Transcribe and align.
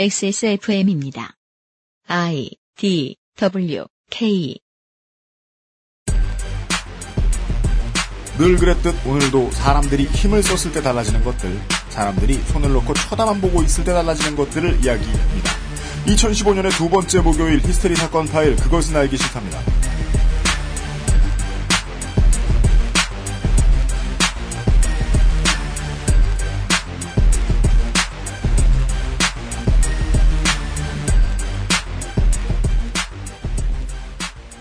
XSFM입니다. 0.00 1.36
I 2.08 2.48
D 2.74 3.16
W 3.36 3.84
K 4.08 4.58
늘 8.38 8.56
그랬듯 8.56 9.06
오늘도 9.06 9.50
사람들이 9.50 10.04
힘을 10.04 10.42
썼을 10.42 10.72
때 10.72 10.80
달라지는 10.80 11.22
것들, 11.22 11.54
사람들이 11.90 12.32
손을 12.32 12.72
놓고 12.72 12.94
쳐다만 12.94 13.42
보고 13.42 13.62
있을 13.62 13.84
때 13.84 13.92
달라지는 13.92 14.36
것들을 14.36 14.82
이야기합니다. 14.82 15.50
2015년의 16.06 16.74
두 16.78 16.88
번째 16.88 17.20
목요일 17.20 17.60
히스테리 17.60 17.94
사건 17.96 18.26
파일 18.26 18.56
그것은 18.56 18.96
알기 18.96 19.18
싫답니다. 19.18 19.60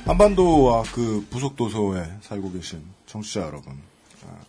한반도와 0.10 0.82
그 0.92 1.24
부속 1.30 1.56
도서에 1.56 2.04
살고 2.22 2.52
계신 2.54 2.84
청취자 3.06 3.42
여러분. 3.42 3.80
아, 4.26 4.40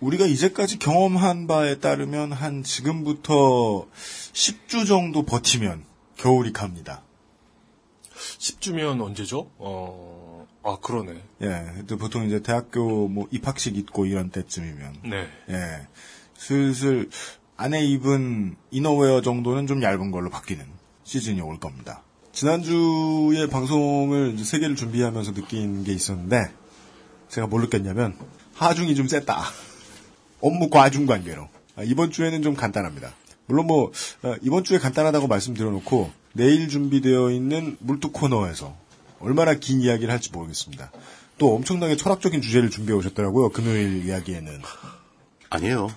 우리가 0.00 0.26
이제까지 0.26 0.80
경험한 0.80 1.46
바에 1.46 1.78
따르면 1.78 2.32
한 2.32 2.64
지금부터 2.64 3.86
10주 4.32 4.88
정도 4.88 5.24
버티면 5.24 5.84
겨울이 6.16 6.52
갑니다. 6.52 7.02
10주면 8.38 9.00
언제죠? 9.00 9.48
어, 9.58 10.48
아, 10.64 10.76
그러네. 10.82 11.22
예, 11.42 11.84
또 11.86 11.96
보통 11.96 12.26
이제 12.26 12.42
대학교 12.42 13.06
뭐 13.06 13.28
입학식 13.30 13.76
있고 13.76 14.06
이런 14.06 14.30
때쯤이면. 14.30 15.02
네. 15.04 15.28
예, 15.50 15.86
슬슬 16.34 17.08
안에 17.56 17.84
입은 17.84 18.56
이너웨어 18.72 19.22
정도는 19.22 19.68
좀 19.68 19.84
얇은 19.84 20.10
걸로 20.10 20.30
바뀌는 20.30 20.66
시즌이 21.04 21.40
올 21.42 21.60
겁니다. 21.60 22.02
지난주에 22.38 23.48
방송을 23.48 24.34
이제 24.34 24.44
세 24.44 24.60
개를 24.60 24.76
준비하면서 24.76 25.34
느낀 25.34 25.82
게 25.82 25.92
있었는데, 25.92 26.52
제가 27.28 27.48
뭘 27.48 27.62
느꼈냐면, 27.62 28.14
하중이 28.54 28.94
좀 28.94 29.08
셌다. 29.08 29.42
업무 30.40 30.70
과중 30.70 31.06
관계로. 31.06 31.48
아, 31.74 31.82
이번 31.82 32.12
주에는 32.12 32.44
좀 32.44 32.54
간단합니다. 32.54 33.12
물론 33.46 33.66
뭐, 33.66 33.90
어, 34.22 34.36
이번 34.40 34.62
주에 34.62 34.78
간단하다고 34.78 35.26
말씀드려놓고, 35.26 36.12
내일 36.32 36.68
준비되어 36.68 37.32
있는 37.32 37.76
물뚝 37.80 38.12
코너에서 38.12 38.76
얼마나 39.18 39.54
긴 39.54 39.80
이야기를 39.80 40.08
할지 40.08 40.30
모르겠습니다. 40.30 40.92
또 41.38 41.56
엄청나게 41.56 41.96
철학적인 41.96 42.40
주제를 42.40 42.70
준비해 42.70 42.96
오셨더라고요. 42.96 43.48
금요일 43.48 44.06
이야기에는. 44.06 44.62
아니에요. 45.50 45.88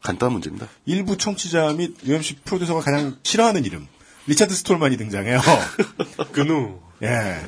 간단한 0.00 0.32
문제입니다. 0.32 0.68
일부 0.86 1.18
청취자 1.18 1.74
및 1.74 1.96
UMC 2.02 2.36
프로듀서가 2.46 2.80
가장 2.80 3.18
싫어하는 3.24 3.66
이름. 3.66 3.86
리차드 4.26 4.54
스톨만이 4.54 4.96
등장해요. 4.96 5.40
GNU. 6.32 6.78
예. 7.02 7.40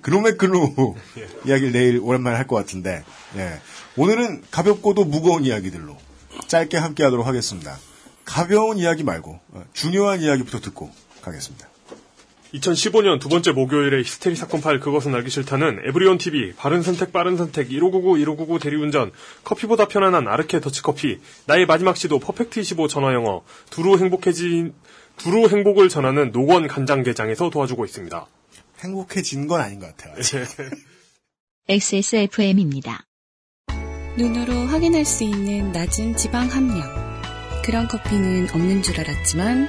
그놈의 0.00 0.36
GNU 0.36 0.94
이야기를 1.46 1.72
내일 1.72 1.98
오랜만에 2.00 2.36
할 2.36 2.46
것 2.46 2.56
같은데, 2.56 3.04
예. 3.36 3.60
오늘은 3.96 4.42
가볍고도 4.50 5.04
무거운 5.04 5.44
이야기들로 5.44 5.96
짧게 6.48 6.76
함께 6.78 7.04
하도록 7.04 7.26
하겠습니다. 7.26 7.78
가벼운 8.24 8.78
이야기 8.78 9.04
말고, 9.04 9.38
어, 9.50 9.64
중요한 9.72 10.20
이야기부터 10.20 10.60
듣고 10.60 10.90
가겠습니다. 11.20 11.68
2015년 12.54 13.18
두 13.18 13.30
번째 13.30 13.52
목요일에 13.52 14.00
히스테리 14.00 14.36
사건 14.36 14.60
파일 14.60 14.78
그것은 14.78 15.14
알기 15.14 15.30
싫다는 15.30 15.80
에브리온 15.86 16.18
TV, 16.18 16.52
바른 16.54 16.82
선택 16.82 17.10
빠른 17.10 17.38
선택 17.38 17.70
1599 17.70 18.18
1599 18.18 18.58
대리운전, 18.58 19.10
커피보다 19.44 19.88
편안한 19.88 20.28
아르케 20.28 20.60
더치커피, 20.60 21.18
나의 21.46 21.64
마지막 21.64 21.96
시도 21.96 22.18
퍼펙트 22.18 22.60
25 22.60 22.88
전화영어, 22.88 23.42
두루 23.70 23.96
행복해진 23.98 24.74
두루 25.16 25.48
행복을 25.48 25.88
전하는 25.88 26.32
노건 26.32 26.66
간장게장에서 26.66 27.50
도와주고 27.50 27.84
있습니다. 27.84 28.26
행복해진 28.80 29.46
건 29.46 29.60
아닌 29.60 29.78
것 29.78 29.96
같아요. 29.96 30.14
XSFM입니다. 31.68 33.04
눈으로 34.18 34.52
확인할 34.66 35.04
수 35.04 35.24
있는 35.24 35.72
낮은 35.72 36.16
지방 36.16 36.48
함량. 36.48 36.82
그런 37.64 37.86
커피는 37.86 38.48
없는 38.50 38.82
줄 38.82 38.98
알았지만 38.98 39.68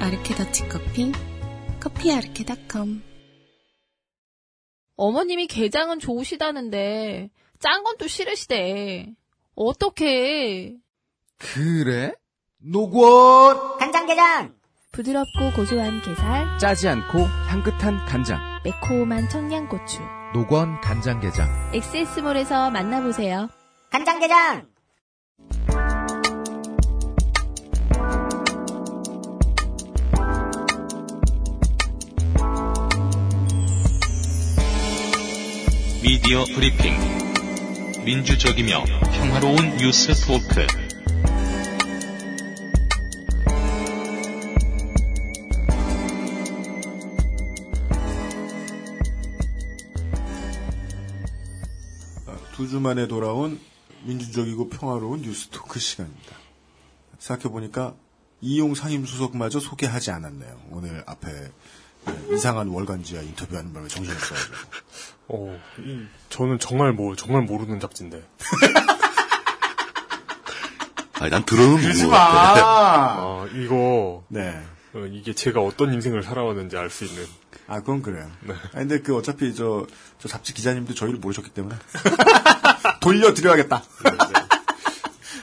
아르케 0.00 0.34
더치 0.34 0.68
커피, 0.68 1.12
커피 1.80 2.12
아르케닷컴. 2.12 3.02
어머님이 4.96 5.46
게장은 5.46 5.98
좋으시다는데 5.98 7.30
짠 7.58 7.82
건 7.82 7.96
또 7.98 8.06
싫으시대. 8.06 9.06
어떡해. 9.54 10.74
그래? 11.38 12.12
노건! 12.58 13.78
간장 13.78 13.95
게장! 14.06 14.54
부드럽고 14.92 15.52
고소한 15.56 16.00
게살, 16.00 16.58
짜지 16.58 16.88
않고 16.88 17.18
향긋한 17.48 18.06
간장. 18.06 18.40
매콤한 18.64 19.28
청양고추. 19.28 20.00
노건 20.32 20.80
간장게장. 20.80 21.72
엑세스몰에서 21.74 22.70
만나보세요. 22.70 23.48
간장게장! 23.90 24.66
미디어 36.02 36.44
브리핑. 36.54 36.94
민주적이며 38.04 38.84
평화로운 39.16 39.76
뉴스 39.78 40.14
토크. 40.26 40.85
두 52.56 52.66
주 52.66 52.80
만에 52.80 53.06
돌아온 53.06 53.60
민주적이고 54.04 54.68
평화로운 54.70 55.22
뉴스 55.22 55.48
토크 55.48 55.78
시간입니다. 55.78 56.36
생각해보니까 57.18 57.94
이용 58.40 58.74
상임수석마저 58.74 59.60
소개하지 59.60 60.10
않았네요. 60.10 60.60
오늘 60.70 61.02
앞에 61.06 61.50
네, 62.06 62.34
이상한 62.34 62.68
월간지와 62.68 63.22
인터뷰하는 63.22 63.72
바람에 63.72 63.88
정신을 63.88 64.18
써가지고. 64.18 64.54
어, 65.28 65.58
이, 65.80 66.06
저는 66.28 66.58
정말 66.58 66.92
뭐 66.92 67.16
정말 67.16 67.42
모르는 67.42 67.80
잡지인데. 67.80 68.22
아니, 71.18 71.30
난 71.30 71.44
들어는. 71.44 72.10
마! 72.10 72.16
아, 72.16 73.48
이거 73.54 74.24
네. 74.28 74.62
어, 74.94 74.98
이게 75.10 75.32
제가 75.34 75.60
어떤 75.60 75.92
인생을 75.94 76.22
살아왔는지 76.22 76.76
알 76.76 76.90
수 76.90 77.04
있는. 77.04 77.26
아, 77.68 77.80
그건 77.80 78.02
그래요. 78.02 78.30
네. 78.42 78.54
아 78.54 78.78
근데 78.78 79.00
그 79.00 79.16
어차피 79.16 79.54
저, 79.54 79.86
저 80.18 80.28
잡지 80.28 80.54
기자님도 80.54 80.94
저희를 80.94 81.18
모르셨기 81.18 81.50
때문에. 81.50 81.74
돌려드려야겠다. 83.00 83.82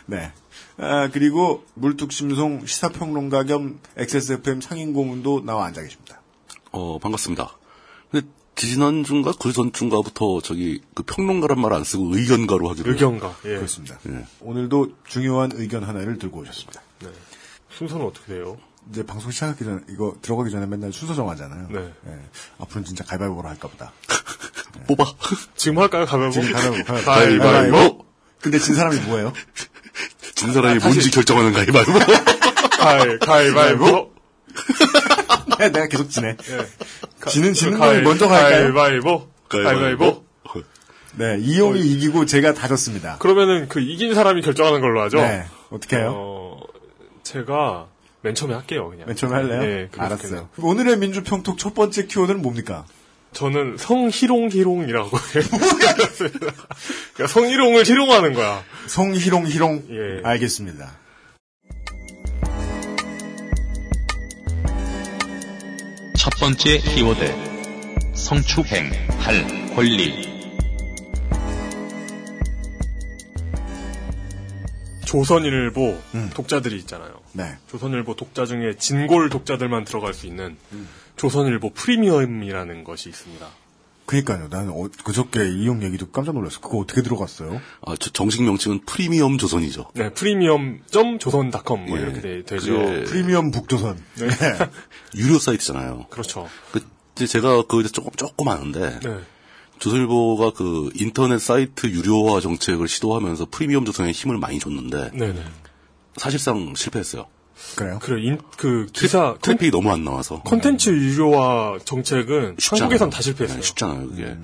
네. 0.06 0.32
아, 0.78 1.10
그리고 1.12 1.64
물뚝심송 1.76 2.66
시사평론가 2.66 3.44
겸 3.44 3.80
XSFM 3.98 4.62
상인고문도 4.62 5.44
나와 5.46 5.66
앉아 5.68 5.82
계십니다. 5.82 6.22
어, 6.72 6.98
반갑습니다. 7.00 7.58
근데 8.12 8.28
지난주인가 8.56 9.34
그 9.40 9.52
전주인가부터 9.54 10.42
저기 10.42 10.82
그 10.94 11.04
평론가란 11.04 11.60
말 11.60 11.74
안 11.74 11.84
쓰고 11.84 12.16
의견가로 12.16 12.70
하기로. 12.70 12.92
의견가. 12.92 13.36
예. 13.46 13.56
그렇습니다. 13.56 14.00
예. 14.08 14.26
오늘도 14.42 14.94
중요한 15.08 15.52
의견 15.54 15.84
하나를 15.84 16.18
들고 16.18 16.40
오셨습니다. 16.42 16.82
네. 17.02 17.10
순서는 17.72 18.06
어떻게 18.06 18.34
돼요? 18.34 18.58
이제 18.92 19.06
방송 19.06 19.32
시작하기 19.32 19.64
전에, 19.64 19.80
이거 19.90 20.16
들어가기 20.22 20.52
전에 20.52 20.66
맨날 20.66 20.92
순서 20.92 21.14
정하잖아요. 21.14 21.68
네. 21.72 21.94
예. 22.08 22.20
앞으로는 22.60 22.86
진짜 22.86 23.04
가위바위보로 23.04 23.48
할까 23.48 23.68
보다. 23.68 23.92
뽑아. 24.88 25.06
지금 25.56 25.80
할까요? 25.80 26.06
가면 26.06 26.32
지금 26.32 26.52
가위바위보. 26.52 27.04
가위바위보. 27.06 28.06
근데 28.42 28.60
진 28.60 28.76
사람이 28.76 28.98
뭐예요? 29.02 29.34
진 30.36 30.52
사람이 30.54 30.80
뭔지 30.80 31.12
결정하는 31.12 31.54
가위바위보. 31.54 31.92
가위, 32.78 33.20
가위바위보. 33.20 34.14
네, 35.60 35.70
내가 35.70 35.88
계속 35.88 36.10
지네. 36.10 36.36
예. 36.50 37.30
지는 37.30 37.54
지는 37.54 37.80
가위, 37.80 37.96
걸 37.96 38.04
먼저 38.04 38.28
갈까요? 38.28 38.74
가위바위보. 38.74 39.30
가위바위보. 39.50 40.24
네, 41.16 41.38
이용이 41.40 41.80
이기고 41.80 42.26
제가 42.26 42.54
다 42.54 42.68
졌습니다. 42.68 43.18
그러면은 43.20 43.68
그 43.70 43.80
이긴 43.80 44.16
사람이 44.16 44.42
결정하는 44.42 44.82
걸로 44.82 45.02
하죠? 45.04 45.18
네, 45.18 45.46
어떻게 45.70 45.98
해요? 45.98 46.14
어, 46.16 46.60
제가 47.22 47.88
맨 48.24 48.34
처음에 48.36 48.54
할게요, 48.54 48.90
그냥. 48.90 49.06
맨 49.06 49.16
처음에 49.18 49.36
할래요? 49.36 49.60
네, 49.62 49.90
알았어요. 49.98 50.48
오늘의 50.58 50.98
민주평톡 50.98 51.58
첫 51.58 51.74
번째 51.74 52.06
키워드는 52.06 52.42
뭡니까? 52.42 52.86
저는 53.34 53.76
성희롱희롱이라고 53.78 55.10
해요. 55.36 55.44
그러니까 57.14 57.28
성희롱을 57.28 57.86
희롱하는 57.86 58.34
거야. 58.34 58.64
성희롱, 58.88 59.48
희롱. 59.48 59.84
예. 59.90 60.22
알겠습니다. 60.28 60.92
첫 66.18 66.30
번째 66.40 66.78
키워드. 66.78 67.54
성추행, 68.16 68.92
할, 69.20 69.74
권리. 69.76 70.33
조선일보 75.14 76.02
음. 76.16 76.32
독자들이 76.34 76.76
있잖아요. 76.80 77.14
네. 77.34 77.56
조선일보 77.70 78.16
독자 78.16 78.48
중에 78.48 78.78
진골 78.80 79.30
독자들만 79.30 79.86
들어갈 79.86 80.12
수 80.12 80.26
있는 80.26 80.58
조선일보 81.18 81.70
프리미엄이라는 81.74 82.84
것이 82.84 83.10
있습니다. 83.10 83.48
그니까요. 84.08 84.48
나는 84.50 84.72
어, 84.72 84.90
그저께 85.04 85.50
이용 85.50 85.84
얘기 85.84 86.00
듣고 86.00 86.12
깜짝 86.12 86.34
놀랐어. 86.34 86.60
그거 86.62 86.80
어떻게 86.80 87.04
들어갔어요? 87.04 87.62
아, 87.86 87.96
저 88.00 88.10
정식 88.10 88.42
명칭은 88.42 88.86
프리미엄 88.88 89.38
조선이죠. 89.38 89.92
네, 89.94 90.10
프리미엄.조선.com 90.10 91.86
뭐 91.86 91.98
예. 92.00 92.02
이렇게 92.02 92.20
돼, 92.20 92.44
되죠. 92.44 92.76
그게 92.76 93.04
프리미엄 93.04 93.52
북조선. 93.52 94.04
네. 94.16 94.28
유료 95.16 95.38
사이트잖아요. 95.38 96.08
그렇죠. 96.10 96.50
그, 96.72 97.28
제가 97.28 97.62
그거 97.68 97.84
조금, 97.84 98.12
조금 98.18 98.48
아는데, 98.48 99.00
네. 99.00 99.20
조선일보가 99.80 100.52
그 100.52 100.92
인터넷 100.96 101.40
사이트 101.40 101.88
유료화 101.88 102.40
정책을 102.40 102.88
시도하면서 102.88 103.48
프리미엄 103.52 103.86
조선에 103.86 104.12
힘을 104.12 104.38
많이 104.38 104.60
줬는데, 104.60 105.12
네네. 105.14 105.44
사실상 106.18 106.74
실패했어요. 106.76 107.26
그래요? 107.76 108.00
그래, 108.02 108.24
인, 108.24 108.40
그, 108.58 108.88
기사, 108.94 109.36
트래픽이 109.42 109.72
너무 109.72 109.92
안 109.92 110.04
나와서. 110.04 110.42
콘텐츠 110.44 110.90
유료화 110.90 111.80
정책은 111.84 112.56
쉽지 112.60 112.82
한국에선 112.82 113.08
않아요. 113.08 113.16
다 113.16 113.22
실패했어요. 113.22 113.58
음, 113.58 113.62
네, 113.62 113.68
쉽잖아요, 113.68 114.10
그게. 114.10 114.38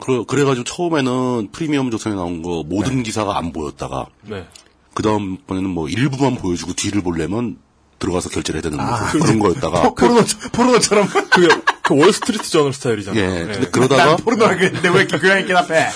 그래, 0.00 0.24
그래가지고 0.26 0.64
처음에는 0.64 1.48
프리미엄 1.52 1.90
조선에 1.90 2.14
나온 2.14 2.42
거 2.42 2.62
모든 2.66 3.02
기사가 3.02 3.36
안 3.36 3.52
보였다가, 3.52 4.06
네. 4.22 4.46
그 4.94 5.02
다음번에는 5.02 5.70
뭐 5.70 5.88
일부만 5.88 6.36
보여주고 6.36 6.72
뒤를 6.72 7.02
보려면 7.02 7.58
들어가서 7.98 8.30
결제를 8.30 8.58
해야 8.58 8.62
되는 8.62 8.78
뭐 8.84 8.94
아. 8.94 9.10
그런 9.12 9.38
거였다가, 9.38 9.82
포, 9.90 9.94
포르노, 9.94 10.22
포르노처럼. 10.52 11.06
그게, 11.30 11.48
그 11.90 11.98
월스트리트 12.00 12.48
저널 12.50 12.72
스타일이잖아요. 12.72 13.20
예, 13.20 13.26
네. 13.46 13.52
근데 13.52 13.70
그러다가, 13.70 14.04
난 14.04 14.16
포르노라 14.18 14.56
그랬는데 14.56 14.88
왜 14.90 14.94
이렇게 15.00 15.18
교양 15.18 15.40
있게 15.40 15.52
답해? 15.52 15.88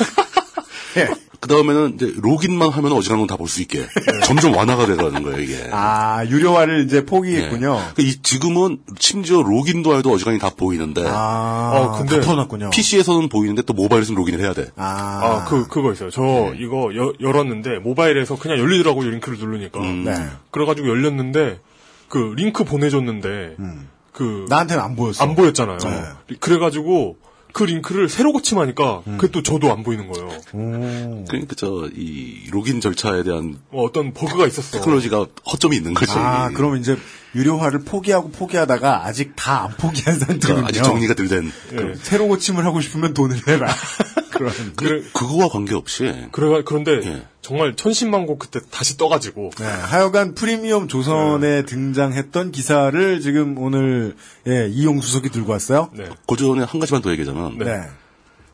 예. 0.99 1.09
그 1.39 1.49
다음에는 1.49 1.95
이제 1.95 2.13
login만 2.17 2.71
하면 2.71 2.93
어지간한 2.93 3.27
건 3.27 3.27
다 3.29 3.37
볼 3.37 3.47
수 3.49 3.61
있게. 3.63 3.87
점점 4.25 4.57
완화가 4.57 4.87
돼가는 4.87 5.23
거예요, 5.23 5.39
이게. 5.41 5.69
아, 5.71 6.25
유료화를 6.27 6.85
이제 6.87 7.05
포기했군요. 7.05 7.81
그 7.95 8.01
이, 8.03 8.17
지금은 8.23 8.79
심지어 8.99 9.43
login도 9.43 9.97
해도 9.99 10.11
어지간히 10.11 10.39
다 10.39 10.51
보이는데, 10.57 11.05
아, 11.07 11.73
어, 11.75 11.99
근데 11.99 12.17
다 12.17 12.23
풀어놨군요. 12.23 12.71
PC에서는 12.71 13.29
보이는데 13.29 13.63
또 13.63 13.75
모바일에서는 13.75 14.19
login을 14.19 14.41
해야 14.41 14.55
돼. 14.55 14.69
아, 14.77 15.21
아, 15.23 15.45
그, 15.45 15.69
그거 15.69 15.93
있어요. 15.93 16.11
저 16.11 16.55
이거 16.59 16.91
여- 16.97 17.13
열었는데 17.21 17.79
모바일에서 17.81 18.37
그냥 18.39 18.59
열리더라고요. 18.59 19.11
링크를 19.11 19.37
누르니까. 19.39 19.79
음. 19.81 20.05
네. 20.05 20.15
그래가지고 20.51 20.89
열렸는데 20.89 21.61
그 22.09 22.33
링크 22.37 22.65
보내줬는데 22.65 23.57
음. 23.59 23.89
그 24.15 24.47
나한테는 24.49 24.83
안 24.83 24.97
보였어. 24.97 25.23
안 25.23 25.35
보였잖아요. 25.35 25.77
네. 25.79 26.37
그래가지고 26.41 27.19
그 27.53 27.65
링크를 27.65 28.09
새로 28.09 28.33
고침하니까 28.33 29.03
음. 29.07 29.17
그게 29.19 29.31
또 29.31 29.43
저도 29.43 29.71
안 29.73 29.83
보이는 29.85 30.09
거예요. 30.09 30.29
오. 30.55 31.25
그러니까 31.29 31.55
저, 31.57 31.89
이 31.95 32.49
로긴 32.51 32.81
절차에 32.81 33.23
대한 33.23 33.59
어, 33.71 33.93
떤 33.93 34.13
버그가 34.13 34.47
있었어. 34.47 34.79
테크놀로지가 34.79 35.27
허점이 35.53 35.77
있는 35.77 35.95
거지. 35.95 36.11
아, 36.17 36.49
그럼 36.51 36.77
이제 36.79 36.97
유료화를 37.37 37.81
포기하고 37.85 38.31
포기하다가 38.31 39.05
아직 39.07 39.35
다 39.37 39.65
안 39.67 39.77
포기한 39.77 40.19
상태군요. 40.19 40.41
그러니까 40.63 40.69
아직 40.69 40.83
정리가 40.83 41.15
덜 41.15 41.29
된. 41.29 41.53
예. 41.75 41.95
새로 42.03 42.27
고침을 42.29 42.65
하고 42.65 42.81
싶으면 42.81 43.15
돈을 43.15 43.41
내라. 43.47 43.69
그런. 44.35 44.53
그래, 44.77 45.03
그거와 45.13 45.49
관계없이, 45.49 46.29
그래, 46.33 46.63
그런데 46.65 46.93
예. 47.05 47.27
정말 47.41 47.75
천신만고 47.77 48.39
그때 48.39 48.61
다시 48.71 48.97
떠가지고 48.97 49.51
네, 49.59 49.65
하여간 49.65 50.35
프리미엄 50.35 50.89
조선에 50.89 51.49
네. 51.63 51.65
등장했던 51.65 52.53
기사를 52.53 53.21
지금 53.21 53.57
오늘 53.59 54.17
예, 54.47 54.69
이용 54.71 55.01
수석이 55.01 55.31
들고 55.31 55.53
왔어요. 55.53 55.91
네. 55.95 56.05
그 56.27 56.37
전에 56.37 56.65
한 56.65 56.81
가지만 56.81 57.03
더 57.03 57.11
얘기하자면, 57.11 57.59
네. 57.59 57.83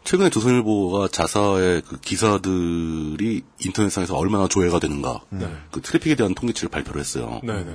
최근에 0.05 0.31
조선일보가 0.31 1.09
자사의 1.09 1.83
그 1.87 2.01
기사들이 2.01 3.43
인터넷상에서 3.65 4.17
얼마나 4.17 4.49
조회가 4.49 4.79
되는가, 4.81 5.21
그 5.71 5.81
트래픽에 5.83 6.15
대한 6.15 6.35
통계치를 6.35 6.71
발표를 6.71 7.01
했어요. 7.01 7.41
네네. 7.45 7.67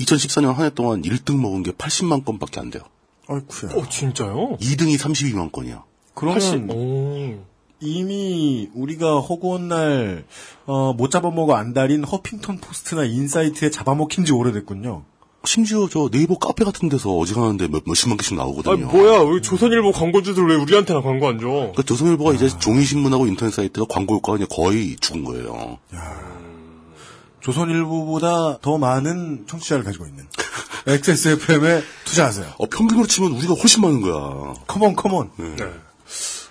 2014년 0.00 0.54
한 0.54 0.66
해 0.66 0.70
동안 0.70 1.02
1등 1.02 1.40
먹은 1.40 1.64
게 1.64 1.72
80만 1.72 2.24
건밖에 2.24 2.60
안 2.60 2.70
돼요. 2.70 2.84
어이쿠야. 3.26 3.72
어, 3.74 3.88
진짜요? 3.88 4.56
2등이 4.60 4.96
32만 4.96 5.50
건이야. 5.52 5.82
그러면 6.18 6.40
80, 6.40 6.70
오. 6.70 7.44
이미 7.80 8.68
우리가 8.74 9.20
허구한 9.20 9.68
날, 9.68 10.24
어, 10.66 10.92
못 10.92 11.10
잡아먹어 11.10 11.54
안달인 11.54 12.02
허핑턴 12.02 12.58
포스트나 12.58 13.04
인사이트에 13.04 13.70
잡아먹힌 13.70 14.24
지 14.24 14.32
오래됐군요. 14.32 15.04
심지어 15.44 15.88
저 15.88 16.08
네이버 16.10 16.36
카페 16.36 16.64
같은 16.64 16.88
데서 16.88 17.16
어지간한데 17.16 17.68
몇, 17.68 17.84
몇십만 17.86 18.18
개씩 18.18 18.32
아, 18.32 18.42
나오거든요. 18.42 18.88
뭐야, 18.88 19.20
왜 19.22 19.40
조선일보 19.40 19.92
광고주들 19.92 20.44
왜 20.48 20.56
우리한테나 20.56 21.00
광고 21.00 21.28
안 21.28 21.38
줘? 21.38 21.46
그러니까 21.46 21.82
조선일보가 21.84 22.34
이제 22.34 22.48
종이신문하고 22.48 23.28
인터넷 23.28 23.52
사이트가 23.52 23.86
광고 23.88 24.16
효과가 24.16 24.38
이제 24.38 24.46
거의 24.50 24.96
죽은 24.96 25.24
거예요. 25.24 25.78
조선일보보다 27.40 28.58
더 28.60 28.76
많은 28.76 29.46
청취자를 29.46 29.84
가지고 29.84 30.06
있는 30.06 30.26
XSFM에 30.88 31.82
투자하세요. 32.04 32.54
어, 32.58 32.66
평균으로 32.66 33.06
치면 33.06 33.32
우리가 33.32 33.54
훨씬 33.54 33.82
많은 33.82 34.00
거야. 34.00 34.54
컴온, 34.66 34.96
컴온. 34.96 35.30
네. 35.36 35.54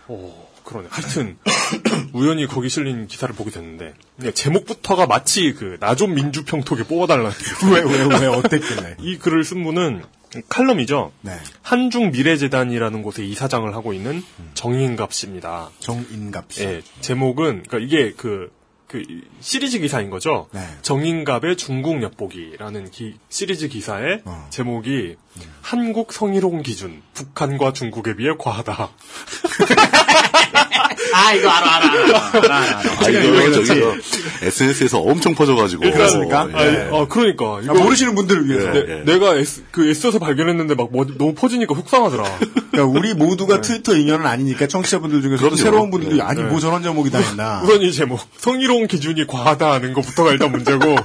오, 0.07 0.33
그러네. 0.63 0.88
하여튼, 0.89 1.38
우연히 2.13 2.45
거기 2.48 2.69
실린 2.69 3.07
기사를 3.07 3.33
보게 3.36 3.51
됐는데, 3.51 3.94
그냥 4.18 4.33
제목부터가 4.33 5.06
마치 5.07 5.54
그, 5.54 5.77
나 5.80 5.95
좀 5.95 6.13
민주평톡에 6.15 6.83
뽑아달라는. 6.83 7.31
왜, 7.74 7.81
왜, 7.81 8.19
왜, 8.21 8.27
어땠길래. 8.27 8.98
이 9.01 9.18
글을 9.18 9.44
쓴 9.44 9.63
분은 9.63 10.04
칼럼이죠. 10.50 11.12
네. 11.21 11.31
한중 11.62 12.12
미래재단이라는 12.12 13.01
곳에 13.01 13.24
이사장을 13.25 13.74
하고 13.74 13.94
있는 13.94 14.24
정인갑 14.54 15.13
씨입니다. 15.13 15.69
정인갑 15.80 16.51
씨. 16.53 16.63
예, 16.63 16.81
제목은, 17.01 17.63
그니까 17.68 17.77
이게 17.80 18.13
그, 18.15 18.51
그, 18.88 19.03
시리즈 19.42 19.80
기사인 19.80 20.10
거죠. 20.10 20.48
네. 20.53 20.62
정인갑의 20.81 21.57
중국 21.57 22.01
엿보기라는 22.01 22.92
기- 22.92 23.15
시리즈 23.30 23.68
기사의 23.68 24.21
어. 24.25 24.48
제목이 24.50 25.15
한국 25.62 26.13
성희롱 26.13 26.63
기준, 26.63 27.01
북한과 27.13 27.74
중국에 27.74 28.16
비해 28.16 28.31
과하다. 28.38 28.89
아, 31.13 31.34
이거 31.34 31.50
알아, 31.50 31.75
알아, 31.75 31.92
알아. 31.92 32.31
알아, 32.34 32.56
알아. 32.57 32.80
아, 32.80 33.10
이거 33.10 33.51
저기 33.51 33.66
저 33.68 33.89
어, 33.89 33.95
SNS에서 34.42 35.00
엄청 35.00 35.36
퍼져가지고. 35.36 35.92
그렇습니까? 35.92 36.48
아, 36.54 36.66
예. 36.66 36.89
아, 36.92 37.07
그러니까. 37.07 37.60
이거 37.63 37.72
아, 37.72 37.84
모르시는 37.84 38.16
분들을 38.16 38.48
위해서. 38.48 38.72
네. 38.72 38.86
내, 38.86 39.13
내가 39.13 39.38
애쓰, 39.38 39.63
그 39.72 39.89
애써서 39.89 40.19
발견했는데 40.19 40.75
막 40.75 40.89
뭐, 40.92 41.06
너무 41.18 41.34
퍼지니까 41.34 41.74
속상하더라. 41.75 42.24
그러니까 42.72 43.00
우리 43.00 43.13
모두가 43.13 43.62
트위터 43.62 43.95
인연은 43.95 44.25
아니니까 44.25 44.68
청취자분들 44.68 45.22
중에서. 45.22 45.56
새로운 45.56 45.92
분들이 45.92 46.18
네. 46.18 46.22
아니 46.22 46.42
네. 46.44 46.48
뭐 46.48 46.60
저런 46.60 46.84
제목이 46.84 47.10
다 47.10 47.19
있나. 47.19 47.62
우선 47.66 47.81
이 47.81 47.92
제목, 47.92 48.19
성희롱 48.38 48.88
기준이 48.88 49.25
과하다 49.28 49.72
하는 49.72 49.94
것부터가 49.94 50.31
일단 50.31 50.51
문제고, 50.51 50.95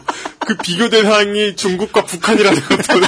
그 0.41 0.57
비교 0.57 0.89
대상이 0.89 1.57
중국과 1.57 2.05
북한이라는 2.05 2.61
것도. 2.61 3.01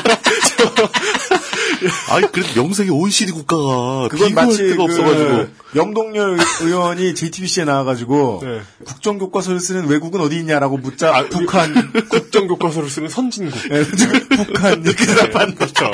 아니, 2.10 2.30
그래도 2.32 2.62
명색이 2.62 2.90
OECD 2.90 3.32
국가가 3.32 4.08
그건 4.08 4.34
마치 4.34 4.58
데가 4.58 4.76
그 4.76 4.82
없어가지고. 4.84 5.46
영동열 5.76 6.38
의원이 6.62 7.14
JTBC에 7.14 7.64
나와가지고 7.64 8.40
네. 8.42 8.60
국정 8.84 9.18
교과서를 9.18 9.58
쓰는 9.60 9.88
외국은 9.88 10.20
어디 10.20 10.36
있냐라고 10.38 10.78
묻자 10.78 11.14
아, 11.14 11.26
북한 11.28 11.92
국정 12.08 12.46
교과서를 12.46 12.88
쓰는 12.88 13.08
선진국. 13.08 13.58
예, 13.70 13.84
지금 13.84 14.20
북한 14.28 14.82
이렇게 14.84 15.06
대답한 15.06 15.54
그렇죠. 15.54 15.90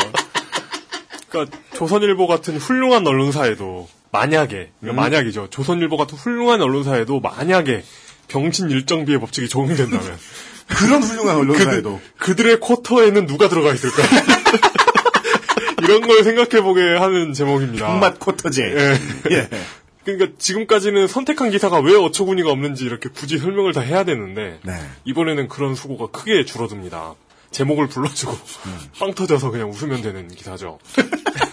그러니까 1.30 1.56
조선일보 1.74 2.26
같은 2.26 2.58
훌륭한 2.58 3.06
언론사에도 3.06 3.88
만약에 4.12 4.70
그러니까 4.80 5.02
만약이죠. 5.02 5.48
조선일보 5.50 5.96
같은 5.96 6.18
훌륭한 6.18 6.60
언론사에도 6.60 7.20
만약에 7.20 7.84
병신 8.28 8.70
일정비의 8.70 9.18
법칙이 9.20 9.48
적용된다면 9.48 10.18
그런 10.66 11.02
훌륭한 11.02 11.36
언론사에도 11.36 12.00
그들의 12.18 12.60
쿼터에는 12.60 13.26
누가 13.26 13.48
들어가 13.48 13.72
있을까? 13.72 14.02
이런 15.90 16.06
걸 16.06 16.22
생각해보게 16.22 16.96
하는 16.96 17.32
제목입니다. 17.32 17.86
정맛 17.86 18.18
쿼터제. 18.20 18.62
예. 18.62 19.34
예. 19.34 19.48
그러니까 20.04 20.36
지금까지는 20.38 21.06
선택한 21.06 21.50
기사가 21.50 21.80
왜 21.80 21.94
어처구니가 21.94 22.50
없는지 22.50 22.84
이렇게 22.84 23.08
굳이 23.08 23.38
설명을 23.38 23.72
다 23.72 23.80
해야 23.80 24.04
되는데 24.04 24.58
네. 24.62 24.72
이번에는 25.04 25.48
그런 25.48 25.74
수고가 25.74 26.06
크게 26.06 26.44
줄어듭니다. 26.44 27.14
제목을 27.50 27.88
불러주고 27.88 28.36
빵 28.98 29.12
터져서 29.14 29.50
그냥 29.50 29.70
웃으면 29.70 30.02
되는 30.02 30.28
기사죠. 30.28 30.78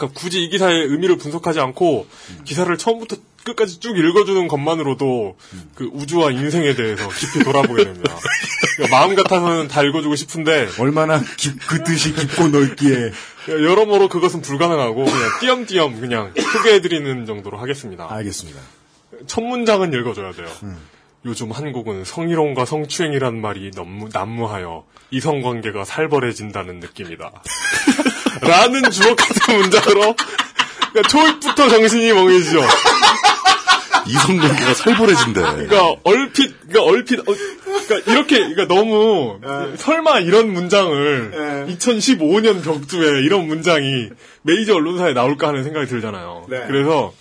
그러니까 0.00 0.18
굳이 0.18 0.42
이 0.42 0.48
기사의 0.48 0.86
의미를 0.86 1.18
분석하지 1.18 1.60
않고 1.60 2.06
기사를 2.44 2.76
처음부터 2.76 3.16
끝까지 3.44 3.80
쭉 3.80 3.98
읽어주는 3.98 4.48
것만으로도 4.48 5.36
그 5.74 5.90
우주와 5.92 6.30
인생에 6.30 6.74
대해서 6.74 7.08
깊이 7.08 7.44
돌아보게 7.44 7.84
됩니다. 7.84 8.16
그러니까 8.76 8.96
마음 8.96 9.14
같아서는 9.14 9.68
다 9.68 9.82
읽어주고 9.82 10.16
싶은데 10.16 10.68
얼마나 10.78 11.22
깊, 11.36 11.58
그 11.66 11.82
뜻이 11.84 12.14
깊고 12.14 12.48
넓기에 12.48 13.10
여러모로 13.48 14.08
그것은 14.08 14.40
불가능하고 14.42 15.04
그냥 15.04 15.30
띄엄띄엄 15.40 16.00
그냥 16.00 16.32
소개해드리는 16.34 17.26
정도로 17.26 17.58
하겠습니다. 17.58 18.06
알겠습니다. 18.10 18.60
첫 19.26 19.42
문장은 19.42 19.92
읽어줘야 19.92 20.32
돼요. 20.32 20.46
요즘 21.26 21.50
한국은 21.50 22.04
성희롱과 22.04 22.64
성추행이란 22.64 23.40
말이 23.40 23.70
너무 23.72 24.08
난무하여 24.10 24.84
이성관계가 25.10 25.84
살벌해진다는 25.84 26.80
느낌이다. 26.80 27.42
라는 28.40 28.90
주옥 28.90 29.16
같은 29.16 29.58
문장으로 29.58 30.14
그러니까 30.92 31.08
초입부터 31.08 31.68
정신이 31.68 32.12
멍해지죠. 32.12 32.60
이성관계가 34.06 34.74
살벌해진대. 34.74 35.40
그러니까 35.40 35.94
얼핏, 36.04 36.52
그러니까 36.68 36.82
얼핏 36.82 37.20
어, 37.20 37.24
그러니까 37.86 38.10
이렇게 38.10 38.38
그러니까 38.38 38.66
너무 38.66 39.38
예. 39.44 39.76
설마 39.76 40.20
이런 40.20 40.52
문장을 40.52 41.66
2015년 41.68 42.62
벽두에 42.64 43.22
이런 43.22 43.46
문장이 43.46 44.08
메이저 44.42 44.74
언론사에 44.74 45.12
나올까 45.12 45.48
하는 45.48 45.64
생각이 45.64 45.86
들잖아요. 45.86 46.46
네. 46.48 46.64
그래서 46.66 47.12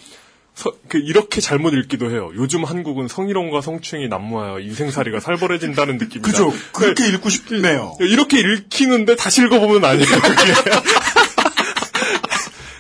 서- 0.60 0.74
그 0.90 0.98
이렇게 0.98 1.40
잘못 1.40 1.74
읽기도 1.74 2.12
해요. 2.12 2.32
요즘 2.36 2.66
한국은 2.66 3.08
성희롱과 3.08 3.62
성추행이 3.62 4.10
난무하여 4.10 4.60
인생살이가 4.60 5.22
살벌해진다는 5.22 5.98
느낌이다. 5.98 6.22
그죠. 6.30 6.54
그렇게 6.74 7.08
읽고 7.08 7.30
싶네요. 7.30 7.96
이렇게 8.02 8.42
읽히는데 8.42 9.16
다시 9.16 9.42
읽어보면 9.42 9.86
아니에요. 9.86 10.06
그게. 10.06 10.54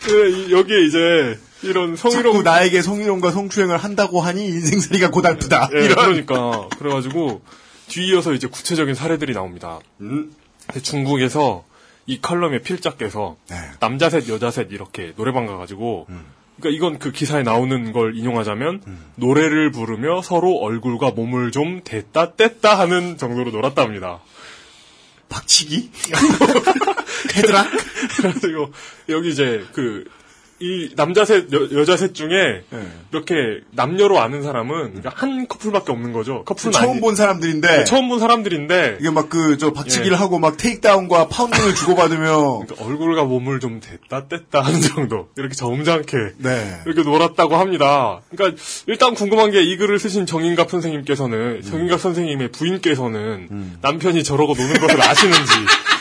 그, 0.03 0.27
이- 0.29 0.51
여기에 0.51 0.86
이제 0.88 1.39
이런 1.62 1.95
성희롱 1.95 2.33
자꾸 2.33 2.43
나에게 2.43 2.81
성희롱과 2.81 3.31
성추행을 3.31 3.77
한다고 3.77 4.19
하니 4.21 4.45
인생살이가 4.45 5.09
고달프다. 5.12 5.69
예, 5.75 5.86
이런. 5.86 5.95
그러니까 6.25 6.67
그래가지고 6.77 7.41
뒤이어서 7.88 8.33
이제 8.33 8.48
구체적인 8.48 8.93
사례들이 8.95 9.33
나옵니다. 9.33 9.79
음. 10.01 10.33
중국에서 10.81 11.63
이 12.05 12.19
칼럼의 12.21 12.62
필자께서 12.63 13.38
네. 13.50 13.55
남자 13.79 14.09
셋 14.09 14.27
여자 14.29 14.51
셋 14.51 14.67
이렇게 14.71 15.13
노래방 15.15 15.45
가가지고 15.45 16.07
음. 16.09 16.25
그러니까 16.60 16.70
이건 16.70 17.00
그 17.00 17.12
기사에 17.12 17.44
나오는 17.44 17.92
걸 17.92 18.16
인용하자면 18.18 18.82
노래를 19.16 19.72
부르며 19.72 20.22
서로 20.22 20.58
얼굴과 20.58 21.12
몸을 21.12 21.51
좀 21.51 21.82
댔다 21.84 22.34
뗐다 22.34 22.75
하는 22.75 23.18
정도로 23.18 23.51
놀았답니다. 23.51 24.20
박치기? 25.30 25.92
헤드락? 27.36 27.68
그래가지고 28.18 28.72
여기 29.10 29.30
이제 29.30 29.66
그 29.74 30.06
이 30.62 30.94
남자 30.98 31.24
셋 31.24 31.46
여, 31.54 31.86
자 31.86 31.96
셋 31.96 32.13
중에 32.13 32.63
네. 32.70 32.88
이렇게 33.13 33.34
남녀로 33.72 34.20
아는 34.20 34.44
사람은 34.44 34.94
그러니까 34.96 35.12
한 35.16 35.48
커플밖에 35.48 35.92
없는 35.94 36.12
거죠. 36.12 36.44
커플은 36.44 36.74
처음 36.74 36.89
아니- 36.92 37.00
본 37.01 37.16
사람들인데 37.16 37.68
네, 37.78 37.84
처음 37.86 38.10
본 38.10 38.20
사람들인데 38.20 38.98
이게 39.00 39.10
막 39.10 39.30
그 39.30 39.58
저 39.58 39.72
박치기를 39.72 40.12
예. 40.12 40.16
하고 40.16 40.38
막 40.38 40.58
테이크다운과 40.58 41.30
파운딩을 41.30 41.75
주고받으며 41.75 42.63
그러니까 42.68 42.86
얼굴과 42.86 43.24
몸을 43.24 43.60
좀 43.62 43.80
댔다 43.80 44.28
뗐다 44.28 44.60
하는 44.62 44.82
정도 44.82 45.30
이렇게 45.38 45.56
점잖게 45.56 46.18
네. 46.39 46.80
이렇게 46.86 47.04
놀았다고 47.04 47.56
합니다. 47.56 48.20
그러니까 48.30 48.62
일단 48.88 49.13
궁금한 49.13 49.51
게 49.51 49.60
이 49.62 49.78
글을 49.78 49.98
쓰신 50.00 50.25
정인갑 50.25 50.70
선생님께서는 50.70 51.62
정인갑 51.62 52.00
선생님의 52.01 52.51
부인께서는 52.51 53.78
남편이 53.82 54.24
저러고 54.24 54.56
노는 54.56 54.74
것을 54.82 55.01
아시는지 55.01 55.51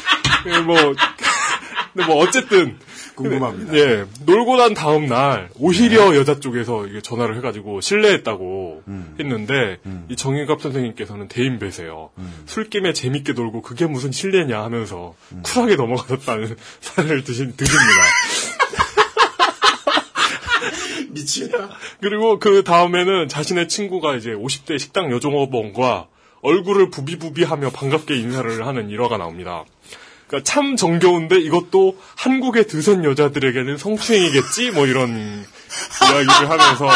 예, 0.47 0.59
뭐 0.61 0.77
근데 1.95 2.07
뭐 2.07 2.17
어쨌든 2.23 2.77
궁금합니다. 3.23 3.77
예 3.77 4.05
놀고 4.25 4.57
난 4.57 4.75
다음 4.75 5.07
날 5.07 5.49
오히려 5.59 6.15
여자 6.17 6.39
쪽에서 6.41 6.87
이게 6.87 7.01
전화를 7.01 7.37
해가지고 7.37 7.81
실례했다고 7.81 8.83
했는데 9.19 9.79
이 10.09 10.17
정인갑 10.17 10.61
선생님께서는 10.63 11.29
대인배세요. 11.29 12.11
술김에 12.47 12.93
재밌게 12.93 13.33
놀고 13.33 13.63
그게 13.63 13.87
무슨 13.87 14.13
실례냐 14.13 14.63
하면서 14.63 15.15
쿨하게 15.43 15.77
넘어가셨다는 15.77 16.57
사례를 16.81 17.25
드신 17.25 17.55
드십니다. 17.57 18.03
미치겠다. 21.11 21.71
그리고 22.01 22.39
그 22.39 22.63
다음에는 22.65 23.29
자신의 23.29 23.69
친구가 23.69 24.17
이제 24.17 24.31
50대 24.31 24.79
식당 24.79 25.11
여종업원과 25.11 26.09
얼굴을 26.41 26.91
부비부비하며 26.91 27.71
반갑게 27.71 28.17
인사를 28.17 28.65
하는 28.67 28.91
일화가 28.91 29.19
나옵니다. 29.19 29.65
그러니까 30.29 30.45
참 30.45 30.77
정겨운데 30.77 31.39
이것도 31.41 31.97
한국의 32.17 32.67
드센 32.69 33.05
여자들에게는 33.05 33.77
성추행이겠지? 33.79 34.71
뭐 34.73 34.87
이런 34.87 35.09
이야기를 35.11 36.51
하면서 36.51 36.87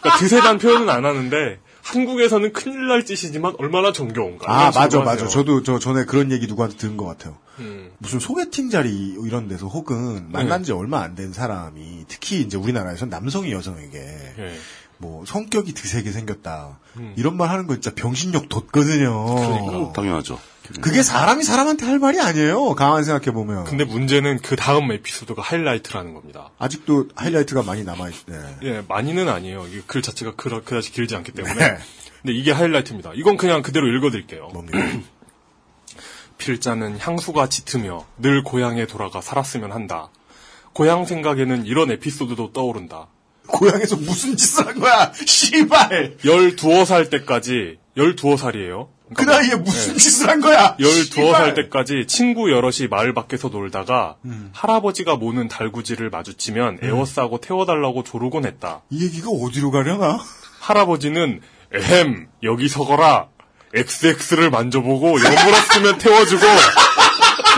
그러니까 0.00 0.16
드세단 0.18 0.58
표현은 0.58 0.88
안 0.88 1.04
하는데 1.04 1.58
한국에서는 1.82 2.52
큰일 2.52 2.86
날 2.88 3.04
짓이지만 3.04 3.54
얼마나 3.58 3.92
정겨운가. 3.92 4.50
아 4.50 4.64
맞아 4.66 4.80
하세요. 4.80 5.02
맞아. 5.02 5.26
저도 5.26 5.62
저 5.62 5.78
전에 5.78 6.04
그런 6.04 6.30
얘기 6.32 6.46
누구한테 6.46 6.76
들은 6.76 6.96
것 6.96 7.04
같아요. 7.04 7.36
음. 7.58 7.90
무슨 7.98 8.18
소개팅 8.20 8.70
자리 8.70 9.14
이런 9.24 9.48
데서 9.48 9.66
혹은 9.66 10.30
만난 10.30 10.62
지 10.64 10.72
얼마 10.72 11.00
안 11.02 11.14
된 11.14 11.32
사람이 11.32 12.04
특히 12.08 12.40
이제 12.40 12.56
우리나라에선 12.56 13.08
남성이 13.10 13.52
여성에게 13.52 13.98
예. 13.98 14.54
뭐 14.98 15.24
성격이 15.26 15.74
드세게 15.74 16.10
생겼다 16.10 16.78
음. 16.96 17.14
이런 17.16 17.36
말 17.36 17.50
하는 17.50 17.66
거 17.66 17.74
진짜 17.74 17.92
병신력 17.94 18.48
돋거든요. 18.48 19.10
어, 19.12 19.92
당연하죠. 19.94 20.38
그게 20.80 21.02
사람이 21.02 21.44
사람한테 21.44 21.84
할 21.84 21.98
말이 21.98 22.20
아니에요. 22.20 22.74
가만 22.74 23.04
생각해 23.04 23.32
보면. 23.32 23.64
근데 23.64 23.84
문제는 23.84 24.40
그 24.40 24.56
다음 24.56 24.90
에피소드가 24.90 25.42
하이라이트라는 25.42 26.14
겁니다. 26.14 26.50
아직도 26.58 27.08
하이라이트가 27.14 27.62
많이 27.62 27.84
남아 27.84 28.08
있. 28.08 28.14
네. 28.26 28.38
예, 28.62 28.84
많이는 28.88 29.28
아니에요. 29.28 29.66
이게 29.66 29.82
글 29.86 30.00
자체가 30.00 30.34
그, 30.36 30.48
그다지 30.64 30.92
길지 30.92 31.16
않기 31.16 31.32
때문에. 31.32 31.54
네. 31.54 31.78
근데 32.22 32.32
이게 32.34 32.50
하이라이트입니다. 32.52 33.12
이건 33.14 33.36
그냥 33.36 33.60
그대로 33.60 33.86
읽어드릴게요. 33.88 34.48
뭡니까? 34.54 34.78
필자는 36.38 36.98
향수가 36.98 37.48
짙으며 37.48 38.06
늘 38.18 38.42
고향에 38.42 38.86
돌아가 38.86 39.20
살았으면 39.20 39.70
한다. 39.70 40.08
고향 40.72 41.04
생각에는 41.04 41.66
이런 41.66 41.90
에피소드도 41.90 42.52
떠오른다. 42.52 43.08
고향에서 43.46 43.96
무슨 43.96 44.36
짓을 44.36 44.66
한 44.66 44.80
거야? 44.80 45.12
씨발. 45.26 46.16
12살 46.24 47.10
때까지, 47.10 47.78
12살이에요. 47.96 48.88
그 49.14 49.22
나이에 49.24 49.54
무슨 49.56 49.96
짓을 49.96 50.28
한 50.28 50.40
거야? 50.40 50.76
12살 50.78 51.12
씨발. 51.12 51.54
때까지 51.54 52.06
친구 52.08 52.50
여럿이 52.50 52.88
마을 52.90 53.12
밖에서 53.12 53.48
놀다가 53.48 54.16
음. 54.24 54.50
할아버지가 54.54 55.16
모는 55.16 55.48
달구지를 55.48 56.10
마주치면 56.10 56.78
에워싸고 56.82 57.38
태워달라고 57.38 58.02
조르곤 58.02 58.46
했다. 58.46 58.82
이 58.90 59.04
얘기가 59.04 59.28
어디로 59.30 59.70
가려나? 59.70 60.18
할아버지는 60.60 61.40
에헴 61.72 62.28
여기 62.42 62.68
서거라 62.68 63.28
XX를 63.74 64.50
만져보고 64.50 65.18
여물었으면 65.22 65.98
태워주고 65.98 66.46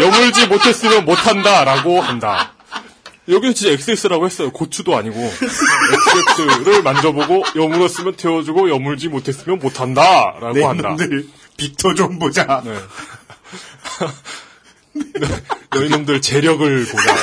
여물지 0.03 0.47
못했으면 0.49 1.05
못한다라고 1.05 2.01
한다. 2.01 2.53
여기서 3.29 3.55
진짜 3.55 3.73
XX라고 3.73 4.27
했어요. 4.27 4.51
고추도 4.53 4.97
아니고 4.97 5.19
XX를 5.19 6.83
만져보고 6.83 7.45
여물었으면 7.57 8.17
태워주고 8.17 8.71
여물지 8.71 9.09
못했으면 9.09 9.59
못한다 9.59 10.37
라고 10.41 10.55
내 10.55 10.63
한다. 10.63 10.97
빅터 11.57 11.95
좀 11.95 12.19
보자. 12.19 12.63
네. 12.65 12.79
너희 15.71 15.89
놈들 15.89 16.21
재력을 16.21 16.85
보자. 16.87 17.15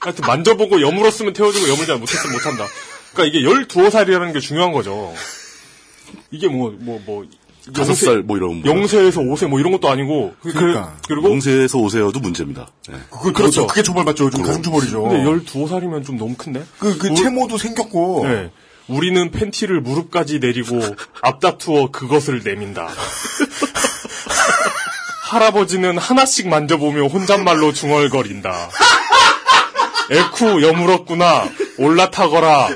하여튼 0.00 0.26
만져보고 0.26 0.80
여물었으면 0.80 1.32
태워주고 1.32 1.68
여물지 1.68 1.92
못했으면 1.94 2.32
못한다. 2.34 2.66
그러니까 3.12 3.38
이게 3.38 3.48
12살이라는 3.48 4.32
게 4.32 4.40
중요한 4.40 4.72
거죠. 4.72 5.14
이게 6.30 6.48
뭐, 6.48 6.74
뭐, 6.78 7.00
뭐. 7.04 7.24
다섯 7.74 7.94
살 7.94 8.22
뭐 8.22 8.36
이런 8.36 8.62
뭐. 8.62 8.74
0세에서 8.74 9.16
5세 9.16 9.46
뭐 9.48 9.58
이런 9.60 9.72
것도 9.72 9.88
아니고. 9.90 10.34
그- 10.42 10.52
그러니까. 10.52 10.94
그 11.08 11.12
리고. 11.14 11.28
용세에서 11.30 11.78
오세요도 11.78 12.20
문제입니다. 12.20 12.68
네. 12.88 12.94
그걸 13.10 13.32
그렇죠. 13.32 13.52
그렇죠. 13.62 13.66
그게 13.66 13.82
처벌받죠. 13.82 14.30
좀 14.30 14.42
가중 14.42 14.62
처벌이죠. 14.62 15.02
근데 15.02 15.24
12살이면 15.24 16.04
좀 16.06 16.16
너무 16.18 16.34
큰데? 16.36 16.64
그, 16.78 16.96
그 16.98 17.08
우- 17.08 17.14
채모도 17.14 17.58
생겼고. 17.58 18.24
네. 18.28 18.50
우리는 18.88 19.30
팬티를 19.32 19.80
무릎까지 19.80 20.38
내리고 20.38 20.80
앞다투어 21.22 21.90
그것을 21.90 22.42
내민다. 22.44 22.88
할아버지는 25.22 25.98
하나씩 25.98 26.48
만져보며 26.48 27.06
혼잣말로 27.08 27.72
중얼거린다. 27.72 28.70
에쿠 30.10 30.62
여물었구나. 30.62 31.48
올라타거라. 31.78 32.68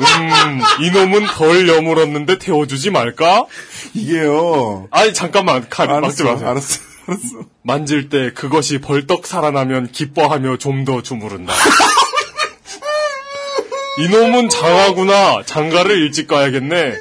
음, 0.00 0.60
이놈은 0.80 1.26
덜 1.26 1.68
여물었는데 1.68 2.38
태워주지 2.38 2.90
말까? 2.90 3.44
이게요. 3.94 4.88
아니, 4.90 5.12
잠깐만. 5.12 5.68
가, 5.68 5.86
막지 5.86 6.22
알았어, 6.22 6.24
마세요. 6.24 6.48
알았어, 6.50 6.80
알았어. 7.08 7.26
만질 7.62 8.08
때 8.08 8.32
그것이 8.32 8.80
벌떡 8.80 9.26
살아나면 9.26 9.90
기뻐하며 9.92 10.56
좀 10.58 10.84
더 10.84 11.02
주무른다. 11.02 11.52
이놈은 13.98 14.48
장하구나. 14.48 15.42
장가를 15.44 15.98
일찍 15.98 16.28
가야겠네. 16.28 16.94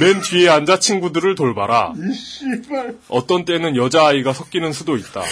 맨 0.00 0.20
뒤에 0.22 0.48
앉아 0.48 0.78
친구들을 0.78 1.34
돌봐라. 1.34 1.92
어떤 3.08 3.44
때는 3.44 3.76
여자아이가 3.76 4.32
섞이는 4.32 4.72
수도 4.72 4.96
있다. 4.96 5.22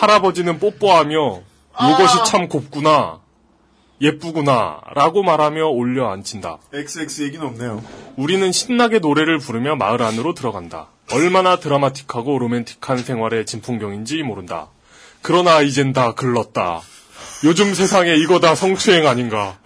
할아버지는 0.00 0.58
뽀뽀하며 0.58 1.40
이것이 1.90 2.18
참 2.26 2.48
곱구나. 2.48 3.20
예쁘구나. 4.00 4.80
라고 4.94 5.22
말하며 5.22 5.66
올려 5.66 6.10
앉힌다. 6.10 6.58
XX 6.72 7.22
얘기는 7.22 7.46
없네요. 7.46 7.82
우리는 8.16 8.50
신나게 8.52 8.98
노래를 8.98 9.38
부르며 9.38 9.76
마을 9.76 10.02
안으로 10.02 10.34
들어간다. 10.34 10.88
얼마나 11.12 11.56
드라마틱하고 11.56 12.38
로맨틱한 12.38 12.98
생활의 12.98 13.46
진풍경인지 13.46 14.22
모른다. 14.22 14.68
그러나 15.22 15.62
이젠 15.62 15.92
다 15.92 16.12
글렀다. 16.12 16.82
요즘 17.44 17.74
세상에 17.74 18.14
이거 18.14 18.40
다 18.40 18.54
성추행 18.54 19.06
아닌가. 19.06 19.58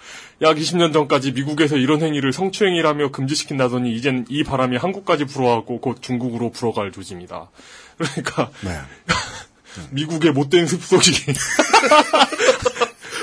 약 0.43 0.57
20년 0.57 0.93
전까지 0.93 1.33
미국에서 1.33 1.77
이런 1.77 2.01
행위를 2.03 2.33
성추행이라며 2.33 3.11
금지시킨다더니 3.11 3.95
이젠 3.95 4.25
이 4.29 4.43
바람이 4.43 4.79
한국까지 4.79 5.27
불어왔고 5.27 5.81
곧 5.81 5.99
중국으로 6.01 6.51
불어갈 6.51 6.93
조짐이다. 6.93 7.51
그러니까 7.99 8.51
네. 8.63 8.71
미국의 9.91 10.33
못된 10.33 10.67
습속이 10.67 11.13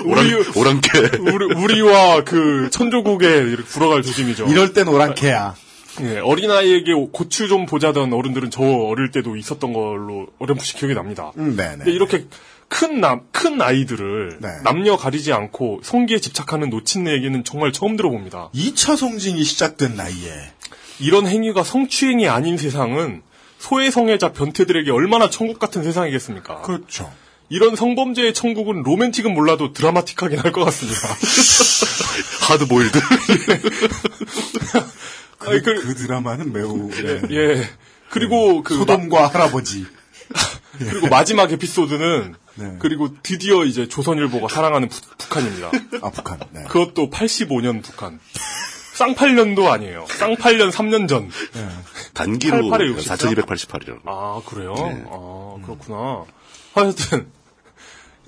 우리, 0.06 0.34
오랑캐. 0.56 0.90
우리, 1.20 1.54
우리 1.56 1.82
와 1.82 2.22
그 2.24 2.70
천조국에 2.72 3.28
이렇게 3.28 3.64
불어갈 3.64 4.02
조짐이죠. 4.02 4.48
이럴 4.48 4.74
땐 4.74 4.88
오랑캐야. 4.88 5.56
예, 6.02 6.20
어린아이에게 6.20 6.94
고추 7.12 7.48
좀 7.48 7.66
보자던 7.66 8.14
어른들은 8.14 8.52
저 8.52 8.62
어릴 8.64 9.12
때도 9.12 9.36
있었던 9.36 9.74
걸로 9.74 10.28
어렴풋이 10.40 10.76
기억이 10.76 10.94
납니다. 10.94 11.32
음, 11.38 11.56
네네. 11.56 11.78
근데 11.78 11.92
이렇게 11.92 12.26
큰 12.68 13.00
남, 13.02 13.22
큰 13.32 13.62
아이들을 13.62 14.38
네. 14.42 14.48
남녀 14.64 14.98
가리지 14.98 15.32
않고 15.34 15.80
성기에 15.84 16.20
집착하는 16.20 16.70
노친네 16.70 17.12
얘기는 17.14 17.44
정말 17.44 17.72
처음 17.72 17.96
들어봅니다. 17.98 18.50
2차 18.54 18.96
성징이 18.98 19.44
시작된 19.44 19.96
나이에 19.96 20.32
이런 21.00 21.26
행위가 21.28 21.64
성추행이 21.64 22.28
아닌 22.28 22.58
세상은 22.58 23.22
소외 23.58 23.90
성애자 23.90 24.34
변태들에게 24.34 24.92
얼마나 24.92 25.30
천국 25.30 25.58
같은 25.60 25.82
세상이겠습니까? 25.84 26.62
그렇죠. 26.62 27.12
이런 27.50 27.76
성범죄의 27.76 28.34
천국은 28.34 28.84
로맨틱은 28.84 29.34
몰라도 29.34 29.72
드라마틱하긴 29.74 30.40
할 30.40 30.52
것 30.52 30.66
같습니다. 30.66 31.00
하드보일드. 32.50 33.00
그, 35.40 35.50
아니, 35.50 35.62
그- 35.62 35.82
그 35.82 35.96
드라마는 35.96 36.52
매우 36.52 36.90
네. 36.90 37.22
예. 37.32 37.70
그리고 38.10 38.64
그 38.64 38.76
소돔과 38.76 39.28
할아버지. 39.28 39.86
그리고 40.78 41.08
마지막 41.08 41.52
에피소드는 41.52 42.36
네. 42.56 42.76
그리고 42.80 43.10
드디어 43.24 43.64
이제 43.66 43.88
조선일보가 43.88 44.48
사랑하는 44.54 44.90
부- 44.90 45.02
북한입니다. 45.18 45.72
아 46.02 46.10
북한. 46.12 46.40
네. 46.52 46.64
그것도 46.66 47.10
85년 47.10 47.82
북한. 47.84 48.20
쌍팔년도 48.94 49.72
아니에요. 49.72 50.06
쌍팔년 50.10 50.72
3년 50.72 51.08
전. 51.08 51.30
단기로 52.14 52.58
88에 52.70 52.88
60 52.96 53.18
죠? 53.20 53.28
4288이라고. 53.30 54.00
아, 54.06 54.42
그래요? 54.46 54.74
네. 54.74 55.04
아, 55.08 55.56
그렇구나. 55.64 56.24
하여튼, 56.74 57.32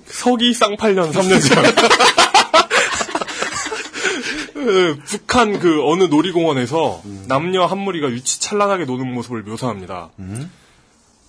서기 0.09 0.53
쌍팔년 0.53 1.11
3년 1.11 1.47
전. 1.47 1.65
에, 4.67 4.95
북한 5.05 5.59
그 5.59 5.83
어느 5.87 6.03
놀이공원에서 6.05 7.01
음. 7.05 7.25
남녀 7.27 7.65
한 7.65 7.77
무리가 7.79 8.09
유치 8.09 8.39
찬란하게 8.41 8.85
노는 8.85 9.11
모습을 9.13 9.43
묘사합니다. 9.43 10.09
음. 10.19 10.51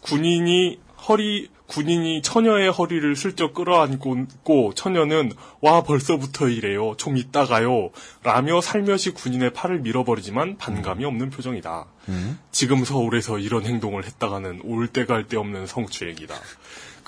군인이 0.03 0.79
허리 1.09 1.49
군인이 1.67 2.23
처녀의 2.23 2.71
허리를 2.73 3.15
슬쩍 3.15 3.55
끌어안고 3.55 4.75
처녀는 4.75 5.33
와 5.61 5.85
벌써부터 5.85 6.49
이래요 6.49 6.95
좀 6.97 7.17
이따가요 7.17 7.91
라며 8.25 8.61
살며시 8.61 9.13
군인의 9.13 9.53
팔을 9.53 9.79
밀어버리지만 9.79 10.57
반감이 10.59 11.05
없는 11.05 11.31
표정이다. 11.31 11.87
지금 12.51 12.85
서울에서 12.85 13.39
이런 13.39 13.65
행동을 13.67 14.05
했다가는 14.05 14.63
올 14.65 14.89
때 14.89 15.05
갈 15.07 15.29
데 15.29 15.37
없는 15.37 15.69
성추행이다. 15.69 16.35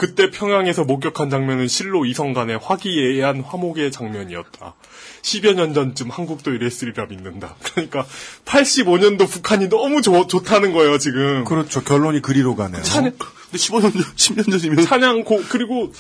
그때 0.03 0.33
평양에서 0.33 0.83
목격한 0.83 1.31
장면은 1.31 1.69
실로 1.69 2.05
이성 2.05 2.33
간의 2.33 2.59
화기애애한 2.61 3.41
화목의 3.43 3.93
장면이었다. 3.93 4.75
10여 5.23 5.55
년 5.55 5.75
전쯤 5.75 6.11
한국도 6.11 6.51
이랬으리라 6.51 7.07
믿는다. 7.07 7.55
그러니까 7.63 8.05
85년도 8.45 9.31
북한이 9.31 9.69
너무 9.69 10.03
좋, 10.03 10.27
좋다는 10.27 10.73
거예요, 10.73 10.99
지금. 10.99 11.45
그렇죠. 11.45 11.85
결론이 11.85 12.21
그리로 12.21 12.57
가네요. 12.57 12.83
찬양, 12.83 13.13
근데 13.13 13.57
15년 13.57 13.93
전, 13.93 14.03
10년 14.03 14.51
전이면 14.51 14.85
찬양 14.87 15.23
고, 15.23 15.41
그리고 15.49 15.93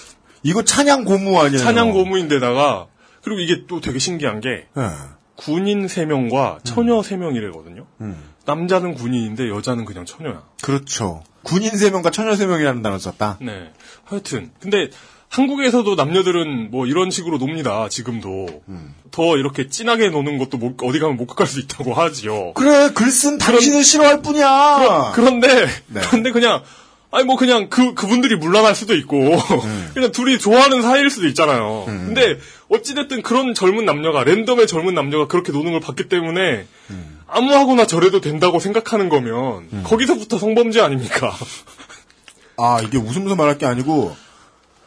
이거 0.42 0.64
찬양 0.64 1.04
고무 1.04 1.38
아니에요? 1.38 1.58
찬양 1.62 1.92
고무인데다가, 1.92 2.88
그리고 3.22 3.40
이게 3.40 3.66
또 3.68 3.80
되게 3.80 4.00
신기한 4.00 4.40
게, 4.40 4.66
네. 4.74 4.88
군인 5.36 5.86
3명과 5.86 6.64
처녀 6.64 6.98
3명이래거든요. 7.02 7.86
음. 8.00 8.31
남자는 8.44 8.94
군인인데 8.94 9.48
여자는 9.48 9.84
그냥 9.84 10.04
처녀야. 10.04 10.42
그렇죠. 10.62 11.22
군인 11.42 11.70
3명과 11.72 12.12
처녀 12.12 12.32
3명이라는 12.32 12.82
단어 12.82 12.98
썼다. 12.98 13.38
네. 13.40 13.70
하여튼. 14.04 14.50
근데 14.60 14.88
한국에서도 15.28 15.94
남녀들은 15.94 16.70
뭐 16.70 16.86
이런 16.86 17.10
식으로 17.10 17.38
놉니다, 17.38 17.88
지금도. 17.88 18.62
음. 18.68 18.94
더 19.10 19.36
이렇게 19.38 19.68
진하게 19.68 20.08
노는 20.10 20.38
것도 20.38 20.58
못- 20.58 20.82
어디 20.82 20.98
가면 20.98 21.16
목격할 21.16 21.46
수 21.46 21.58
있다고 21.60 21.94
하지요. 21.94 22.52
그래, 22.54 22.90
글쓴 22.94 23.38
당신을 23.38 23.82
싫어할 23.82 24.22
뿐이야. 24.22 25.12
그런 25.14 25.40
데, 25.40 25.66
네. 25.86 26.00
그런데 26.02 26.32
그냥, 26.32 26.62
아니 27.10 27.24
뭐 27.24 27.36
그냥 27.36 27.68
그, 27.70 27.94
그분들이 27.94 28.36
물러날 28.36 28.74
수도 28.74 28.94
있고, 28.94 29.16
음. 29.18 29.90
그냥 29.94 30.12
둘이 30.12 30.38
좋아하는 30.38 30.82
사이일 30.82 31.08
수도 31.10 31.26
있잖아요. 31.28 31.84
근데 31.86 32.38
어찌됐든 32.68 33.22
그런 33.22 33.54
젊은 33.54 33.84
남녀가, 33.86 34.24
랜덤의 34.24 34.66
젊은 34.66 34.94
남녀가 34.94 35.26
그렇게 35.28 35.50
노는 35.52 35.72
걸 35.72 35.80
봤기 35.80 36.08
때문에, 36.08 36.66
음. 36.90 37.20
아무하고나 37.32 37.86
저래도 37.86 38.20
된다고 38.20 38.60
생각하는 38.60 39.08
거면, 39.08 39.82
거기서부터 39.84 40.38
성범죄 40.38 40.80
아닙니까? 40.80 41.34
아, 42.56 42.80
이게 42.82 42.98
웃으면서 42.98 43.34
말할 43.36 43.58
게 43.58 43.66
아니고, 43.66 44.14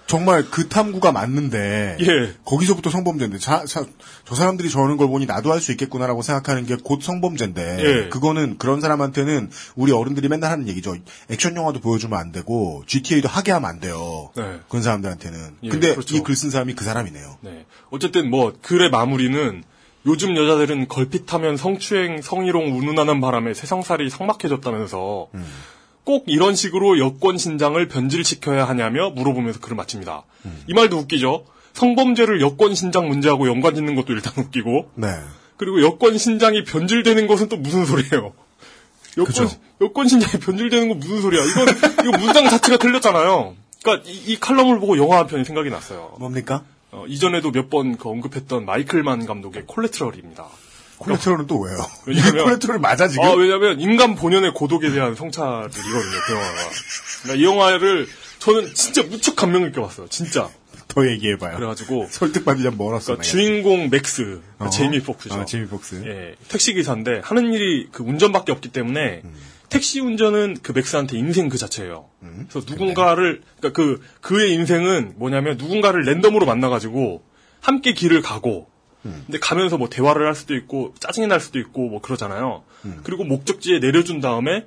정말 0.08 0.46
그 0.52 0.70
탐구가 0.70 1.12
맞는데, 1.12 1.98
예. 2.00 2.34
거기서부터 2.46 2.92
성범죄인데, 2.92 3.40
자, 3.40 3.66
자, 3.66 3.84
저 4.24 4.36
사람들이 4.36 4.70
저러는 4.70 4.98
걸 4.98 5.08
보니 5.08 5.26
나도 5.26 5.52
할 5.52 5.60
수 5.60 5.72
있겠구나라고 5.72 6.22
생각하는 6.22 6.68
게 6.68 6.76
곧 6.76 7.02
성범죄인데, 7.02 7.78
예. 7.80 8.10
그거는 8.10 8.60
그런 8.60 8.82
사람한테는 8.82 9.50
우리 9.76 9.92
어른들이 9.92 10.28
맨날 10.28 10.52
하는 10.52 10.68
얘기죠. 10.68 10.96
액션 11.32 11.56
영화도 11.56 11.80
보여주면 11.80 12.20
안 12.20 12.32
되고, 12.32 12.84
GTA도 12.86 13.28
하게 13.28 13.52
하면 13.54 13.68
안 13.68 13.80
돼요. 13.80 14.30
네. 14.36 14.60
그런 14.70 14.84
사람들한테는. 14.84 15.56
예, 15.64 15.70
근데 15.70 15.96
그렇죠. 15.96 16.16
이글 16.16 16.36
쓴 16.36 16.52
사람이 16.52 16.76
그 16.76 16.86
사람이네요. 16.86 17.40
네. 17.42 17.66
어쨌든 17.90 18.30
뭐 18.30 18.54
글의 18.62 18.92
마무리는 18.92 19.64
요즘 20.06 20.36
여자들은 20.38 20.88
걸핏하면 20.88 21.58
성추행, 21.58 22.22
성희롱 22.22 22.78
운운하는 22.78 23.22
바람에 23.22 23.54
세상살이 23.54 24.10
삭막해졌다면서 24.10 25.30
꼭 26.04 26.24
이런 26.28 26.56
식으로 26.56 27.00
여권 27.00 27.38
신장을 27.38 27.88
변질시켜야 27.88 28.68
하냐며 28.68 29.10
물어보면서 29.10 29.60
글을 29.60 29.76
마칩니다. 29.76 30.24
이 30.68 30.74
말도 30.74 30.98
웃기죠. 30.98 31.46
성범죄를 31.74 32.40
여권 32.42 32.74
신장 32.76 33.08
문제하고 33.10 33.48
연관 33.48 33.76
짓는 33.76 33.96
것도 33.96 34.14
일단 34.14 34.34
웃기고 34.38 34.92
네. 34.96 35.08
그리고 35.58 35.82
여권 35.82 36.18
신장이 36.18 36.64
변질되는 36.64 37.28
것은 37.28 37.50
또 37.50 37.58
무슨 37.58 37.86
소리예요? 37.86 38.34
여권, 39.18 39.26
그죠. 39.26 39.50
여권 39.82 40.08
신장이 40.08 40.40
변질되는 40.42 40.90
건 40.90 41.00
무슨 41.00 41.22
소리야? 41.22 41.42
이건, 41.44 41.68
이거 42.08 42.18
문장 42.18 42.50
자체가 42.50 42.78
틀렸잖아요. 42.78 43.56
그러니까 43.82 44.10
이, 44.10 44.34
이 44.34 44.40
칼럼을 44.40 44.80
보고 44.80 44.98
영화 44.98 45.20
한 45.20 45.28
편이 45.28 45.46
생각이 45.46 45.70
났어요. 45.70 46.16
뭡니까? 46.20 46.64
어, 46.96 47.06
이전에도 47.08 47.52
몇 47.52 47.70
번 47.70 47.98
그 47.98 48.10
언급했던 48.10 48.66
마이클만 48.66 49.26
감독의 49.26 49.64
콜레트럴입니다. 49.68 50.46
콜레트롤은 50.98 51.48
또 51.48 51.60
왜요? 51.60 51.78
왜냐면- 52.08 52.44
콜레트롤 52.46 52.80
맞아, 52.80 53.08
지금? 53.08 53.26
아, 53.26 53.32
왜냐면 53.34 53.80
인간 53.82 54.16
본연의 54.16 54.54
고독에 54.54 54.90
대한 54.92 55.14
성찰이거든요, 55.16 55.72
그 56.26 56.34
영화가. 56.34 56.58
그러니까 57.24 57.36
이 57.36 57.44
영화를 57.44 58.08
저는 58.40 58.74
진짜 58.74 59.04
무척 59.04 59.36
감명 59.36 59.64
깊게 59.64 59.82
봤어요, 59.82 60.08
진짜. 60.10 60.50
더 60.88 61.06
얘기해봐요. 61.10 61.58
그래가지고 61.58 62.08
설득받으려면 62.12 62.78
멀었어. 62.78 63.08
그러니까 63.18 63.24
주인공 63.24 63.90
맥스, 63.90 64.22
그러니까 64.24 64.66
어. 64.66 64.70
제이미 64.70 65.02
폭스죠. 65.02 65.36
아, 65.36 65.44
제이미 65.46 65.68
폭스. 65.68 66.02
예, 66.06 66.36
택시 66.48 66.74
기사인데 66.74 67.22
하는 67.24 67.52
일이 67.52 67.90
그 67.92 68.04
운전밖에 68.04 68.52
없기 68.54 68.70
때문에 68.70 69.22
택시 69.70 70.00
운전은 70.00 70.58
그 70.62 70.72
맥스한테 70.72 71.18
인생 71.18 71.50
그 71.50 71.58
자체예요. 71.58 72.10
그래서 72.50 72.66
누군가를 72.70 73.42
그러니까 73.60 73.82
그 73.82 74.02
그의 74.22 74.54
인생은 74.54 75.14
뭐냐면 75.18 75.58
누군가를 75.58 76.04
랜덤으로 76.04 76.46
만나가지고 76.46 77.24
함께 77.62 77.94
길을 77.94 78.22
가고 78.22 78.70
근데 79.04 79.38
가면서 79.40 79.78
뭐 79.78 79.88
대화를 79.90 80.26
할 80.26 80.34
수도 80.34 80.56
있고 80.56 80.94
짜증이 81.00 81.28
날 81.28 81.40
수도 81.40 81.60
있고 81.60 81.90
뭐 81.90 82.02
그러잖아요. 82.02 82.64
그리고 83.04 83.24
목적지에 83.24 83.80
내려준 83.80 84.20
다음에 84.20 84.66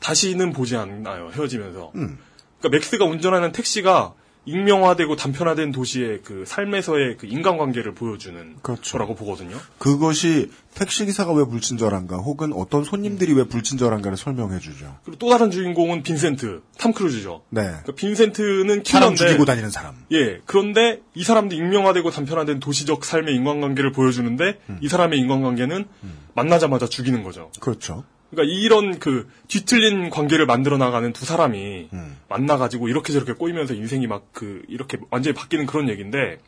다시는 0.00 0.52
보지 0.52 0.76
않아요 0.76 1.30
헤어지면서. 1.32 1.92
그러니까 1.92 2.68
맥스가 2.70 3.04
운전하는 3.04 3.52
택시가 3.52 4.14
익명화되고 4.44 5.16
단편화된 5.16 5.72
도시의 5.72 6.20
그 6.24 6.44
삶에서의 6.46 7.16
그 7.18 7.26
인간관계를 7.26 7.94
보여주는 7.94 8.56
그렇죠. 8.62 8.92
거라고 8.92 9.14
보거든요. 9.14 9.56
그것이 9.78 10.50
택시 10.74 11.04
기사가 11.04 11.32
왜 11.32 11.44
불친절한가, 11.44 12.16
혹은 12.16 12.52
어떤 12.52 12.84
손님들이 12.84 13.32
왜 13.32 13.44
불친절한가를 13.44 14.16
설명해주죠. 14.16 14.98
그리고 15.04 15.18
또 15.18 15.30
다른 15.30 15.50
주인공은 15.50 16.02
빈센트, 16.02 16.62
탐 16.78 16.92
크루즈죠. 16.92 17.42
네. 17.50 17.62
그러니까 17.62 17.92
빈센트는 17.92 18.82
사람 18.84 19.14
킬러인데 19.14 19.16
죽이고 19.16 19.44
다니는 19.44 19.70
사람. 19.70 19.94
예, 20.12 20.40
그런데 20.46 21.00
이 21.14 21.22
사람도 21.22 21.54
익명화되고 21.54 22.10
단편화된 22.10 22.60
도시적 22.60 23.04
삶의 23.04 23.34
인간관계를 23.34 23.92
보여주는데 23.92 24.58
이 24.80 24.88
사람의 24.88 25.18
인간관계는 25.18 25.86
만나자마자 26.34 26.86
죽이는 26.86 27.22
거죠. 27.22 27.50
그렇죠. 27.60 28.04
그러니까 28.30 28.54
이런 28.54 28.98
그 28.98 29.28
뒤틀린 29.48 30.08
관계를 30.10 30.46
만들어 30.46 30.76
나가는 30.78 31.12
두 31.12 31.24
사람이 31.24 31.88
음. 31.92 32.16
만나가지고 32.28 32.88
이렇게 32.88 33.12
저렇게 33.12 33.32
꼬이면서 33.32 33.74
인생이 33.74 34.06
막 34.06 34.22
그 34.32 34.62
이렇게 34.68 34.98
완전히 35.10 35.34
바뀌는 35.34 35.66
그런 35.66 35.88
얘기인데 35.88 36.38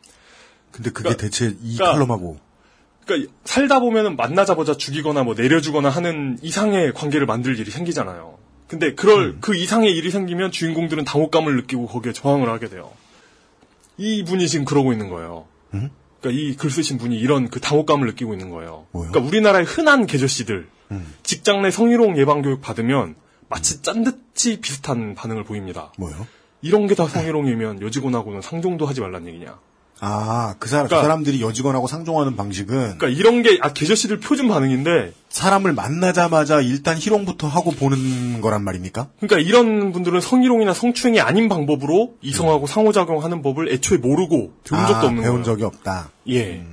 근데 0.71 0.89
그게 0.91 1.09
그러니까- 1.09 1.21
대체 1.21 1.47
이 1.61 1.75
그러니까- 1.77 1.91
칼럼하고 1.93 2.39
그러니까 3.05 3.33
살다 3.43 3.79
보면은 3.81 4.15
만나자마자 4.15 4.75
죽이거나 4.77 5.23
뭐 5.23 5.33
내려주거나 5.33 5.89
하는 5.89 6.37
이상의 6.41 6.93
관계를 6.93 7.25
만들 7.27 7.59
일이 7.59 7.69
생기잖아요. 7.69 8.37
근데 8.69 8.93
그럴 8.95 9.31
음. 9.31 9.37
그 9.41 9.55
이상의 9.55 9.91
일이 9.93 10.09
생기면 10.09 10.51
주인공들은 10.51 11.03
당혹감을 11.03 11.55
느끼고 11.57 11.87
거기에 11.87 12.13
저항을 12.13 12.47
하게 12.49 12.69
돼요. 12.69 12.91
이 13.97 14.23
분이 14.23 14.47
지금 14.47 14.65
그러고 14.65 14.93
있는 14.93 15.09
거예요. 15.09 15.45
그러니까 15.69 16.29
이 16.31 16.55
글 16.55 16.71
쓰신 16.71 16.97
분이 16.97 17.17
이런 17.19 17.49
그 17.49 17.59
당혹감을 17.59 18.07
느끼고 18.07 18.33
있는 18.33 18.49
거예요. 18.49 18.87
뭐요? 18.91 19.11
그러니까 19.11 19.27
우리나라의 19.29 19.65
흔한 19.65 20.05
계저씨들 20.07 20.67
음. 20.91 21.13
직장 21.23 21.61
내 21.61 21.71
성희롱 21.71 22.17
예방 22.17 22.41
교육 22.41 22.61
받으면 22.61 23.15
마치 23.49 23.81
짠 23.81 24.03
듯이 24.03 24.59
비슷한 24.61 25.15
반응을 25.15 25.43
보입니다. 25.43 25.91
뭐요? 25.97 26.27
이런 26.61 26.87
게 26.87 26.95
다 26.95 27.07
성희롱이면 27.07 27.81
여직원하고는 27.81 28.41
상종도 28.41 28.85
하지 28.85 29.01
말란 29.01 29.27
얘기냐. 29.27 29.57
아, 30.05 30.55
그 30.59 30.67
사람, 30.67 30.85
그 30.85 30.89
그러니까- 30.89 31.03
사람들이 31.07 31.41
여직원하고 31.41 31.87
상종하는 31.87 32.35
방식은 32.35 32.97
그러니까 32.97 33.07
이런 33.07 33.41
게 33.41 33.57
아, 33.61 33.71
계저씨들 33.71 34.19
표준 34.19 34.49
반응인데 34.49 35.13
사람을 35.29 35.71
만나자마자 35.73 36.59
일단 36.61 36.97
희롱부터 36.97 37.47
하고 37.47 37.71
보는 37.71 38.41
거란 38.41 38.63
말입니까? 38.65 39.07
그러니까 39.21 39.39
이런 39.39 39.93
분들은 39.93 40.19
성희롱이나 40.19 40.73
성추행이 40.73 41.21
아닌 41.21 41.47
방법으로 41.47 42.15
이성하고 42.21 42.67
상호작용하는 42.67 43.41
법을 43.41 43.71
애초에 43.71 43.97
모르고 43.99 44.53
배운 44.67 44.81
적도 44.87 44.95
아, 44.95 45.05
없는 45.05 45.21
배운 45.21 45.35
거예요. 45.35 45.43
적이 45.43 45.63
없다. 45.65 46.09
예. 46.29 46.65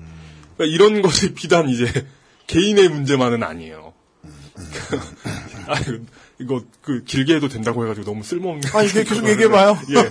그러니까 0.57 0.75
이런 0.75 1.03
것이 1.03 1.33
비단 1.35 1.69
이제 1.69 1.87
개인의 2.49 2.89
문제만은 2.89 3.45
아니에요. 3.45 3.80
아, 5.67 5.75
이거 6.39 6.63
그 6.83 7.05
길게 7.05 7.37
해도 7.37 7.49
된다고 7.49 7.85
해가지고 7.85 8.07
너무 8.07 8.23
쓸모없는. 8.23 8.71
아, 8.73 8.83
이게 8.83 9.05
계속 9.05 9.29
얘기해봐요. 9.29 9.79
예. 9.91 10.09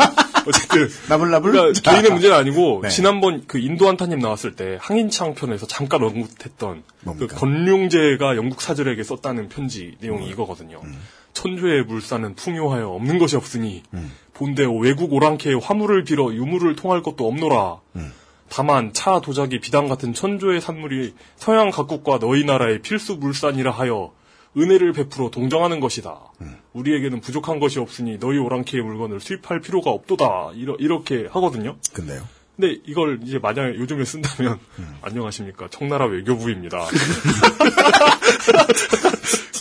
어쨌든 0.48 0.90
나불나불. 1.10 1.52
그러니까 1.52 1.92
개인의 1.92 2.12
문제는 2.12 2.36
아니고 2.36 2.82
네. 2.84 2.90
지난번 2.90 3.44
그 3.48 3.58
인도 3.60 3.88
한타님 3.88 4.20
나왔을 4.20 4.56
때 4.56 4.78
항인창 4.80 5.34
편에서 5.34 5.68
잠깐 5.68 6.04
언급했던 6.04 6.84
그? 7.18 7.28
건룡제가 7.28 8.36
영국 8.36 8.62
사절에게 8.62 9.04
썼다는 9.04 9.50
편지 9.50 9.96
내용이 10.00 10.30
이거거든요. 10.30 10.82
천주의 11.34 11.84
물산은 11.84 12.36
풍요하여 12.36 12.90
없는 12.90 13.18
것이 13.18 13.36
없으니 13.36 13.84
본데 14.34 14.66
외국 14.82 15.14
오랑캐의 15.14 15.60
화물을 15.60 16.04
빌어 16.04 16.34
유물을 16.34 16.76
통할 16.76 17.02
것도 17.02 17.28
없노라. 17.28 17.80
다만 18.50 18.94
차 18.94 19.22
도자기 19.22 19.60
비단 19.60 19.88
같은 19.88 20.14
천조의 20.14 20.60
산물이 20.60 21.14
서양 21.36 21.70
각국과 21.70 22.18
너희 22.20 22.44
나라의 22.44 22.82
필수 22.82 23.16
물산이라 23.18 23.72
하여 23.72 24.12
은혜를 24.58 24.94
베풀어 24.94 25.30
동정하는 25.30 25.80
것이다. 25.80 26.18
우리에게는 26.74 27.22
부족한 27.22 27.60
것이 27.60 27.80
없으니 27.80 28.20
너희 28.20 28.38
오랑캐의 28.38 28.84
물건을 28.84 29.20
수입할 29.20 29.62
필요가 29.62 29.92
없도다. 29.92 30.52
이러, 30.56 30.76
이렇게 30.80 31.28
하거든요. 31.32 31.78
근데요. 31.94 32.28
근데 32.56 32.78
이걸 32.86 33.20
이제 33.24 33.40
만약에 33.40 33.80
요즘에 33.80 34.04
쓴다면 34.04 34.60
안녕하십니까 35.02 35.70
청나라 35.70 36.06
외교부입니다. 36.08 36.88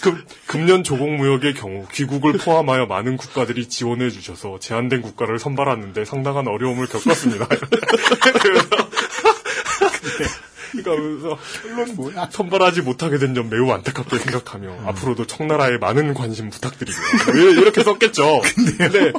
금, 0.02 0.24
금년 0.46 0.82
조공무역의 0.82 1.54
경우 1.54 1.86
귀국을 1.92 2.32
포함하여 2.38 2.86
많은 2.86 3.16
국가들이 3.16 3.68
지원해 3.68 4.10
주셔서 4.10 4.58
제한된 4.58 5.02
국가를 5.02 5.38
선발하는데 5.38 6.04
상당한 6.04 6.48
어려움을 6.48 6.86
겪었습니다. 6.86 7.46
그러니까 10.72 10.96
그래서 11.02 11.38
결론 11.62 11.94
뭐야? 11.96 12.28
선발하지 12.30 12.82
못하게 12.82 13.18
된 13.18 13.34
점 13.34 13.50
매우 13.50 13.70
안타깝게 13.70 14.18
생각하며 14.18 14.86
앞으로도 14.86 15.26
청나라에 15.26 15.78
많은 15.78 16.14
관심 16.14 16.50
부탁드리고요. 16.50 17.06
뭐 17.26 17.62
이렇게 17.62 17.82
썼겠죠. 17.82 18.40
근데 18.78 19.12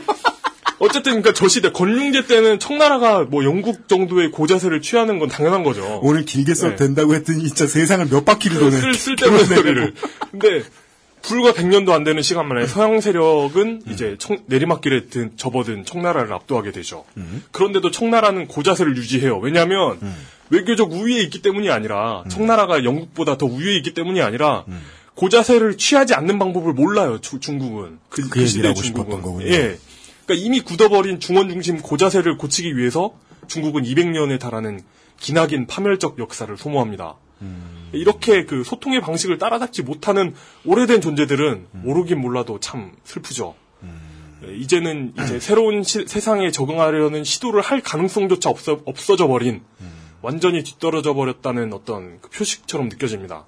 어쨌든 0.80 1.12
그러니까 1.22 1.34
저 1.34 1.48
시대 1.48 1.72
건륭제 1.72 2.26
때는 2.26 2.60
청나라가 2.60 3.24
뭐 3.24 3.44
영국 3.44 3.88
정도의 3.90 4.32
고자세를 4.32 4.82
취하는 4.82 5.20
건 5.20 5.28
당연한 5.30 5.64
거죠. 5.64 6.00
오늘 6.04 6.24
길게 6.26 6.54
써도 6.56 6.72
네. 6.72 6.76
된다고 6.78 7.14
했더니 7.16 7.44
진짜 7.48 7.68
세상을 7.68 8.08
몇 8.10 8.24
바퀴를 8.26 8.58
도는. 8.60 8.72
쓸, 8.82 8.94
쓸데없는 8.94 9.46
소리를. 9.46 9.94
근데 10.32 10.64
불과 11.22 11.52
100년도 11.52 11.90
안 11.92 12.06
되는 12.06 12.22
시간 12.22 12.48
만에 12.48 12.66
서양 12.66 13.02
세력은 13.02 13.82
이제 13.90 14.16
청- 14.20 14.38
내리막길에 14.46 15.08
든, 15.08 15.32
접어든 15.36 15.84
청나라를 15.84 16.32
압도하게 16.34 16.72
되죠. 16.72 17.04
그런데도 17.52 17.92
청나라는 17.92 18.48
고자세를 18.48 18.96
유지해요. 18.96 19.38
왜냐하면 19.40 20.00
외교적 20.50 20.92
우위에 20.92 21.22
있기 21.24 21.42
때문이 21.42 21.70
아니라 21.70 22.24
청나라가 22.30 22.84
영국보다 22.84 23.38
더 23.38 23.46
우위에 23.46 23.76
있기 23.78 23.94
때문이 23.94 24.22
아니라 24.22 24.66
고자세를 25.16 25.78
취하지 25.78 26.14
않는 26.14 26.40
방법을 26.40 26.74
몰라요. 26.74 27.20
주- 27.20 27.40
중국은 27.40 28.00
그, 28.10 28.22
그 28.24 28.30
그 28.30 28.48
시대 28.48 28.74
중국은 28.74 29.22
거군요. 29.22 29.46
예. 29.48 29.78
그러니까 30.26 30.46
이미 30.46 30.62
굳어버린 30.62 31.20
중원 31.20 31.50
중심 31.50 31.82
고자세를 31.82 32.38
고치기 32.38 32.78
위해서 32.78 33.12
중국은 33.48 33.84
200년에 33.84 34.40
달하는 34.40 34.80
기나긴 35.20 35.68
파멸적 35.68 36.20
역사를 36.20 36.56
소모합니다. 36.58 37.16
이렇게 37.92 38.46
그 38.46 38.64
소통의 38.64 39.02
방식을 39.02 39.38
따라잡지 39.40 39.82
못하는 39.84 40.34
오래된 40.66 41.02
존재들은 41.02 41.68
모르긴 41.72 42.20
몰라도 42.20 42.60
참 42.60 42.92
슬프죠. 43.04 43.56
예, 44.46 44.56
이제는 44.56 45.14
이제 45.22 45.40
새로운 45.40 45.84
시- 45.84 46.06
세상에 46.08 46.52
적응하려는 46.52 47.24
시도를 47.26 47.62
할 47.62 47.82
가능성조차 47.82 48.50
없어, 48.50 48.80
없어져 48.86 49.28
버린 49.28 49.62
완전히 50.22 50.64
뒤떨어져 50.64 51.14
버렸다는 51.14 51.74
어떤 51.74 52.20
그 52.22 52.30
표식처럼 52.30 52.90
느껴집니다. 52.90 53.46